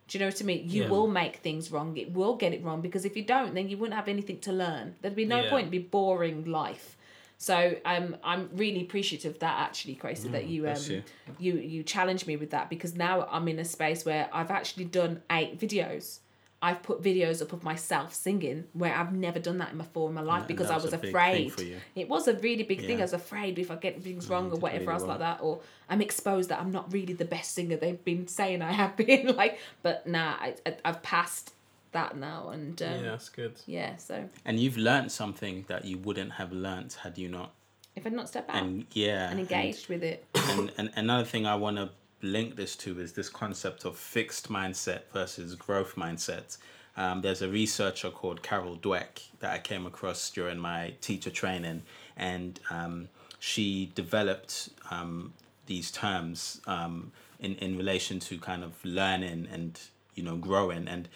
do 0.09 0.17
you 0.17 0.25
know 0.25 0.29
what 0.29 0.41
I 0.41 0.45
mean? 0.45 0.67
You 0.67 0.83
Yeah. 0.85 0.89
will 0.89 1.07
make 1.07 1.35
things 1.35 1.71
wrong. 1.71 1.95
It 1.95 2.11
will 2.13 2.35
get 2.35 2.51
it 2.51 2.63
wrong 2.63 2.81
because 2.81 3.05
if 3.05 3.15
you 3.15 3.21
don't, 3.21 3.53
then 3.53 3.69
you 3.69 3.77
wouldn't 3.77 3.95
have 3.95 4.07
anything 4.07 4.39
to 4.39 4.51
learn. 4.51 4.95
There'd 5.01 5.15
be 5.15 5.23
no 5.23 5.43
Yeah. 5.43 5.51
point. 5.51 5.67
It'd 5.67 5.71
be 5.71 5.77
boring 5.77 6.45
life. 6.45 6.97
So 7.41 7.73
um, 7.85 8.17
I'm 8.21 8.49
really 8.53 8.81
appreciative 8.81 9.35
of 9.35 9.39
that 9.39 9.59
actually, 9.59 9.95
Crazy, 9.95 10.27
that 10.27 10.47
you 10.47 10.67
um 10.67 10.75
you. 10.87 11.03
you 11.39 11.53
you 11.53 11.83
challenged 11.83 12.27
me 12.27 12.35
with 12.35 12.51
that 12.51 12.69
because 12.69 12.95
now 12.95 13.25
I'm 13.31 13.47
in 13.47 13.59
a 13.59 13.65
space 13.65 14.05
where 14.05 14.29
I've 14.33 14.51
actually 14.51 14.85
done 14.85 15.23
eight 15.31 15.57
videos. 15.57 16.19
I've 16.61 16.83
put 16.83 17.01
videos 17.01 17.41
up 17.41 17.53
of 17.53 17.63
myself 17.63 18.13
singing 18.13 18.65
where 18.73 18.93
I've 18.93 19.13
never 19.13 19.39
done 19.39 19.59
that 19.59 19.71
in 19.71 19.77
before 19.77 20.09
in 20.09 20.15
my 20.15 20.21
life 20.21 20.39
And 20.39 20.47
because 20.49 20.69
I 20.69 20.75
was 20.75 20.83
was 20.83 20.93
a 20.93 20.97
big 20.97 21.13
thing 21.13 21.47
afraid. 21.47 21.81
It 21.95 22.09
was 22.09 22.27
a 22.27 22.33
really 22.33 22.63
big 22.63 22.81
thing. 22.85 22.99
I 22.99 23.03
was 23.03 23.13
afraid 23.13 23.57
if 23.57 23.71
I 23.71 23.77
get 23.77 24.03
things 24.03 24.29
wrong 24.29 24.51
or 24.51 24.57
whatever 24.57 24.81
really 24.81 24.93
else 24.93 25.01
well. 25.03 25.11
like 25.11 25.19
that, 25.19 25.39
or 25.41 25.61
I'm 25.89 26.01
exposed 26.01 26.49
that 26.49 26.59
I'm 26.59 26.71
not 26.71 26.91
really 26.91 27.13
the 27.13 27.23
best 27.23 27.53
singer 27.53 27.77
they've 27.77 28.03
been 28.03 28.27
saying 28.27 28.61
I 28.61 28.73
have 28.73 28.97
been. 28.97 29.33
like, 29.37 29.59
but 29.81 30.05
nah, 30.05 30.35
I, 30.37 30.55
I 30.65 30.75
I've 30.83 31.01
passed 31.01 31.53
that 31.91 32.15
now, 32.17 32.49
and 32.49 32.81
um, 32.81 32.89
yeah, 32.91 32.95
yeah. 32.97 33.09
that's 33.11 33.29
good. 33.29 33.59
Yeah, 33.65 33.95
so 33.97 34.29
And 34.45 34.59
you've 34.59 34.77
learned 34.77 35.11
something 35.11 35.65
that 35.67 35.85
you 35.85 35.97
wouldn't 35.97 36.33
have 36.33 36.51
learnt 36.51 36.93
had 37.03 37.17
you 37.17 37.29
not. 37.29 37.51
if 37.95 38.05
i'd 38.05 38.13
not 38.13 38.27
step 38.29 38.47
out 38.49 38.55
and, 38.63 38.69
And 38.75 38.85
yeah, 38.93 39.29
and- 39.29 39.39
engaged 39.39 39.89
with 39.89 40.03
it, 40.03 40.25
and, 40.35 40.71
and 40.77 40.89
another 40.95 41.25
thing 41.25 41.45
I 41.45 41.55
want 41.55 41.77
to 41.77 41.89
link 42.21 42.55
this 42.55 42.75
to 42.77 42.99
is 42.99 43.13
this 43.13 43.29
concept 43.29 43.85
of 43.85 43.97
fixed 43.97 44.49
mindset 44.49 45.01
versus 45.13 45.55
growth 45.55 45.95
mindset. 45.95 46.57
Um, 46.97 47.21
there's 47.21 47.41
a 47.41 47.47
researcher 47.47 48.09
called 48.09 48.41
Carol 48.43 48.75
Dweck 48.75 49.21
that 49.39 49.51
I 49.53 49.59
came 49.59 49.85
across 49.85 50.29
during 50.31 50.57
my 50.59 50.93
teacher 51.01 51.29
training, 51.29 51.83
and 52.17 52.59
um, 52.69 53.07
she 53.39 53.91
developed 53.95 54.69
um, 54.91 55.33
these 55.65 55.91
terms 55.91 56.59
um, 56.67 57.11
in 57.39 57.55
in 57.55 57.77
relation 57.77 58.19
to 58.19 58.37
kind 58.37 58.63
of 58.65 58.73
learning 58.83 59.47
and 59.51 59.79
you 60.15 60.23
know 60.23 60.35
growing 60.35 60.87
and 60.89 61.07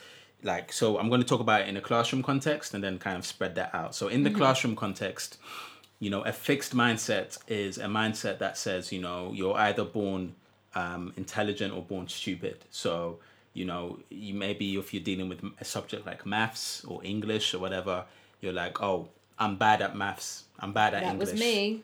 like 0.43 0.71
so 0.73 0.97
I'm 0.99 1.10
going 1.10 1.21
to 1.21 1.27
talk 1.27 1.39
about 1.39 1.62
it 1.62 1.67
in 1.67 1.77
a 1.77 1.82
classroom 1.82 2.23
context 2.23 2.73
and 2.73 2.84
then 2.84 2.99
kind 2.99 3.17
of 3.17 3.25
spread 3.25 3.56
that 3.56 3.73
out. 3.73 3.95
So 3.95 4.08
in 4.08 4.23
the 4.23 4.29
classroom 4.32 4.75
context, 4.75 5.38
you 5.99 6.10
know, 6.10 6.21
a 6.21 6.34
fixed 6.34 6.75
mindset 6.75 7.38
is 7.47 7.77
a 7.77 7.86
mindset 7.86 8.39
that 8.39 8.58
says, 8.58 8.91
you 8.91 9.01
know, 9.01 9.32
you're 9.34 9.56
either 9.56 9.86
born 9.86 10.36
um, 10.75 11.13
intelligent 11.17 11.73
or 11.73 11.82
born 11.82 12.08
stupid. 12.08 12.65
So, 12.71 13.19
you 13.53 13.65
know, 13.65 13.99
you 14.10 14.34
maybe 14.34 14.75
if 14.75 14.93
you're 14.93 15.03
dealing 15.03 15.29
with 15.29 15.41
a 15.60 15.65
subject 15.65 16.06
like 16.06 16.25
maths 16.25 16.84
or 16.86 17.03
English 17.03 17.53
or 17.53 17.60
whatever, 17.60 18.06
you're 18.41 18.53
like, 18.53 18.82
oh, 18.82 19.10
I'm 19.39 19.56
bad 19.56 19.82
at 19.82 19.95
maths. 19.95 20.43
I'm 20.60 20.73
bad 20.73 20.93
at 20.93 21.03
that 21.03 21.12
English 21.13 21.32
was 21.32 21.39
me. 21.39 21.84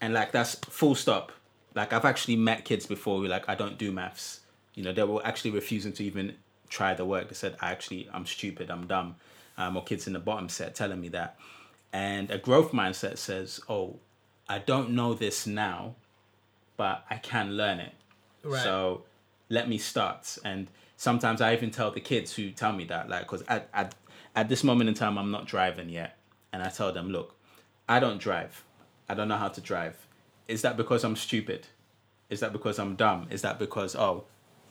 and 0.00 0.14
like 0.14 0.32
that's 0.32 0.54
full 0.56 0.94
stop 0.94 1.32
like 1.74 1.92
i've 1.92 2.04
actually 2.04 2.36
met 2.36 2.64
kids 2.64 2.86
before 2.86 3.20
who 3.20 3.26
like 3.26 3.48
i 3.48 3.54
don't 3.54 3.78
do 3.78 3.92
maths 3.92 4.40
you 4.74 4.82
know 4.82 4.92
they 4.92 5.02
were 5.02 5.24
actually 5.24 5.50
refusing 5.50 5.92
to 5.92 6.02
even 6.04 6.34
try 6.68 6.94
the 6.94 7.04
work 7.04 7.28
they 7.28 7.34
said 7.34 7.56
i 7.60 7.70
actually 7.70 8.08
i'm 8.12 8.26
stupid 8.26 8.70
i'm 8.70 8.86
dumb 8.86 9.16
um, 9.58 9.76
or 9.76 9.84
kids 9.84 10.06
in 10.06 10.12
the 10.12 10.18
bottom 10.18 10.48
set 10.48 10.74
telling 10.74 11.00
me 11.00 11.08
that. 11.08 11.36
And 11.92 12.30
a 12.30 12.38
growth 12.38 12.72
mindset 12.72 13.18
says 13.18 13.60
oh 13.68 13.96
i 14.48 14.58
don't 14.58 14.90
know 14.90 15.14
this 15.14 15.46
now 15.46 15.94
but 16.76 17.04
i 17.10 17.16
can 17.16 17.56
learn 17.56 17.80
it. 17.80 17.94
Right. 18.42 18.62
so 18.62 19.02
let 19.48 19.68
me 19.68 19.78
start. 19.78 20.38
And 20.44 20.68
sometimes 20.96 21.40
i 21.40 21.52
even 21.54 21.70
tell 21.70 21.90
the 21.90 22.00
kids 22.00 22.34
who 22.34 22.50
tell 22.50 22.72
me 22.72 22.84
that 22.84 23.08
like 23.08 23.22
because 23.22 23.42
at, 23.48 23.68
at, 23.72 23.94
at 24.34 24.48
this 24.48 24.62
moment 24.62 24.88
in 24.88 24.94
time 24.94 25.18
i'm 25.18 25.30
not 25.30 25.46
driving 25.46 25.88
yet. 25.88 26.16
And 26.52 26.62
i 26.62 26.68
tell 26.68 26.92
them 26.92 27.10
look 27.10 27.34
i 27.88 27.98
don't 27.98 28.18
drive. 28.18 28.64
I 29.08 29.14
don't 29.14 29.28
know 29.28 29.36
how 29.36 29.48
to 29.48 29.60
drive. 29.60 30.06
Is 30.48 30.62
that 30.62 30.76
because 30.76 31.02
i'm 31.04 31.16
stupid? 31.16 31.66
Is 32.28 32.40
that 32.40 32.52
because 32.52 32.78
i'm 32.78 32.96
dumb? 32.96 33.28
Is 33.30 33.42
that 33.42 33.58
because 33.58 33.96
oh 33.96 34.24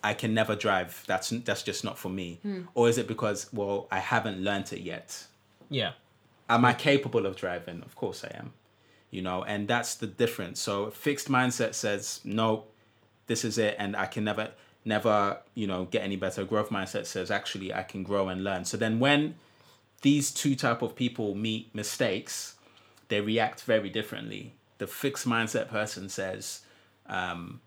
i 0.10 0.14
can 0.22 0.32
never 0.42 0.56
drive 0.66 0.92
that's 1.08 1.30
that's 1.48 1.64
just 1.70 1.82
not 1.88 1.96
for 2.04 2.10
me 2.10 2.30
or 2.78 2.84
is 2.92 2.98
it 3.02 3.08
because 3.14 3.40
well 3.60 3.78
i 3.92 4.00
haven't 4.14 4.38
learnt 4.50 4.68
it 4.78 4.82
yet 4.94 5.08
Yeah. 5.70 5.94
am 6.56 6.64
I 6.72 6.74
capable 6.74 7.26
of 7.30 7.34
driving? 7.36 7.80
Of 7.88 7.94
course 8.02 8.20
I 8.30 8.32
am. 8.42 8.48
You 9.16 9.22
know, 9.28 9.40
and 9.52 9.68
that's 9.74 9.92
the 10.04 10.08
difference. 10.24 10.58
So 10.68 10.74
fixed 10.92 11.28
mindset 11.38 11.74
says, 11.74 12.04
no, 12.24 12.48
this 13.30 13.42
is 13.50 13.56
it, 13.58 13.74
and 13.80 13.92
I 13.96 14.06
can 14.14 14.24
never, 14.30 14.46
never, 14.84 15.18
you 15.56 15.68
know, 15.72 15.82
get 15.94 16.02
any 16.10 16.18
better. 16.26 16.44
Growth 16.54 16.70
mindset 16.78 17.06
says, 17.14 17.32
actually, 17.40 17.70
I 17.82 17.84
can 17.92 18.04
grow 18.04 18.24
and 18.32 18.44
learn. 18.44 18.64
So 18.66 18.76
then 18.78 19.00
when 19.06 19.22
these 20.02 20.28
two 20.42 20.56
type 20.66 20.82
of 20.88 20.92
people 21.04 21.28
meet 21.48 21.74
mistakes, 21.74 22.56
they 23.10 23.22
react 23.22 23.60
very 23.74 23.90
differently. 23.90 24.44
The 24.82 24.88
fixed 25.04 25.26
mindset 25.28 25.68
person 25.78 26.10
says, 26.10 26.44
um, 27.08 27.62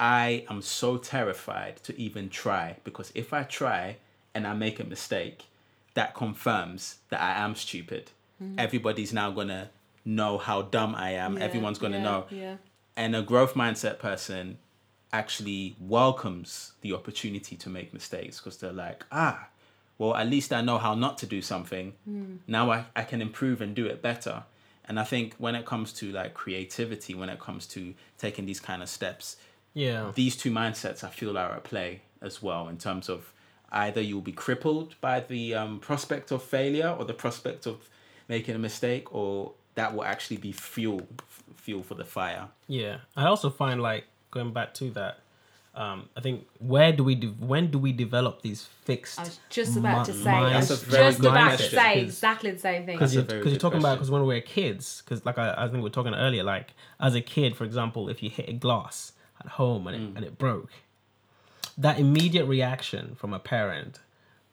I 0.00 0.46
am 0.48 0.62
so 0.62 0.96
terrified 0.96 1.76
to 1.84 2.00
even 2.00 2.30
try 2.30 2.76
because 2.84 3.12
if 3.14 3.34
I 3.34 3.42
try 3.42 3.98
and 4.34 4.46
I 4.46 4.54
make 4.54 4.80
a 4.80 4.84
mistake, 4.84 5.44
that 5.94 6.14
confirms 6.14 6.96
that 7.10 7.20
I 7.20 7.44
am 7.44 7.54
stupid. 7.54 8.10
Everybody's 8.56 9.12
now 9.12 9.30
gonna 9.30 9.68
know 10.06 10.38
how 10.38 10.62
dumb 10.62 10.94
I 10.94 11.10
am. 11.10 11.36
Yeah, 11.36 11.44
Everyone's 11.44 11.78
gonna 11.78 11.98
yeah, 11.98 12.02
know. 12.02 12.24
Yeah. 12.30 12.56
And 12.96 13.14
a 13.14 13.20
growth 13.20 13.52
mindset 13.52 13.98
person 13.98 14.56
actually 15.12 15.76
welcomes 15.78 16.72
the 16.80 16.94
opportunity 16.94 17.56
to 17.56 17.68
make 17.68 17.92
mistakes 17.92 18.38
because 18.38 18.56
they're 18.56 18.72
like, 18.72 19.04
ah, 19.12 19.48
well, 19.98 20.14
at 20.14 20.26
least 20.28 20.54
I 20.54 20.62
know 20.62 20.78
how 20.78 20.94
not 20.94 21.18
to 21.18 21.26
do 21.26 21.42
something. 21.42 21.92
Now 22.46 22.70
I, 22.70 22.86
I 22.96 23.02
can 23.02 23.20
improve 23.20 23.60
and 23.60 23.74
do 23.74 23.84
it 23.84 24.00
better. 24.00 24.44
And 24.86 24.98
I 24.98 25.04
think 25.04 25.34
when 25.36 25.54
it 25.54 25.66
comes 25.66 25.92
to 25.94 26.10
like 26.10 26.32
creativity, 26.32 27.14
when 27.14 27.28
it 27.28 27.38
comes 27.38 27.66
to 27.68 27.92
taking 28.16 28.46
these 28.46 28.60
kind 28.60 28.82
of 28.82 28.88
steps, 28.88 29.36
Yeah. 29.74 30.12
these 30.14 30.36
two 30.36 30.50
mindsets 30.50 31.04
I 31.04 31.08
feel 31.08 31.38
are 31.38 31.52
at 31.52 31.64
play 31.64 32.02
as 32.20 32.42
well 32.42 32.68
in 32.68 32.76
terms 32.76 33.08
of 33.08 33.32
either 33.72 34.00
you'll 34.00 34.20
be 34.20 34.32
crippled 34.32 34.94
by 35.00 35.20
the 35.20 35.54
um, 35.54 35.78
prospect 35.78 36.30
of 36.30 36.42
failure 36.42 36.94
or 36.98 37.04
the 37.04 37.14
prospect 37.14 37.66
of 37.66 37.88
making 38.28 38.54
a 38.54 38.58
mistake, 38.58 39.14
or 39.14 39.52
that 39.74 39.94
will 39.94 40.04
actually 40.04 40.36
be 40.36 40.52
fuel 40.52 41.06
fuel 41.56 41.82
for 41.82 41.94
the 41.94 42.04
fire. 42.04 42.48
Yeah, 42.68 42.98
I 43.16 43.26
also 43.26 43.50
find 43.50 43.80
like 43.80 44.04
going 44.30 44.52
back 44.52 44.74
to 44.74 44.90
that. 44.90 45.18
Um, 45.72 46.08
I 46.16 46.20
think 46.20 46.48
where 46.58 46.92
do 46.92 47.04
we 47.04 47.14
de- 47.14 47.28
when 47.28 47.70
do 47.70 47.78
we 47.78 47.92
develop 47.92 48.42
these 48.42 48.64
fixed? 48.84 49.20
I 49.20 49.24
was 49.24 49.38
just 49.50 49.76
about 49.76 50.06
to 50.06 50.12
say. 50.12 50.30
I 50.30 50.56
was 50.56 50.68
That's 50.68 50.82
a 50.82 50.86
very 50.86 51.04
just 51.10 51.20
about 51.20 51.58
to 51.58 51.70
say 51.70 52.00
exactly 52.00 52.50
the 52.50 52.58
same 52.58 52.86
thing. 52.86 52.96
because 52.96 53.14
you're, 53.14 53.24
you're 53.24 53.42
good 53.44 53.60
talking 53.60 53.78
about 53.78 53.94
because 53.94 54.10
when 54.10 54.22
we 54.22 54.34
were 54.34 54.40
kids 54.40 55.02
because 55.04 55.24
like 55.24 55.38
I, 55.38 55.54
I 55.56 55.62
think 55.66 55.74
we 55.74 55.82
were 55.82 55.90
talking 55.90 56.14
earlier 56.14 56.42
like 56.42 56.74
as 56.98 57.14
a 57.14 57.20
kid 57.20 57.56
for 57.56 57.64
example 57.64 58.08
if 58.08 58.20
you 58.20 58.30
hit 58.30 58.48
a 58.48 58.52
glass 58.52 59.12
at 59.40 59.46
home 59.52 59.86
and 59.86 59.96
it, 59.96 60.00
Mm. 60.02 60.16
and 60.16 60.24
it 60.24 60.38
broke. 60.38 60.70
That 61.78 61.98
immediate 61.98 62.44
reaction 62.46 63.14
from 63.14 63.32
a 63.32 63.38
parent 63.38 63.98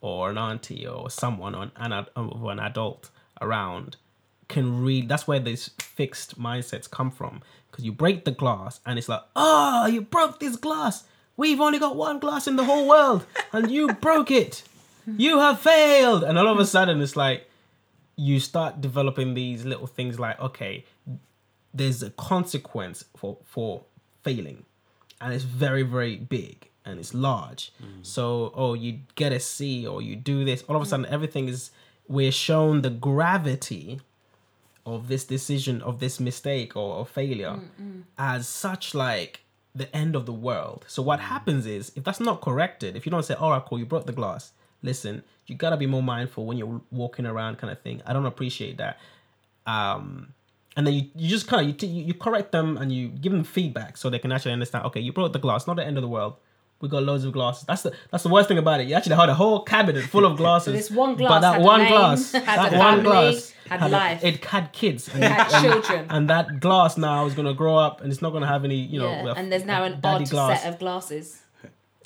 or 0.02 0.30
an 0.30 0.38
auntie 0.38 0.86
or 0.88 1.10
someone 1.10 1.54
or 1.56 1.64
an, 1.76 1.92
an, 1.92 2.06
or 2.16 2.52
an 2.52 2.60
adult 2.60 3.10
around 3.42 3.98
can 4.48 4.82
read 4.82 5.10
that's 5.10 5.28
where 5.28 5.40
these 5.40 5.70
fixed 5.80 6.40
mindsets 6.40 6.90
come 6.90 7.12
from. 7.12 7.42
Because 7.70 7.84
you 7.84 7.92
break 7.92 8.24
the 8.24 8.32
glass 8.32 8.80
and 8.86 8.98
it's 8.98 9.10
like 9.10 9.22
oh 9.36 9.88
you 9.88 10.02
broke 10.02 10.40
this 10.40 10.56
glass. 10.56 11.04
We've 11.36 11.60
only 11.60 11.80
got 11.80 11.96
one 11.96 12.20
glass 12.20 12.48
in 12.48 12.56
the 12.56 12.64
whole 12.64 12.88
world 12.88 13.26
and 13.52 13.70
you 13.70 13.88
broke 14.02 14.32
it. 14.32 14.64
You 15.06 15.40
have 15.40 15.60
failed. 15.60 16.24
And 16.24 16.38
all 16.38 16.48
of 16.48 16.60
a 16.60 16.66
sudden 16.66 17.02
it's 17.02 17.16
like 17.16 17.50
you 18.16 18.40
start 18.40 18.80
developing 18.82 19.34
these 19.34 19.66
little 19.66 19.86
things 19.88 20.20
like 20.20 20.40
okay 20.40 20.86
there's 21.74 22.02
a 22.02 22.10
consequence 22.12 23.04
for 23.16 23.38
for 23.44 23.84
failing 24.24 24.64
and 25.22 25.34
it's 25.34 25.44
very 25.44 25.84
very 25.84 26.16
big 26.16 26.70
and 26.86 27.00
it's 27.00 27.14
large. 27.14 27.72
Mm. 27.84 28.06
So 28.06 28.52
oh 28.56 28.74
you 28.74 29.00
get 29.16 29.32
a 29.32 29.40
c 29.40 29.86
or 29.86 30.02
you 30.02 30.16
do 30.16 30.46
this. 30.46 30.64
All 30.64 30.76
of 30.76 30.82
a 30.82 30.86
sudden 30.86 31.06
everything 31.08 31.48
is 31.48 31.72
we're 32.08 32.32
shown 32.32 32.82
the 32.82 32.90
gravity 32.90 34.00
of 34.86 35.10
this 35.10 35.26
decision 35.26 35.82
of 35.82 36.00
this 36.00 36.20
mistake 36.20 36.76
or, 36.78 36.96
or 36.96 37.06
failure 37.06 37.60
mm, 37.60 37.68
mm. 37.82 38.04
as 38.18 38.48
such 38.48 38.96
like 38.96 39.42
the 39.76 39.94
end 39.96 40.16
of 40.16 40.26
the 40.26 40.34
world. 40.34 40.86
So 40.88 41.02
what 41.02 41.20
happens 41.20 41.66
is 41.66 41.92
if 41.96 42.04
that's 42.04 42.22
not 42.22 42.42
corrected 42.42 42.96
if 42.96 43.06
you 43.06 43.12
don't 43.12 43.24
say 43.24 43.34
all 43.34 43.52
right 43.52 43.64
cool 43.66 43.80
you 43.80 43.86
broke 43.86 44.06
the 44.06 44.14
glass 44.14 44.52
listen 44.82 45.24
you 45.46 45.56
gotta 45.56 45.78
be 45.78 45.88
more 45.88 46.04
mindful 46.04 46.46
when 46.46 46.58
you're 46.58 46.82
walking 46.92 47.26
around 47.26 47.58
kind 47.58 47.72
of 47.72 47.82
thing. 47.82 48.02
I 48.06 48.14
don't 48.14 48.26
appreciate 48.26 48.78
that. 48.78 49.00
Um 49.66 50.34
and 50.78 50.88
then 50.88 50.94
you, 50.94 51.04
you 51.16 51.28
just 51.28 51.48
kind 51.48 51.62
of 51.64 51.68
you, 51.68 51.74
t- 51.74 51.88
you 51.88 52.04
you 52.06 52.14
correct 52.14 52.52
them 52.54 52.78
and 52.78 52.92
you 52.92 53.10
give 53.10 53.34
them 53.34 53.44
feedback 53.44 53.98
so 53.98 54.10
they 54.10 54.20
can 54.20 54.32
actually 54.32 54.54
understand 54.54 54.86
okay 54.86 55.02
you 55.02 55.12
broke 55.12 55.34
the 55.34 55.40
glass 55.40 55.68
not 55.68 55.76
the 55.76 55.86
end 55.86 55.98
of 55.98 56.02
the 56.04 56.08
world 56.08 56.36
we 56.80 56.88
got 56.88 57.02
loads 57.04 57.24
of 57.26 57.34
glasses 57.34 57.66
that's 57.68 57.82
the 57.82 57.92
that's 58.12 58.24
the 58.24 58.30
worst 58.30 58.48
thing 58.48 58.60
about 58.60 58.80
it 58.80 58.88
you 58.88 58.94
actually 58.96 59.16
had 59.16 59.28
a 59.30 59.34
whole 59.34 59.62
cabinet 59.64 60.04
full 60.04 60.26
of 60.26 60.38
glasses 60.44 60.74
this 60.74 60.92
one 60.92 61.16
but 61.16 61.40
that 61.40 61.56
had 61.56 61.62
one 61.64 61.82
name, 61.82 61.90
glass 61.92 62.32
had 62.34 62.46
that 62.46 62.74
a 62.74 62.78
one 62.78 62.96
family, 62.98 63.04
glass 63.04 63.54
had 63.68 63.82
a- 63.82 63.88
life. 63.90 64.24
it 64.24 64.46
had 64.46 64.72
kids 64.72 65.10
and, 65.14 65.24
had 65.36 65.52
and- 65.54 65.64
children. 65.84 66.06
and 66.10 66.30
that 66.30 66.60
glass 66.60 66.96
now 66.98 67.26
is 67.26 67.34
going 67.34 67.48
to 67.48 67.54
grow 67.56 67.76
up 67.76 68.02
and 68.02 68.12
it's 68.12 68.22
not 68.22 68.30
going 68.30 68.42
to 68.48 68.48
have 68.48 68.64
any 68.64 68.76
you 68.94 69.00
know 69.00 69.10
yeah. 69.10 69.32
a- 69.32 69.34
and 69.34 69.52
there's 69.52 69.66
now 69.66 69.82
a 69.84 69.88
an 69.88 70.00
odd 70.04 70.30
glass. 70.30 70.62
set 70.62 70.72
of 70.74 70.80
glasses. 70.80 71.42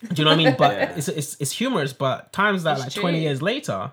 Do 0.02 0.08
you 0.16 0.24
know 0.26 0.32
what 0.32 0.40
I 0.40 0.44
mean? 0.46 0.56
But 0.58 0.72
Yeah. 0.72 0.94
it's, 0.98 1.08
it's 1.10 1.32
it's 1.40 1.52
humorous. 1.52 1.94
But 1.94 2.34
times 2.34 2.64
that 2.64 2.72
It's 2.78 2.82
like 2.86 2.92
true. 2.94 3.02
twenty 3.04 3.20
years 3.22 3.40
later, 3.40 3.92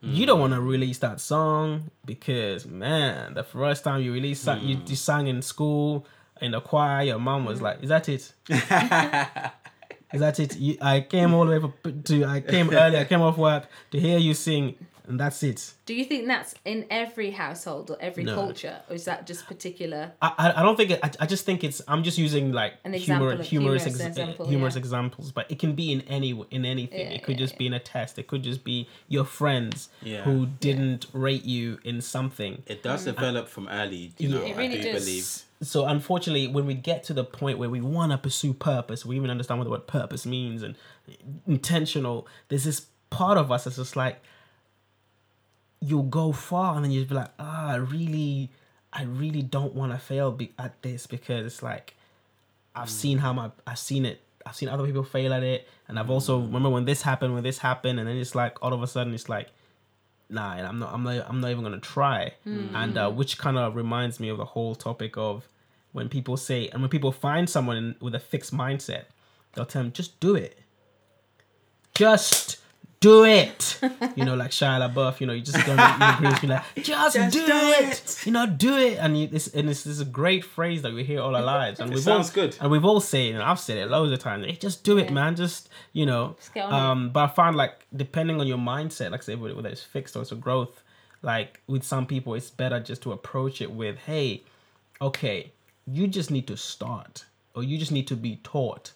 you 0.00 0.26
don't 0.26 0.38
want 0.40 0.52
to 0.52 0.60
release 0.60 0.98
that 0.98 1.20
song 1.20 1.90
because 2.04 2.66
man, 2.66 3.34
the 3.34 3.42
first 3.42 3.84
time 3.84 4.02
you 4.02 4.12
release 4.12 4.44
that, 4.44 4.62
you, 4.62 4.80
you 4.86 4.96
sang 4.96 5.26
in 5.26 5.42
school 5.42 6.06
in 6.40 6.52
the 6.52 6.60
choir. 6.60 7.02
Your 7.02 7.18
mom 7.18 7.44
was 7.44 7.60
like, 7.60 7.82
"Is 7.82 7.88
that 7.88 8.08
it? 8.08 8.32
Is 8.48 10.20
that 10.20 10.38
it?" 10.38 10.56
You, 10.56 10.76
I 10.80 11.00
came 11.00 11.34
all 11.34 11.44
the 11.46 11.58
way 11.58 11.72
for, 11.82 11.90
to 11.90 12.24
I 12.24 12.40
came 12.40 12.70
early. 12.70 12.98
I 12.98 13.04
came 13.04 13.20
off 13.20 13.36
work 13.36 13.66
to 13.90 13.98
hear 13.98 14.18
you 14.18 14.34
sing. 14.34 14.76
And 15.08 15.18
that's 15.18 15.42
it. 15.42 15.72
Do 15.86 15.94
you 15.94 16.04
think 16.04 16.26
that's 16.26 16.54
in 16.64 16.86
every 16.90 17.30
household 17.30 17.90
or 17.90 17.96
every 18.00 18.24
No. 18.24 18.34
culture, 18.34 18.80
or 18.88 18.94
is 18.94 19.04
that 19.06 19.26
just 19.26 19.46
particular? 19.46 20.12
I, 20.22 20.32
I- 20.38 20.60
I 20.60 20.62
don't 20.62 20.76
think 20.76 20.90
it, 20.90 21.00
I, 21.02 21.10
I 21.20 21.26
just 21.26 21.44
think 21.44 21.64
it's 21.64 21.80
I'm 21.88 22.02
just 22.02 22.18
using 22.18 22.52
like 22.52 22.74
An 22.84 22.92
humor, 22.92 22.96
example 23.32 23.40
of- 23.40 23.46
humorous 23.46 23.84
humorous 23.84 23.86
ex- 23.86 24.18
example, 24.18 24.46
eh, 24.46 24.48
humorous 24.50 24.74
yeah. 24.74 24.78
examples, 24.80 25.32
but 25.32 25.50
it 25.50 25.58
can 25.58 25.72
be 25.74 25.92
in 25.92 26.02
any 26.02 26.30
in 26.50 26.64
anything. 26.64 27.00
Yeah, 27.00 27.14
it 27.16 27.22
could 27.24 27.36
yeah, 27.38 27.46
just 27.46 27.58
be 27.58 27.66
in 27.66 27.72
a 27.74 27.80
test. 27.80 28.18
It 28.18 28.26
could 28.28 28.42
just 28.42 28.62
be 28.64 28.88
your 29.08 29.24
friends 29.24 29.88
Yeah. 30.02 30.22
who 30.22 30.46
didn't 30.60 31.06
rate 31.12 31.44
you 31.44 31.78
in 31.84 32.00
something. 32.00 32.62
It 32.66 32.82
does 32.82 33.02
mm. 33.02 33.06
develop 33.06 33.48
from 33.48 33.68
early, 33.68 34.12
you 34.18 34.28
know, 34.28 34.42
Yeah. 34.42 34.48
It 34.50 34.58
I 34.58 34.76
do 34.76 34.92
does. 34.92 35.04
believe. 35.04 35.42
So 35.60 35.86
unfortunately, 35.86 36.46
when 36.46 36.66
we 36.66 36.74
get 36.74 37.02
to 37.04 37.12
the 37.12 37.24
point 37.24 37.58
where 37.58 37.68
we 37.68 37.80
want 37.80 38.12
to 38.12 38.18
pursue 38.18 38.52
purpose, 38.52 39.04
we 39.04 39.16
even 39.16 39.28
understand 39.28 39.58
what 39.58 39.64
the 39.64 39.70
word 39.70 39.88
purpose 39.88 40.24
means 40.24 40.62
and 40.62 40.76
intentional. 41.46 42.26
There's 42.48 42.64
this 42.64 42.86
part 43.10 43.38
of 43.38 43.50
us 43.50 43.64
that's 43.64 43.76
just 43.76 43.96
like 43.96 44.20
you'll 45.80 46.02
go 46.02 46.32
far, 46.32 46.76
and 46.76 46.84
then 46.84 46.90
you'll 46.92 47.04
be 47.04 47.14
like, 47.14 47.30
ah, 47.38 47.72
I 47.72 47.76
really, 47.76 48.50
I 48.92 49.04
really 49.04 49.42
don't 49.42 49.74
want 49.74 49.92
to 49.92 49.98
fail 49.98 50.32
be- 50.32 50.52
at 50.58 50.80
this 50.82 51.06
because 51.06 51.46
it's 51.46 51.62
like 51.62 51.94
I've 52.74 52.90
seen 52.90 53.18
how 53.18 53.32
my 53.32 53.50
I've 53.66 53.78
seen 53.78 54.04
it. 54.04 54.20
I've 54.46 54.56
seen 54.56 54.68
other 54.68 54.86
people 54.86 55.04
fail 55.04 55.32
at 55.32 55.42
it, 55.42 55.68
and 55.88 55.98
I've 55.98 56.10
also 56.10 56.40
remember 56.40 56.70
when 56.70 56.84
this 56.84 57.02
happened, 57.02 57.34
when 57.34 57.42
this 57.42 57.58
happened, 57.58 57.98
and 57.98 58.08
then 58.08 58.16
it's 58.16 58.34
like 58.34 58.62
all 58.62 58.72
of 58.72 58.82
a 58.82 58.86
sudden 58.86 59.14
it's 59.14 59.28
like 59.28 59.48
nah, 60.30 60.52
I'm 60.52 60.78
not, 60.78 60.92
I'm 60.92 61.02
not, 61.02 61.24
I'm 61.26 61.40
not 61.40 61.50
even 61.50 61.62
gonna 61.64 61.78
try. 61.80 62.34
And 62.74 62.98
uh, 62.98 63.10
which 63.10 63.38
kind 63.38 63.56
of 63.56 63.76
reminds 63.76 64.20
me 64.20 64.28
of 64.28 64.36
the 64.36 64.44
whole 64.44 64.74
topic 64.74 65.16
of 65.16 65.48
when 65.92 66.10
people 66.10 66.36
say, 66.36 66.68
and 66.68 66.82
when 66.82 66.90
people 66.90 67.12
find 67.12 67.48
someone 67.48 67.96
with 68.00 68.14
a 68.14 68.18
fixed 68.20 68.54
mindset, 68.54 69.04
they'll 69.54 69.64
tell 69.64 69.82
them, 69.82 69.90
just 69.92 70.20
do 70.20 70.34
it. 70.34 70.58
Just 71.94 72.58
do 73.00 73.24
it. 73.24 73.78
you 74.16 74.24
know, 74.24 74.34
like 74.34 74.50
Shia 74.50 74.92
LaBeouf, 74.92 75.20
you 75.20 75.26
know, 75.26 75.32
you 75.32 75.40
just 75.42 75.64
go 75.64 75.70
in 75.72 75.76
the 75.76 76.16
groups, 76.18 76.40
be 76.40 76.46
like, 76.48 76.64
just, 76.82 77.14
do, 77.16 77.30
do 77.30 77.46
it. 77.46 77.88
it. 77.90 78.26
You 78.26 78.32
know, 78.32 78.46
do 78.46 78.76
it. 78.76 78.98
And 78.98 79.18
you, 79.18 79.26
this, 79.28 79.46
and 79.48 79.68
this, 79.68 79.86
is 79.86 80.00
a 80.00 80.04
great 80.04 80.44
phrase 80.44 80.82
that 80.82 80.92
we 80.92 81.04
hear 81.04 81.20
all 81.20 81.36
our 81.36 81.42
lives. 81.58 81.78
And 81.80 81.90
It 81.90 81.94
we've 81.94 82.02
sounds 82.02 82.30
all, 82.30 82.34
good. 82.34 82.56
And 82.60 82.70
we've 82.70 82.84
all 82.84 83.00
said 83.00 83.20
it, 83.26 83.30
and 83.34 83.42
I've 83.42 83.60
said 83.60 83.78
it 83.78 83.88
loads 83.88 84.10
of 84.12 84.18
times. 84.18 84.46
Hey, 84.46 84.52
just 84.52 84.82
do 84.84 84.98
it, 84.98 85.06
Yeah. 85.06 85.12
man. 85.12 85.36
Just, 85.36 85.68
you 85.92 86.06
know, 86.06 86.36
it. 86.54 86.60
um, 86.62 87.10
but 87.10 87.20
I 87.24 87.26
find 87.28 87.54
like 87.56 87.86
depending 87.94 88.40
on 88.40 88.46
your 88.46 88.58
mindset, 88.58 89.12
like 89.12 89.28
I 89.28 89.34
whether 89.36 89.54
whether 89.54 89.68
it's 89.68 89.82
fixed 89.82 90.16
or 90.16 90.22
it's 90.22 90.32
a 90.32 90.36
growth, 90.36 90.82
like 91.22 91.60
with 91.66 91.84
some 91.84 92.04
people, 92.06 92.34
it's 92.34 92.50
better 92.50 92.80
just 92.80 93.02
to 93.02 93.12
approach 93.12 93.60
it 93.60 93.70
with, 93.70 93.96
hey, 93.98 94.42
okay, 95.00 95.52
you 95.86 96.06
just 96.08 96.30
need 96.30 96.46
to 96.48 96.56
start, 96.56 97.24
or 97.54 97.62
you 97.62 97.78
just 97.78 97.92
need 97.92 98.06
to 98.08 98.16
be 98.16 98.40
taught, 98.42 98.92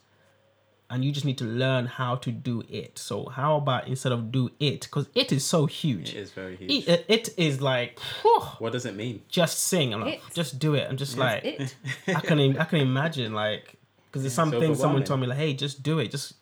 and 0.93 1.03
you 1.03 1.11
just 1.11 1.25
need 1.25 1.39
to 1.39 1.45
learn 1.45 1.87
how 1.87 2.17
to 2.17 2.31
do 2.31 2.63
it. 2.69 2.99
So 2.99 3.25
how 3.25 3.57
about 3.57 3.89
instead 3.89 4.13
of 4.13 4.31
do 4.31 4.51
it, 4.61 4.83
because 4.83 5.09
it 5.15 5.33
is 5.33 5.43
so 5.43 5.65
huge. 5.65 6.11
It 6.11 6.19
is 6.19 6.33
very 6.33 6.55
huge. 6.55 6.87
It, 6.87 7.07
it 7.09 7.31
is 7.39 7.63
like 7.63 7.99
whew, 8.21 8.41
What 8.59 8.73
does 8.73 8.85
it 8.85 8.95
mean? 8.95 9.23
just 9.29 9.59
sing. 9.59 9.95
I'm 9.95 10.03
like, 10.03 10.15
It. 10.17 10.35
just 10.35 10.59
do 10.59 10.75
it. 10.75 10.87
I'm 10.89 10.99
just 10.99 11.17
like 11.17 11.45
It. 11.45 11.75
I 12.09 12.21
can 12.21 12.39
im- 12.39 12.61
I 12.61 12.65
can 12.65 12.81
imagine 12.81 13.33
like 13.33 13.77
because 14.07 14.23
there's 14.23 14.35
some 14.35 14.53
it's 14.53 14.61
things 14.61 14.79
someone 14.79 15.03
told 15.03 15.21
me 15.21 15.27
like, 15.27 15.39
hey, 15.39 15.55
just 15.55 15.83
do 15.83 15.99
it. 15.99 16.11
Just 16.11 16.35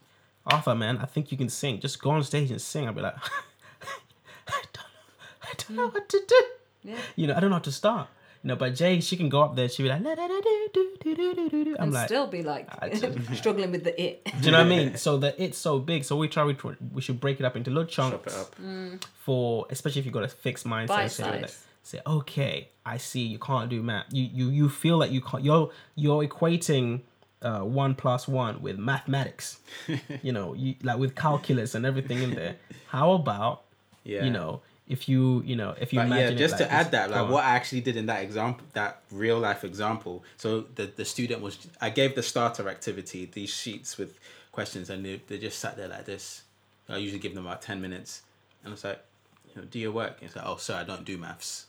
Arthur, 0.44 0.74
man, 0.74 0.98
I 0.98 1.07
think 1.07 1.30
you 1.30 1.38
can 1.38 1.48
sing. 1.48 1.78
Just 1.78 2.03
go 2.03 2.11
on 2.11 2.24
stage 2.24 2.51
and 2.51 2.61
sing. 2.61 2.88
I'll 2.88 2.92
be 2.92 3.03
like, 3.03 3.14
I 4.48 4.62
don't 4.72 4.74
know, 4.74 5.42
I 5.42 5.53
don't 5.57 5.76
know 5.76 5.88
hmm. 5.88 5.94
what 5.94 6.09
to 6.09 6.20
do. 6.26 6.42
Yeah. 6.82 6.96
You 7.14 7.26
know, 7.28 7.34
I 7.36 7.40
don't 7.40 7.51
know 7.51 7.57
how 7.57 7.62
to 7.62 7.72
start. 7.72 8.09
You 8.43 8.49
know, 8.49 8.57
but 8.57 8.74
Jay, 8.74 9.01
she 9.01 9.16
can 9.18 9.28
go 9.28 9.43
up 9.43 9.55
there. 9.55 9.68
She'll 9.68 9.84
be 9.84 9.91
like, 9.91 10.03
la, 10.03 10.14
da, 10.14 10.26
da, 10.26 10.41
do, 10.41 10.70
do, 10.72 10.88
do, 11.03 11.14
do, 11.14 11.34
do, 11.34 11.51
do, 11.51 11.64
do. 11.64 11.76
I'm 11.78 11.84
and 11.84 11.93
like, 11.93 12.07
still 12.09 12.26
be 12.26 12.43
like 12.43 12.68
struggling 13.34 13.70
with 13.70 13.84
the 13.84 14.01
it. 14.03 14.24
do 14.24 14.47
you 14.47 14.51
know 14.53 14.59
what 14.59 14.66
I 14.66 14.68
mean? 14.68 14.97
So 14.97 15.18
the 15.18 15.34
it's 15.43 15.59
so 15.59 15.78
big. 15.78 16.05
So 16.05 16.16
we 16.16 16.26
try. 16.28 16.45
We, 16.45 16.55
try- 16.55 16.76
we 16.95 17.03
should 17.03 17.20
break 17.20 17.38
it 17.38 17.45
up 17.45 17.55
into 17.57 17.70
little 17.70 17.84
Chop 17.84 18.12
chunks 18.24 18.34
it 18.34 18.41
up. 18.41 19.05
for, 19.24 19.66
especially 19.70 20.01
if 20.01 20.07
you 20.07 20.12
got 20.12 20.24
a 20.24 20.28
fixed 20.28 20.66
mindset. 20.66 20.88
Bite 20.88 21.07
say, 21.11 21.24
like, 21.24 21.41
size. 21.43 21.64
say, 21.82 22.01
okay, 22.07 22.68
I 22.86 22.97
see 22.97 23.20
you 23.22 23.38
can't 23.38 23.68
do 23.68 23.82
math. 23.82 24.07
You 24.11 24.24
you 24.32 24.49
you 24.49 24.68
feel 24.70 24.97
like 24.97 25.11
you 25.11 25.20
can't. 25.20 25.45
You're 25.45 25.70
you're 25.95 26.24
equating 26.26 27.01
uh, 27.43 27.61
one 27.61 27.95
plus 27.95 28.26
one 28.26 28.62
with 28.62 28.78
mathematics. 28.78 29.59
you 30.22 30.32
know, 30.32 30.55
you 30.55 30.76
like 30.82 30.99
with 30.99 31.14
calculus 31.14 31.74
and 31.74 31.84
everything 31.84 32.22
in 32.22 32.34
there. 32.34 32.57
How 32.88 33.12
about 33.12 33.64
Yeah. 34.05 34.24
you 34.24 34.30
know 34.30 34.62
if 34.91 35.09
you 35.09 35.43
you 35.47 35.57
know 35.57 35.74
if 35.80 35.93
you 35.93 36.01
But 36.01 36.09
yeah, 36.09 36.14
imagine 36.16 36.34
it 36.34 36.38
just 36.38 36.59
like 36.59 36.68
to 36.68 36.72
add 36.72 36.91
that, 36.91 37.11
like 37.11 37.30
what 37.30 37.45
I 37.45 37.51
actually 37.51 37.80
did 37.80 37.97
in 37.97 38.07
that 38.07 38.22
example, 38.22 38.66
that 38.72 39.01
real 39.12 39.38
life 39.38 39.62
example. 39.64 40.24
So 40.36 40.49
the 40.74 40.86
the 41.01 41.05
student 41.05 41.41
was, 41.41 41.68
I 41.80 41.91
gave 41.91 42.16
the 42.16 42.22
starter 42.22 42.68
activity 42.68 43.30
these 43.32 43.51
sheets 43.51 43.97
with 43.97 44.18
questions, 44.53 44.91
and 44.91 45.05
they, 45.05 45.20
they 45.28 45.38
just 45.38 45.59
sat 45.61 45.76
there 45.76 45.88
like 45.88 46.07
this. 46.07 46.43
I 46.88 46.97
usually 46.97 47.20
give 47.20 47.34
them 47.36 47.47
about 47.47 47.62
ten 47.62 47.80
minutes, 47.80 48.22
and 48.64 48.72
it's 48.72 48.82
like, 48.82 49.01
you 49.49 49.62
know, 49.62 49.68
do 49.70 49.78
your 49.78 49.93
work. 49.93 50.14
And 50.18 50.26
it's 50.26 50.36
like, 50.36 50.45
oh, 50.47 50.57
sir, 50.57 50.74
I 50.74 50.84
don't 50.84 51.05
do 51.05 51.16
maths. 51.16 51.66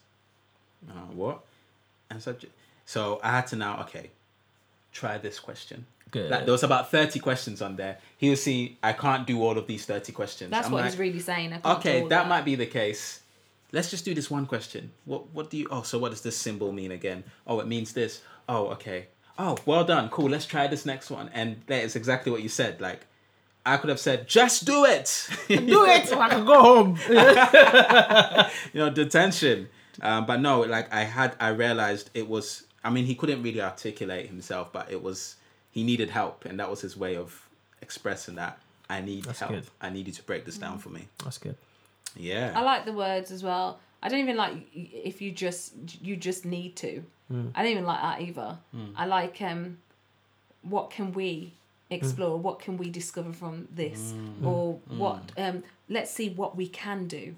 Uh, 0.90 1.14
what? 1.14 1.42
And 2.10 2.22
so, 2.22 2.36
so 2.86 3.20
I 3.24 3.32
had 3.38 3.48
to 3.48 3.56
now, 3.56 3.82
okay, 3.82 4.10
try 4.92 5.20
this 5.20 5.40
question. 5.40 5.86
Good. 6.12 6.30
Like, 6.30 6.46
there 6.46 6.52
was 6.52 6.64
about 6.64 6.92
30 6.92 7.20
questions 7.20 7.62
on 7.62 7.78
there. 7.78 7.98
He'll 8.18 8.36
see, 8.36 8.78
I 8.84 8.94
can't 8.94 9.26
do 9.26 9.42
all 9.42 9.58
of 9.58 9.66
these 9.66 9.86
30 9.86 10.12
questions. 10.12 10.52
That's 10.52 10.68
I'm 10.68 10.74
what 10.74 10.82
like, 10.82 10.92
he's 10.92 11.00
really 11.00 11.20
saying. 11.20 11.54
I 11.54 11.60
can't 11.60 11.64
do 11.64 11.70
Okay, 11.90 12.02
all 12.02 12.08
that 12.10 12.28
might 12.28 12.44
be 12.44 12.56
the 12.56 12.66
case. 12.66 13.22
Let's 13.72 13.90
just 13.90 14.04
do 14.04 14.14
this 14.14 14.30
one 14.30 14.46
question. 14.46 14.92
What 15.06 15.34
what 15.34 15.50
do 15.50 15.56
you 15.56 15.68
oh 15.72 15.84
so 15.84 15.98
what 15.98 16.12
does 16.12 16.22
this 16.22 16.36
symbol 16.36 16.74
mean 16.74 16.92
again? 16.92 17.24
Oh 17.48 17.62
it 17.62 17.68
means 17.68 17.94
this. 17.94 18.22
Oh, 18.50 18.68
okay. 18.68 19.08
Oh, 19.40 19.58
well 19.66 19.86
done. 19.86 20.10
Cool. 20.10 20.30
Let's 20.30 20.46
try 20.46 20.68
this 20.68 20.86
next 20.86 21.10
one. 21.10 21.30
And 21.34 21.62
that 21.68 21.84
is 21.84 21.96
exactly 21.96 22.34
what 22.34 22.44
you 22.44 22.50
said. 22.50 22.82
Like 22.82 23.06
I 23.66 23.78
could 23.78 23.90
have 23.90 24.00
said, 24.00 24.28
just 24.28 24.66
do 24.66 24.84
it. 24.84 25.30
do 25.48 25.86
it 25.86 26.08
so 26.08 26.20
I 26.26 26.30
can 26.30 26.46
go 26.46 26.60
home. 26.62 27.00
you 28.74 28.80
know, 28.82 28.90
detention. 28.90 29.70
Um, 30.02 30.26
but 30.26 30.42
no, 30.42 30.62
like 30.62 30.92
I 30.94 31.06
had 31.06 31.38
I 31.40 31.50
realized 31.50 32.10
it 32.14 32.28
was 32.28 32.66
I 32.84 32.90
mean, 32.90 33.06
he 33.06 33.16
couldn't 33.16 33.42
really 33.44 33.62
articulate 33.62 34.28
himself, 34.28 34.74
but 34.74 34.92
it 34.92 35.02
was 35.02 35.36
he 35.72 35.84
needed 35.84 36.10
help 36.10 36.46
and 36.46 36.60
that 36.60 36.70
was 36.70 36.82
his 36.82 36.96
way 36.96 37.16
of 37.16 37.48
expressing 37.82 38.36
that. 38.36 38.60
I 38.90 39.02
need 39.02 39.24
That's 39.24 39.40
help. 39.40 39.52
good. 39.52 39.68
I 39.80 39.90
need 39.90 40.08
you 40.08 40.14
to 40.14 40.24
break 40.24 40.46
this 40.46 40.58
down 40.58 40.78
mm. 40.78 40.82
for 40.82 40.90
me. 40.90 41.08
That's 41.24 41.38
good. 41.38 41.56
Yeah. 42.16 42.52
I 42.54 42.62
like 42.62 42.86
the 42.86 42.94
words 42.94 43.32
as 43.32 43.42
well. 43.42 43.80
I 44.04 44.10
don't 44.10 44.20
even 44.20 44.36
like 44.36 44.54
if 44.74 45.22
you 45.22 45.32
just 45.32 45.74
you 46.02 46.16
just 46.16 46.46
need 46.46 46.76
to. 46.78 47.04
Mm. 47.32 47.52
I 47.56 47.64
don't 47.64 47.72
even 47.72 47.86
like 47.86 48.02
that 48.02 48.22
either. 48.22 48.58
Mm. 48.76 48.94
I 48.96 49.06
like 49.06 49.42
um, 49.42 49.78
what 50.64 50.90
can 50.90 51.14
we 51.14 51.54
explore? 51.90 52.38
What 52.38 52.60
can 52.60 52.78
we 52.78 52.90
discover 52.90 53.32
from 53.32 53.68
this? 53.74 54.14
Or 54.44 54.80
what? 54.90 55.32
Um, 55.38 55.64
let's 55.90 56.12
see 56.12 56.30
what 56.30 56.56
we 56.58 56.68
can 56.68 57.08
do. 57.08 57.36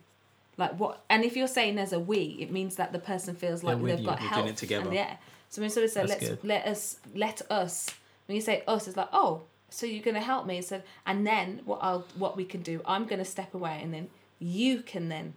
Like 0.58 0.80
what? 0.80 1.04
And 1.10 1.24
if 1.24 1.36
you're 1.36 1.48
saying 1.48 1.76
there's 1.76 1.94
a 1.94 2.00
we, 2.00 2.38
it 2.40 2.52
means 2.52 2.76
that 2.76 2.94
the 2.94 3.00
person 3.00 3.36
feels 3.36 3.64
like 3.64 3.78
with 3.78 3.92
they've 3.92 4.00
you. 4.00 4.06
got 4.06 4.22
You're 4.22 4.30
help. 4.30 4.44
doing 4.44 4.54
it 4.54 4.58
together. 4.58 4.86
And 4.86 4.96
yeah. 4.96 5.18
So 5.50 5.62
when 5.62 5.70
sort 5.70 5.86
of 5.86 5.92
say 5.92 6.06
let's 6.06 6.30
good. 6.30 6.40
let 6.44 6.66
us 6.66 6.98
let 7.14 7.42
us. 7.52 7.90
When 8.28 8.36
you 8.36 8.42
say 8.42 8.64
us, 8.68 8.88
it's 8.88 8.98
like 8.98 9.10
oh, 9.14 9.42
so 9.70 9.86
you're 9.86 10.04
gonna 10.04 10.22
help 10.22 10.46
me. 10.46 10.62
So 10.62 10.82
and 11.06 11.26
then 11.26 11.62
what 11.66 11.80
I'll 11.82 12.06
what 12.16 12.38
we 12.38 12.46
can 12.46 12.62
do, 12.62 12.82
I'm 12.86 13.06
gonna 13.06 13.26
step 13.26 13.54
away, 13.54 13.80
and 13.82 13.94
then 13.94 14.10
you 14.40 14.82
can 14.82 15.10
then 15.10 15.34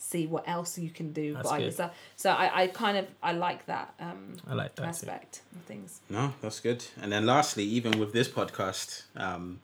see 0.00 0.26
what 0.26 0.48
else 0.48 0.78
you 0.78 0.90
can 0.90 1.12
do 1.12 1.34
That's 1.34 1.48
by 1.50 1.58
good. 1.58 1.64
yourself. 1.66 1.92
So 2.14 2.30
I, 2.30 2.62
I 2.62 2.66
kind 2.68 2.96
of 2.96 3.06
I 3.22 3.32
like 3.32 3.66
that 3.66 3.94
um 3.98 4.36
I 4.48 4.54
like 4.54 4.74
that. 4.76 4.82
too. 4.82 4.88
aspect 4.88 5.42
of 5.56 5.62
things. 5.62 6.00
No, 6.08 6.32
that's 6.40 6.60
good. 6.60 6.84
And 7.02 7.10
then 7.10 7.26
lastly, 7.26 7.64
even 7.64 7.98
with 7.98 8.12
this 8.12 8.28
podcast, 8.28 9.02
um, 9.16 9.60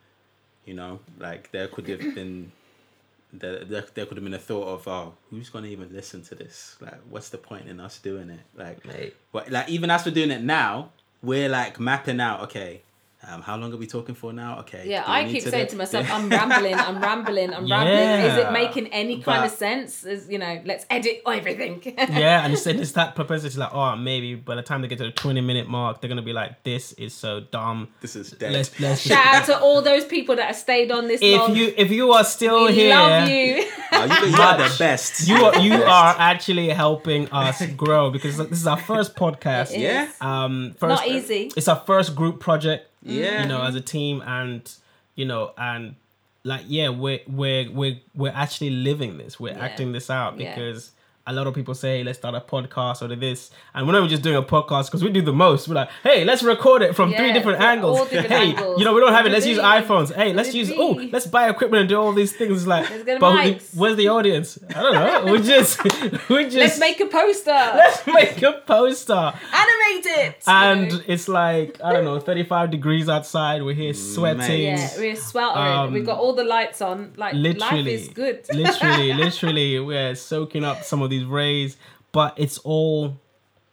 you 0.64 0.74
know, 0.74 0.98
like 1.18 1.52
there 1.52 1.68
could 1.68 1.88
have 1.88 2.00
been 2.14 2.50
there, 3.32 3.64
there, 3.64 3.84
there 3.94 4.06
could 4.06 4.16
have 4.16 4.24
been 4.24 4.34
a 4.34 4.38
thought 4.38 4.66
of, 4.66 4.88
oh, 4.88 5.14
who's 5.30 5.50
gonna 5.50 5.68
even 5.68 5.92
listen 5.92 6.22
to 6.24 6.34
this? 6.34 6.76
Like, 6.80 6.98
what's 7.08 7.28
the 7.28 7.38
point 7.38 7.68
in 7.68 7.78
us 7.78 7.98
doing 7.98 8.30
it? 8.30 8.40
Like, 8.56 8.84
Mate. 8.84 9.14
but 9.32 9.50
like 9.52 9.68
even 9.68 9.88
as 9.90 10.04
we're 10.04 10.12
doing 10.12 10.30
it 10.32 10.42
now, 10.42 10.90
we're 11.24 11.48
like 11.48 11.80
mapping 11.80 12.20
out. 12.20 12.42
Okay, 12.42 12.82
um, 13.28 13.42
how 13.42 13.56
long 13.56 13.72
are 13.72 13.76
we 13.76 13.86
talking 13.86 14.14
for 14.14 14.32
now? 14.32 14.60
Okay. 14.60 14.84
Yeah, 14.86 15.04
I 15.06 15.24
need 15.24 15.32
keep 15.32 15.44
to 15.44 15.50
saying 15.50 15.66
do- 15.66 15.70
to 15.70 15.76
myself, 15.76 16.10
I'm 16.10 16.28
rambling, 16.28 16.74
I'm 16.74 17.00
rambling, 17.00 17.52
I'm 17.54 17.70
rambling. 17.70 18.30
Is 18.30 18.38
it 18.38 18.52
making 18.52 18.88
any 18.88 19.20
kind 19.20 19.44
of 19.44 19.50
sense? 19.50 20.04
Is 20.04 20.28
you 20.28 20.38
know, 20.38 20.60
let's 20.64 20.86
edit 20.90 21.22
everything. 21.26 21.82
yeah, 21.96 22.44
and 22.44 22.52
it's, 22.52 22.66
and 22.66 22.80
it's 22.80 22.92
that 22.92 23.14
propensity 23.14 23.58
like, 23.58 23.72
oh, 23.74 23.96
maybe 23.96 24.34
by 24.34 24.54
the 24.54 24.62
time 24.62 24.82
they 24.82 24.88
get 24.88 24.98
to 24.98 25.04
the 25.04 25.12
20 25.12 25.40
minute 25.40 25.68
mark, 25.68 26.00
they're 26.00 26.08
going 26.08 26.16
to 26.16 26.22
be 26.22 26.32
like, 26.32 26.62
this 26.64 26.92
is 26.92 27.14
so 27.14 27.40
dumb. 27.40 27.88
This 28.00 28.16
is 28.16 28.30
dead. 28.32 28.52
Let's, 28.52 28.80
let's 28.80 29.00
Shout 29.02 29.34
out 29.34 29.44
to 29.46 29.58
all 29.58 29.82
those 29.82 30.04
people 30.04 30.36
that 30.36 30.46
have 30.46 30.56
stayed 30.56 30.90
on 30.90 31.08
this 31.08 31.22
long. 31.22 31.50
if 31.50 31.56
you 31.56 31.74
if 31.76 31.90
you 31.90 32.12
are 32.12 32.24
still 32.24 32.66
we 32.66 32.74
here, 32.74 32.94
love 32.94 33.28
you. 33.28 33.70
Oh, 33.96 34.06
you, 34.06 34.30
you 34.30 34.42
are 34.42 34.56
the 34.58 34.74
best. 34.76 35.28
you 35.28 35.36
are 35.36 35.56
you 35.60 35.72
are 35.74 36.16
actually 36.18 36.68
helping 36.70 37.30
us 37.30 37.64
grow 37.76 38.10
because 38.10 38.36
this 38.36 38.50
is 38.60 38.66
our 38.66 38.76
first 38.76 39.14
podcast. 39.14 39.70
It 39.70 39.76
is. 39.76 39.82
Yeah. 39.82 40.08
Um, 40.20 40.74
first, 40.78 41.02
Not 41.02 41.06
easy. 41.06 41.52
It's 41.56 41.68
our 41.68 41.76
first 41.76 42.16
group 42.16 42.40
project. 42.40 42.88
Yeah. 43.04 43.42
You 43.42 43.48
know, 43.48 43.62
as 43.62 43.74
a 43.74 43.80
team, 43.80 44.22
and 44.26 44.70
you 45.14 45.24
know, 45.24 45.52
and 45.58 45.94
like, 46.42 46.64
yeah, 46.66 46.88
we're 46.88 47.20
we're 47.28 47.70
we're 47.70 47.98
we're 48.14 48.32
actually 48.34 48.70
living 48.70 49.18
this. 49.18 49.38
We're 49.38 49.52
Yeah. 49.54 49.64
acting 49.64 49.92
this 49.92 50.10
out 50.10 50.36
because 50.36 50.90
a 51.26 51.32
lot 51.32 51.46
of 51.46 51.54
people 51.54 51.74
say, 51.74 52.04
let's 52.04 52.18
start 52.18 52.34
a 52.34 52.40
podcast 52.40 53.00
or 53.02 53.14
this. 53.14 53.50
And 53.74 53.86
we're 53.86 53.92
not 53.98 54.08
just 54.10 54.22
doing 54.22 54.36
a 54.36 54.42
podcast 54.42 54.86
because 54.86 55.02
we 55.02 55.10
do 55.10 55.22
the 55.22 55.32
most. 55.32 55.68
We're 55.68 55.74
like, 55.76 55.88
hey, 56.02 56.24
let's 56.24 56.42
record 56.42 56.82
it 56.82 56.94
from 56.94 57.14
three 57.14 57.32
different 57.32 57.60
angles. 57.62 58.00
different 58.10 58.26
hey, 58.28 58.50
angles. 58.54 58.78
you 58.78 58.84
know, 58.84 58.92
we 58.94 59.00
don't 59.00 59.12
have 59.12 59.24
it. 59.26 59.30
Let 59.30 59.34
Let's 59.44 59.46
use 59.46 59.58
iPhones. 59.58 60.14
Hey, 60.14 60.32
let's 60.32 60.54
use, 60.54 60.70
oh, 60.74 60.92
let's 61.12 61.26
buy 61.26 61.48
equipment 61.50 61.80
and 61.80 61.88
do 61.88 61.96
all 61.98 62.12
these 62.12 62.32
things. 62.32 62.66
Like, 62.66 62.88
Let's 62.90 63.04
get 63.04 63.20
but 63.20 63.36
mics. 63.36 63.74
where's 63.76 63.96
the 63.96 64.08
audience? 64.08 64.58
I 64.74 64.82
don't 64.82 64.94
know. 64.94 65.32
We 65.32 65.42
just, 65.42 65.82
we 66.28 66.44
just, 66.44 66.56
Let's 66.56 66.78
make 66.78 67.00
a 67.00 67.06
poster. 67.06 67.50
let's 67.50 68.06
make 68.06 68.42
a 68.42 68.62
poster. 68.66 69.12
Animate 69.14 70.06
it. 70.06 70.36
you 70.46 70.52
And 70.52 70.88
know? 70.90 71.00
it's 71.06 71.28
like, 71.28 71.78
I 71.82 71.92
don't 71.92 72.04
know, 72.04 72.20
35 72.20 72.70
degrees 72.70 73.08
outside. 73.08 73.62
We're 73.62 73.74
here 73.74 73.94
sweating. 73.94 74.62
yeah, 74.62 74.90
we're 74.98 75.16
sweltering. 75.16 75.66
Um, 75.66 75.92
We've 75.92 76.06
got 76.06 76.18
all 76.18 76.34
the 76.34 76.44
lights 76.44 76.80
on. 76.82 77.12
Like 77.16 77.34
life 77.34 77.42
literally 77.42 77.94
is 77.94 78.08
good. 78.08 78.46
literally 78.52 79.12
literally 79.14 79.80
we're 79.80 80.14
soaking 80.14 80.64
up 80.64 80.84
some 80.84 81.02
of 81.02 81.10
these 81.14 81.24
rays 81.24 81.76
but 82.12 82.30
it's 82.36 82.58
all 82.58 83.18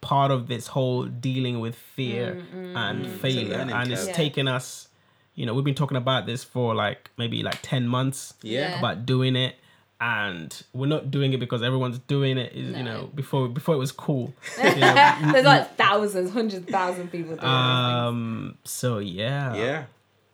part 0.00 0.30
of 0.32 0.48
this 0.48 0.66
whole 0.66 1.04
dealing 1.06 1.60
with 1.60 1.74
fear 1.96 2.42
and 2.52 3.06
failure 3.20 3.48
learning 3.56 3.74
and 3.74 3.92
it's. 3.92 4.06
Yeah. 4.08 4.12
taken 4.22 4.48
us 4.48 4.88
you 5.34 5.46
know 5.46 5.54
we've 5.54 5.64
been 5.64 5.80
talking 5.82 5.96
about 5.96 6.26
this 6.26 6.42
for 6.44 6.74
like 6.74 7.10
maybe 7.16 7.42
like 7.42 7.58
10 7.62 7.86
months 7.88 8.34
Yeah. 8.42 8.78
about 8.78 9.06
doing 9.06 9.36
it 9.36 9.54
and 10.00 10.48
we're 10.72 10.88
not 10.96 11.12
doing 11.12 11.32
it 11.32 11.38
because 11.38 11.62
everyone's 11.62 12.00
doing 12.14 12.36
it 12.36 12.52
is 12.52 12.76
you 12.76 12.82
know 12.82 13.08
before 13.14 13.48
before 13.48 13.74
it 13.76 13.78
was 13.78 13.92
cool 13.92 14.34
you 14.58 14.74
know? 14.80 15.18
There's 15.32 15.44
like 15.54 15.76
thousands, 15.76 16.32
hundreds 16.32 16.64
of 16.66 16.70
thousands 16.70 17.08
people 17.10 17.36
doing 17.36 17.52
um 17.52 18.58
so 18.64 18.98
yeah 18.98 19.54
Yeah. 19.54 19.84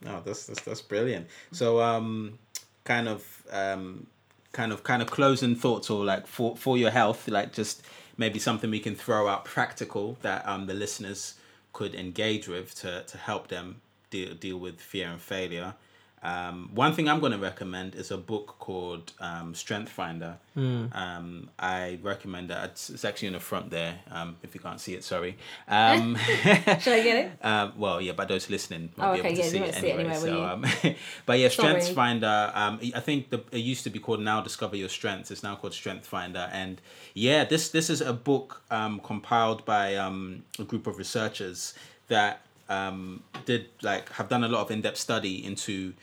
No, 0.01 0.23
that's 0.25 0.47
that's 0.47 0.63
that's 0.63 0.81
brilliant. 0.81 1.27
So 1.53 1.81
um 1.83 2.39
kind 2.85 3.07
of 3.09 3.21
um 3.53 4.07
kind 4.53 4.72
of 4.72 4.82
kind 4.82 5.03
of 5.03 5.11
closing 5.11 5.55
thoughts 5.55 5.90
or 5.90 6.05
like 6.05 6.26
for 6.26 6.57
for 6.57 6.76
your 6.78 6.90
health, 6.90 7.28
like 7.28 7.53
just 7.53 7.82
maybe 8.16 8.38
something 8.38 8.70
we 8.70 8.80
can 8.80 8.94
throw 8.94 9.28
out 9.28 9.44
practical 9.44 10.16
that 10.22 10.46
um 10.49 10.66
the 10.66 10.74
listeners 10.74 11.34
could 11.72 11.94
engage 11.94 12.49
with 12.49 12.74
to 12.74 13.03
to 13.05 13.18
help 13.18 13.49
them 13.49 13.80
deal 14.11 14.34
deal 14.34 14.59
with 14.59 14.80
fear 14.80 15.09
and 15.09 15.20
failure. 15.20 15.74
Um, 16.23 16.71
one 16.75 16.95
thing 16.95 17.09
I'm 17.09 17.21
going 17.21 17.33
to 17.33 17.39
recommend 17.39 17.95
is 17.95 18.11
a 18.11 18.16
book 18.19 18.57
called 18.59 19.12
um, 19.21 19.55
Strength 19.55 19.91
Finder. 19.91 20.37
Um, 20.57 21.51
I 21.57 22.01
recommend 22.03 22.51
that. 22.51 22.71
It's, 22.71 22.91
it's 22.91 23.05
actually 23.05 23.29
in 23.29 23.35
the 23.35 23.41
front 23.41 23.71
there. 23.71 24.01
Um, 24.11 24.37
if 24.43 24.55
you 24.57 24.61
can't 24.61 24.81
see 24.81 24.95
it, 24.95 25.05
sorry. 25.05 25.37
Um. 25.69 26.16
Should 26.43 26.93
I 26.95 27.03
get 27.03 27.25
it? 27.25 27.33
um, 27.47 27.75
well, 27.77 28.01
yeah, 28.01 28.11
but 28.12 28.27
those 28.27 28.51
listening 28.51 28.91
won't 28.97 29.11
Oh, 29.11 29.14
be 29.14 29.21
okay, 29.21 29.29
able 29.29 29.37
to 29.37 29.43
yeah, 29.45 29.49
see 29.51 29.59
you 29.59 29.64
it 29.64 29.75
see 29.75 29.87
it 29.87 29.99
anyway. 30.01 30.14
anyway, 30.14 30.31
so, 30.31 30.45
um, 30.45 30.64
but 31.27 31.39
yeah, 31.39 31.49
Strength 31.49 31.83
Sorry. 31.85 31.95
Finder. 31.95 32.51
Um, 32.55 32.81
I 32.93 32.99
think 33.01 33.31
the, 33.31 33.45
it 33.53 33.59
used 33.59 33.85
to 33.85 33.91
be 33.91 34.01
called 34.01 34.21
Now 34.21 34.41
Discover 34.41 34.75
Your 34.75 34.89
Strengths. 34.89 35.31
It's 35.31 35.45
now 35.45 35.55
called 35.55 35.75
Strength 35.75 36.05
Finder, 36.07 36.51
and 36.53 36.81
yeah, 37.14 37.45
this 37.45 37.69
this 37.69 37.89
is 37.89 38.01
a 38.01 38.12
book 38.12 38.62
um, 38.73 38.99
compiled 38.99 39.64
by 39.64 39.95
um, 39.95 40.43
a 40.59 40.64
group 40.64 40.89
of 40.89 40.99
researchers 40.99 41.75
that 42.09 42.41
um, 42.69 43.23
did 43.47 43.69
like 43.83 44.11
have 44.12 44.29
done 44.29 44.45
a 44.45 44.49
lot 44.49 44.62
of 44.62 44.71
in 44.71 44.81
depth 44.81 44.99
study 44.99 45.45
into 45.45 45.95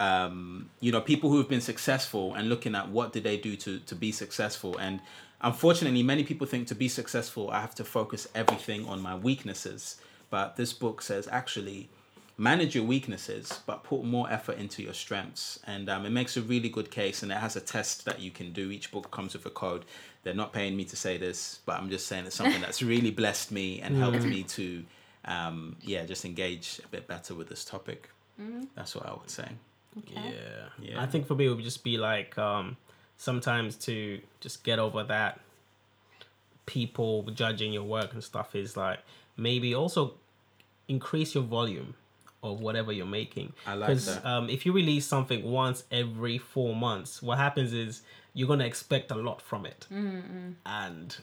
um, 0.00 0.70
you 0.80 0.92
know 0.92 1.00
people 1.00 1.30
who 1.30 1.38
have 1.38 1.48
been 1.48 1.60
successful 1.60 2.34
and 2.34 2.48
looking 2.48 2.74
at 2.74 2.88
what 2.88 3.12
did 3.12 3.24
they 3.24 3.36
do 3.36 3.56
to 3.56 3.78
to 3.80 3.94
be 3.94 4.12
successful. 4.12 4.76
And 4.78 5.00
unfortunately 5.40 6.02
many 6.02 6.24
people 6.24 6.46
think 6.46 6.66
to 6.66 6.74
be 6.74 6.88
successful 6.88 7.48
i 7.52 7.60
have 7.60 7.72
to 7.72 7.84
focus 7.84 8.26
everything 8.34 8.86
on 8.86 9.00
my 9.00 9.14
weaknesses. 9.14 10.00
But 10.30 10.56
this 10.56 10.72
book 10.72 11.00
says 11.02 11.28
actually 11.30 11.88
manage 12.40 12.74
your 12.74 12.84
weaknesses 12.84 13.60
but 13.66 13.82
put 13.82 14.04
more 14.04 14.30
effort 14.30 14.58
into 14.58 14.82
your 14.82 14.94
strengths. 14.94 15.58
And 15.66 15.88
um, 15.88 16.06
it 16.06 16.10
makes 16.10 16.36
a 16.36 16.42
really 16.42 16.68
good 16.68 16.90
case 16.90 17.22
and 17.22 17.32
it 17.32 17.38
has 17.38 17.56
a 17.56 17.60
test 17.60 18.04
that 18.04 18.20
you 18.20 18.30
can 18.30 18.52
do. 18.52 18.70
Each 18.70 18.92
book 18.92 19.10
comes 19.10 19.32
with 19.32 19.44
a 19.46 19.50
code. 19.50 19.84
They're 20.22 20.34
not 20.34 20.52
paying 20.52 20.76
me 20.76 20.84
to 20.84 20.96
say 20.96 21.18
this 21.18 21.60
but 21.66 21.78
i'm 21.78 21.90
just 21.90 22.06
saying 22.06 22.26
it's 22.26 22.36
something 22.36 22.60
that's 22.66 22.82
really 22.82 23.10
blessed 23.10 23.50
me 23.50 23.80
and 23.80 23.96
helped 23.96 24.24
me 24.24 24.42
to 24.42 24.84
um, 25.36 25.76
yeah 25.82 26.04
just 26.06 26.24
engage 26.24 26.80
a 26.84 26.88
bit 26.88 27.06
better 27.06 27.34
with 27.34 27.48
this 27.48 27.64
topic 27.64 28.08
that's 28.76 28.94
what 28.96 29.04
i 29.06 29.12
would 29.12 29.30
say 29.30 29.48
Okay. 29.98 30.14
Yeah. 30.14 30.68
Yeah. 30.90 31.02
I 31.02 31.06
think 31.06 31.26
for 31.26 31.34
me 31.34 31.46
it 31.46 31.54
would 31.54 31.64
just 31.64 31.82
be 31.82 31.96
like 31.98 32.36
um 32.38 32.76
sometimes 33.16 33.74
to 33.86 34.20
just 34.40 34.62
get 34.62 34.78
over 34.78 35.02
that 35.04 35.40
people 36.66 37.22
judging 37.34 37.72
your 37.72 37.82
work 37.82 38.12
and 38.12 38.22
stuff 38.22 38.54
is 38.54 38.76
like 38.76 39.00
maybe 39.36 39.74
also 39.74 40.14
increase 40.86 41.34
your 41.34 41.44
volume 41.44 41.94
of 42.42 42.60
whatever 42.60 42.92
you're 42.92 43.06
making. 43.06 43.52
I 43.66 43.74
like 43.74 43.88
'Cause, 43.88 44.06
that. 44.06 44.24
Um, 44.24 44.48
if 44.48 44.64
you 44.64 44.72
release 44.72 45.06
something 45.06 45.42
once 45.44 45.84
every 45.90 46.38
four 46.38 46.76
months, 46.76 47.20
what 47.22 47.38
happens 47.38 47.72
is 47.72 48.02
you're 48.34 48.46
gonna 48.48 48.66
expect 48.66 49.10
a 49.10 49.16
lot 49.16 49.42
from 49.42 49.66
it, 49.66 49.86
and 50.64 51.16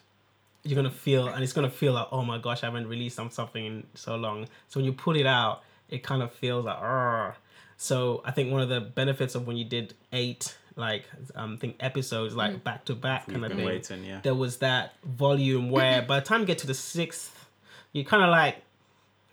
you're 0.66 0.76
gonna 0.76 0.90
feel 0.92 1.28
and 1.28 1.44
it's 1.44 1.54
gonna 1.54 1.70
feel 1.70 1.94
like 1.94 2.08
oh 2.12 2.24
my 2.24 2.38
gosh 2.38 2.64
I 2.64 2.68
haven't 2.68 2.88
released 2.88 3.16
some- 3.16 3.30
something 3.30 3.66
in 3.66 3.88
so 3.94 4.16
long. 4.16 4.48
So 4.68 4.80
when 4.80 4.86
you 4.86 4.94
put 4.94 5.16
it 5.16 5.26
out, 5.26 5.64
it 5.90 6.04
kind 6.04 6.22
of 6.24 6.32
feels 6.34 6.66
like 6.66 6.78
"Argh." 6.78 7.36
So 7.78 8.22
I 8.26 8.32
think 8.32 8.52
one 8.52 8.62
of 8.62 8.70
the 8.70 8.82
benefits 8.82 9.36
of 9.36 9.46
when 9.48 9.58
you 9.58 9.66
did 9.66 9.94
eight 10.12 10.58
like 10.78 11.06
um 11.36 11.54
I 11.54 11.58
think 11.58 11.76
episodes 11.80 12.36
like 12.36 12.64
back 12.64 12.84
to 12.86 12.96
back 12.96 13.28
kind 13.28 13.46
of 13.46 13.52
thing, 13.54 13.64
waiting, 13.66 14.04
yeah. 14.04 14.20
there 14.24 14.36
was 14.36 14.58
that 14.58 14.94
volume 15.06 15.70
where 15.70 16.02
by 16.02 16.20
the 16.20 16.26
time 16.26 16.42
you 16.42 16.46
get 16.48 16.58
to 16.60 16.68
the 16.68 16.74
sixth, 16.74 17.48
you're 17.94 18.04
kind 18.06 18.24
of 18.24 18.30
like. 18.30 18.58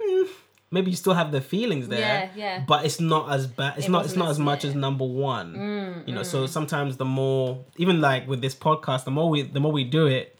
"Hmm, 0.01 0.25
Maybe 0.71 0.91
you 0.91 0.97
still 0.97 1.13
have 1.13 1.33
the 1.33 1.43
feelings 1.43 1.89
there, 1.89 2.01
Yeah, 2.01 2.31
yeah. 2.35 2.65
but 2.67 2.87
it's 2.87 2.99
not 2.99 3.31
as 3.31 3.47
bad. 3.47 3.77
It's 3.77 3.89
It 3.89 3.91
not. 3.91 4.07
It's 4.07 4.17
wasn't 4.17 4.25
as- 4.25 4.31
as 4.31 4.39
much 4.39 4.65
yeah. 4.65 4.71
as 4.71 4.77
number 4.77 5.05
one. 5.05 6.03
you 6.07 6.15
know, 6.15 6.23
so 6.23 6.47
sometimes 6.47 6.97
the 6.97 7.05
more, 7.05 7.63
even 7.77 8.01
like 8.01 8.27
with 8.27 8.41
this 8.41 8.55
podcast, 8.55 9.05
the 9.05 9.11
more 9.11 9.29
we, 9.29 9.43
the 9.43 9.61
more 9.61 9.71
we 9.71 9.85
do 9.85 10.07
it, 10.07 10.35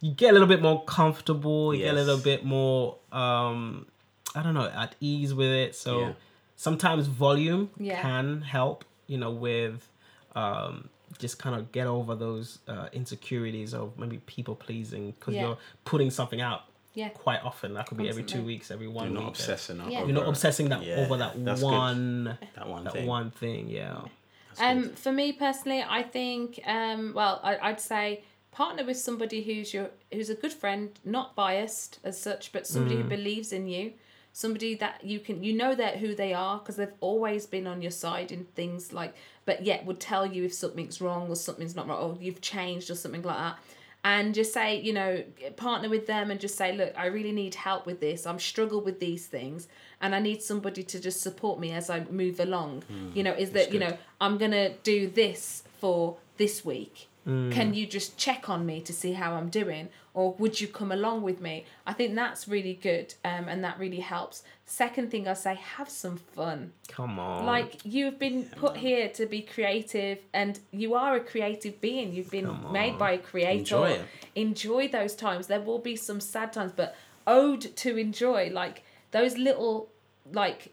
you 0.00 0.12
get 0.12 0.30
a 0.30 0.32
little 0.32 0.48
bit 0.48 0.62
more 0.62 0.82
comfortable. 0.84 1.74
You 1.74 1.84
get 1.84 1.94
a 1.94 1.96
little 1.96 2.18
bit 2.18 2.44
more, 2.44 2.96
um, 3.12 3.86
I 4.34 4.42
don't 4.42 4.54
know, 4.54 4.68
at 4.68 4.94
ease 5.00 5.34
with 5.34 5.50
it. 5.50 5.74
So 5.74 6.00
Yeah. 6.00 6.12
sometimes 6.56 7.06
volume 7.06 7.70
Yeah. 7.78 8.00
can 8.00 8.42
help. 8.42 8.84
You 9.06 9.18
know, 9.18 9.30
with 9.32 9.88
um, 10.36 10.88
just 11.18 11.40
kind 11.40 11.56
of 11.56 11.72
get 11.72 11.88
over 11.88 12.14
those 12.14 12.60
uh, 12.68 12.86
insecurities 12.92 13.74
of 13.74 13.98
maybe 13.98 14.18
people 14.26 14.54
pleasing 14.54 15.10
because 15.10 15.34
Yeah. 15.34 15.40
you're 15.48 15.58
putting 15.84 16.10
something 16.10 16.40
out. 16.40 16.62
Yeah. 16.94 17.08
Quite 17.08 17.42
often, 17.44 17.74
that 17.74 17.86
could 17.88 17.98
be 17.98 18.08
every 18.08 18.22
two 18.22 18.42
weeks, 18.42 18.70
every 18.70 18.86
one 18.86 19.06
You're 19.06 19.14
not 19.14 19.20
week. 19.24 19.30
obsessing. 19.30 19.78
Yeah. 19.90 20.00
You're 20.04 20.08
not 20.12 20.22
over- 20.22 20.30
obsessing 20.30 20.68
that 20.68 20.84
Yeah, 20.84 20.96
over 21.00 21.16
that 21.16 21.44
that's 21.44 21.60
good. 21.60 21.66
one 21.66 22.24
That 22.54 22.68
one 22.68 22.84
that 22.84 22.92
thing. 22.92 23.06
one 23.06 23.30
thing. 23.32 23.68
Yeah. 23.68 24.02
That's 24.50 24.60
Um, 24.60 24.82
good. 24.82 24.98
for 24.98 25.12
me 25.12 25.32
personally, 25.32 25.84
I 25.88 26.02
think, 26.04 26.60
um, 26.64 27.12
well, 27.14 27.40
I, 27.42 27.58
I'd 27.58 27.80
say 27.80 28.22
partner 28.52 28.84
with 28.84 28.98
somebody 28.98 29.42
who's 29.42 29.72
your 29.74 29.90
who's 30.12 30.30
a 30.30 30.34
good 30.34 30.52
friend, 30.52 30.90
not 31.04 31.34
biased 31.36 31.98
as 32.04 32.20
such, 32.20 32.52
but 32.52 32.66
somebody 32.66 32.96
Mm. 32.96 33.02
who 33.02 33.08
believes 33.08 33.52
in 33.52 33.66
you, 33.68 33.92
somebody 34.32 34.74
that 34.76 35.04
you 35.04 35.20
can 35.20 35.42
you 35.42 35.52
know 35.52 35.74
that 35.74 35.96
who 35.98 36.14
they 36.14 36.32
are 36.32 36.58
because 36.58 36.76
they've 36.76 36.92
always 37.00 37.46
been 37.46 37.66
on 37.66 37.82
your 37.82 37.90
side 37.90 38.30
in 38.32 38.44
things 38.56 38.92
like, 38.92 39.14
but 39.44 39.64
yet 39.64 39.84
would 39.86 40.00
tell 40.00 40.26
you 40.26 40.44
if 40.44 40.52
something's 40.54 41.00
wrong 41.00 41.28
or 41.28 41.36
something's 41.36 41.76
not 41.76 41.88
right 41.88 41.96
or 41.98 42.16
you've 42.20 42.40
changed 42.40 42.90
or 42.90 42.94
something 42.94 43.22
like 43.22 43.36
that. 43.36 43.58
And 44.02 44.34
just 44.34 44.54
say, 44.54 44.80
you 44.80 44.94
know, 44.94 45.22
partner 45.56 45.90
with 45.90 46.06
them 46.06 46.30
and 46.30 46.40
just 46.40 46.56
say, 46.56 46.74
look, 46.74 46.94
I 46.96 47.04
really 47.06 47.32
need 47.32 47.54
help 47.54 47.84
with 47.84 48.00
this. 48.00 48.26
I'm 48.26 48.38
struggle 48.38 48.80
with 48.80 48.98
these 48.98 49.26
things, 49.26 49.68
and 50.00 50.14
I 50.14 50.20
need 50.20 50.40
somebody 50.42 50.82
to 50.84 50.98
just 50.98 51.20
support 51.20 51.60
me 51.60 51.72
as 51.72 51.90
I 51.90 52.00
move 52.10 52.40
along. 52.40 52.82
you 53.14 53.22
know, 53.22 53.32
is 53.34 53.50
that 53.50 53.72
you 53.74 53.78
know 53.78 53.98
I'm 54.18 54.38
gonna 54.38 54.70
do 54.84 55.06
this 55.08 55.64
for 55.80 56.16
this 56.38 56.64
week. 56.64 57.08
Can 57.24 57.74
you 57.74 57.86
just 57.86 58.16
check 58.16 58.48
on 58.48 58.66
me 58.66 58.80
to 58.80 58.92
see 58.92 59.12
how 59.12 59.34
I'm 59.34 59.50
doing, 59.50 59.88
or 60.14 60.32
would 60.38 60.60
you 60.60 60.66
come 60.66 60.90
along 60.90 61.22
with 61.22 61.40
me? 61.40 61.64
I 61.86 61.92
think 61.92 62.14
that's 62.14 62.48
really 62.48 62.74
good, 62.74 63.14
um, 63.24 63.46
and 63.48 63.62
that 63.62 63.78
really 63.78 64.00
helps. 64.00 64.42
Second 64.66 65.10
thing 65.10 65.28
I 65.28 65.34
say, 65.34 65.54
have 65.54 65.88
some 65.88 66.16
fun. 66.16 66.72
Come 66.88 67.18
on. 67.20 67.46
Like 67.46 67.84
you've 67.84 68.18
been 68.18 68.44
put 68.44 68.76
here 68.76 69.08
to 69.10 69.26
be 69.26 69.42
creative, 69.42 70.18
and 70.32 70.58
you 70.72 70.94
are 70.94 71.16
a 71.16 71.20
creative 71.20 71.80
being. 71.80 72.12
You've 72.12 72.30
been 72.30 72.46
Come 72.46 72.72
made 72.72 72.94
on. 72.94 72.98
by 72.98 73.12
a 73.12 73.18
creator. 73.18 73.58
Enjoy 73.58 73.90
it. 73.90 74.04
Enjoy 74.34 74.88
those 74.88 75.14
times. 75.14 75.46
There 75.46 75.60
will 75.60 75.78
be 75.78 75.96
some 75.96 76.20
sad 76.20 76.52
times, 76.52 76.72
but 76.74 76.96
ode 77.26 77.76
to 77.76 77.96
enjoy. 77.96 78.50
Like 78.50 78.82
those 79.12 79.36
little, 79.36 79.88
like 80.32 80.72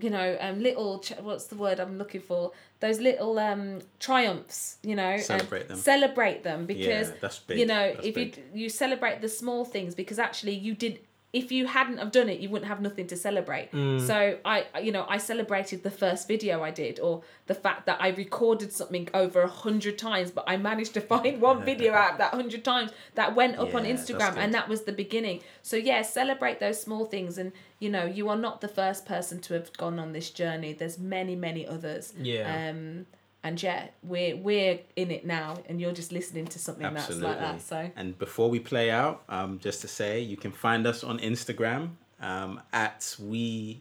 you 0.00 0.10
know, 0.10 0.36
um, 0.40 0.60
little 0.62 1.00
ch- 1.00 1.18
what's 1.20 1.46
the 1.46 1.56
word 1.56 1.80
I'm 1.80 1.98
looking 1.98 2.20
for? 2.20 2.52
Those 2.80 3.00
little 3.00 3.38
um 3.38 3.80
triumphs, 3.98 4.78
you 4.82 4.94
know, 4.96 5.16
Celebrate 5.18 5.68
them. 5.68 5.76
Celebrate 5.78 6.42
them 6.42 6.66
because 6.66 7.12
that's 7.20 7.38
big. 7.40 7.58
you 7.58 7.66
know 7.66 7.92
That's 7.94 8.06
if 8.06 8.14
big. 8.14 8.36
you 8.36 8.62
you 8.62 8.68
celebrate 8.68 9.20
the 9.20 9.28
small 9.28 9.64
things 9.64 9.94
because 9.94 10.18
actually 10.18 10.54
you 10.54 10.74
did. 10.74 11.00
If 11.32 11.52
you 11.52 11.66
hadn't 11.66 11.98
have 11.98 12.10
done 12.10 12.28
it, 12.28 12.40
you 12.40 12.48
wouldn't 12.48 12.68
have 12.68 12.80
nothing 12.80 13.06
to 13.08 13.16
celebrate. 13.16 13.70
Mm. 13.72 14.04
So 14.04 14.38
I, 14.44 14.66
you 14.82 14.90
know, 14.90 15.06
I 15.08 15.18
celebrated 15.18 15.82
the 15.82 15.90
first 15.90 16.26
video 16.26 16.62
I 16.62 16.70
did, 16.70 16.98
or 16.98 17.22
the 17.46 17.54
fact 17.54 17.86
that 17.86 17.98
I 18.00 18.08
recorded 18.08 18.72
something 18.72 19.08
over 19.14 19.42
a 19.42 19.48
hundred 19.48 19.96
times, 19.96 20.30
but 20.30 20.44
I 20.48 20.56
managed 20.56 20.94
to 20.94 21.00
find 21.00 21.40
one 21.40 21.64
video 21.70 21.94
out 21.94 22.12
of 22.12 22.18
that 22.18 22.34
hundred 22.34 22.64
times 22.64 22.90
that 23.14 23.36
went 23.36 23.58
up 23.58 23.74
on 23.74 23.84
Yeah, 23.84 23.94
that's 23.94 24.10
Instagram, 24.10 24.36
and 24.36 24.52
that 24.54 24.68
was 24.68 24.82
the 24.82 24.92
beginning. 24.92 25.42
So 25.62 25.76
yeah, 25.76 26.02
celebrate 26.02 26.58
those 26.58 26.80
small 26.80 27.04
things, 27.04 27.38
and 27.38 27.52
you 27.78 27.90
know, 27.90 28.04
you 28.04 28.28
are 28.28 28.36
not 28.36 28.60
the 28.60 28.68
first 28.68 29.06
person 29.06 29.40
to 29.42 29.54
have 29.54 29.72
gone 29.76 29.98
on 29.98 30.12
this 30.12 30.30
journey. 30.30 30.72
There's 30.72 30.98
many, 30.98 31.36
many 31.36 31.66
others. 31.66 32.12
Yeah. 32.18 32.70
Um, 32.70 33.06
and 33.42 33.62
yeah, 33.62 33.88
we're 34.02 34.36
we're 34.36 34.80
in 34.96 35.10
it 35.10 35.24
now, 35.26 35.56
and 35.68 35.80
you're 35.80 35.92
just 35.92 36.12
listening 36.12 36.46
to 36.48 36.58
something 36.58 36.92
that's 36.94 37.10
like 37.16 37.38
that. 37.38 37.62
So 37.62 37.90
And 37.96 38.18
before 38.18 38.50
we 38.50 38.60
play 38.60 38.90
out, 38.90 39.22
um, 39.28 39.58
just 39.58 39.80
to 39.82 39.88
say, 39.88 40.20
you 40.20 40.36
can 40.36 40.52
find 40.52 40.86
us 40.86 41.02
on 41.04 41.18
Instagram 41.18 41.90
um, 42.20 42.60
at 42.72 43.16
we 43.18 43.80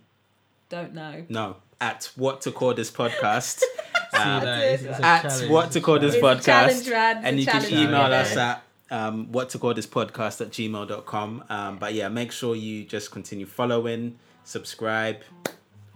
don't 0.69 0.93
know. 0.93 1.25
no 1.29 1.57
at 1.81 2.09
what 2.15 2.41
to 2.41 2.51
call 2.51 2.73
this 2.73 2.91
podcast. 2.91 3.61
Um, 4.11 4.43
that? 4.43 4.63
It's- 4.63 4.83
it's 4.83 4.99
at 5.45 5.49
what 5.49 5.71
to 5.71 5.79
call 5.81 5.99
this 5.99 6.15
podcast. 6.15 6.91
Rad. 6.91 7.19
And 7.23 7.39
you 7.39 7.45
can 7.45 7.63
email 7.71 8.09
Yeah. 8.09 8.21
us 8.21 8.35
at 8.35 8.63
um, 8.91 9.31
what 9.31 9.49
to 9.51 9.59
call 9.59 9.73
this 9.75 9.85
podcast 9.85 10.41
at 10.41 10.49
gmail.com. 10.49 11.43
Um, 11.47 11.77
but 11.77 11.93
yeah, 11.93 12.09
make 12.09 12.31
sure 12.31 12.55
you 12.55 12.83
just 12.85 13.11
continue 13.11 13.45
following, 13.45 14.17
subscribe, 14.43 15.17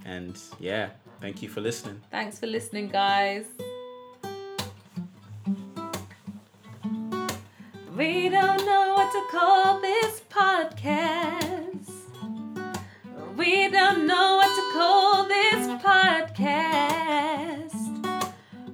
and 0.05 0.37
yeah, 0.59 0.89
thank 1.23 1.41
you 1.41 1.47
for 1.47 1.61
listening. 1.61 2.01
Thanks 2.11 2.37
for 2.37 2.47
listening, 2.47 2.89
guys. 2.89 3.45
We 7.95 8.27
don't 8.27 8.65
know 8.65 8.93
what 8.97 9.09
to 9.13 9.21
call 9.31 9.79
this 9.79 10.21
podcast. 10.29 11.89
We 13.37 13.69
don't 13.69 14.05
know 14.05 14.35
what 14.41 14.51
to 14.59 14.63
call 14.77 15.25
this 15.35 15.67
podcast. 15.81 17.79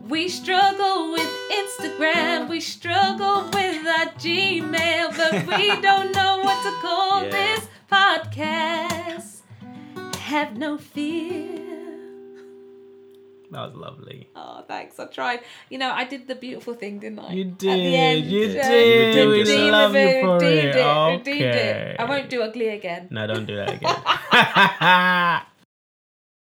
We 0.09 0.27
struggle 0.27 1.11
with 1.11 1.29
Instagram, 1.61 2.49
we 2.49 2.59
struggle 2.61 3.43
with 3.53 3.85
our 3.85 4.07
Gmail, 4.23 5.15
but 5.15 5.33
we 5.57 5.79
don't 5.87 6.11
know 6.15 6.39
what 6.43 6.63
to 6.63 6.71
call 6.81 7.23
Yeah. 7.25 7.29
this 7.29 7.67
podcast. 7.91 9.41
Have 10.31 10.57
no 10.57 10.77
fear. 10.79 11.68
That 13.51 13.61
was 13.67 13.75
lovely. 13.75 14.29
Oh, 14.35 14.63
thanks. 14.67 14.99
I 14.99 15.05
tried. 15.05 15.39
You 15.69 15.79
know, 15.79 15.89
I 15.91 16.03
did 16.05 16.27
the 16.27 16.35
beautiful 16.35 16.75
thing, 16.75 16.99
didn't 16.99 17.19
I? 17.19 17.33
You 17.33 17.49
At 17.49 17.59
the 17.59 17.69
end, 17.69 18.23
did, 18.23 18.31
you 18.53 18.59
uh, 18.59 18.67
did. 18.67 19.27
We 19.27 19.39
redeemed 19.39 19.71
love 19.71 19.93
you 19.93 19.99
it, 19.99 20.21
for 20.23 20.43
it. 20.43 20.75
it. 20.75 21.27
Okay. 21.27 21.95
I 21.97 22.03
won't 22.05 22.29
do 22.29 22.43
ugly 22.43 22.67
again. 22.69 23.07
No, 23.09 23.25
don't 23.25 23.45
do 23.45 23.55
that 23.55 23.73
again. 23.73 25.41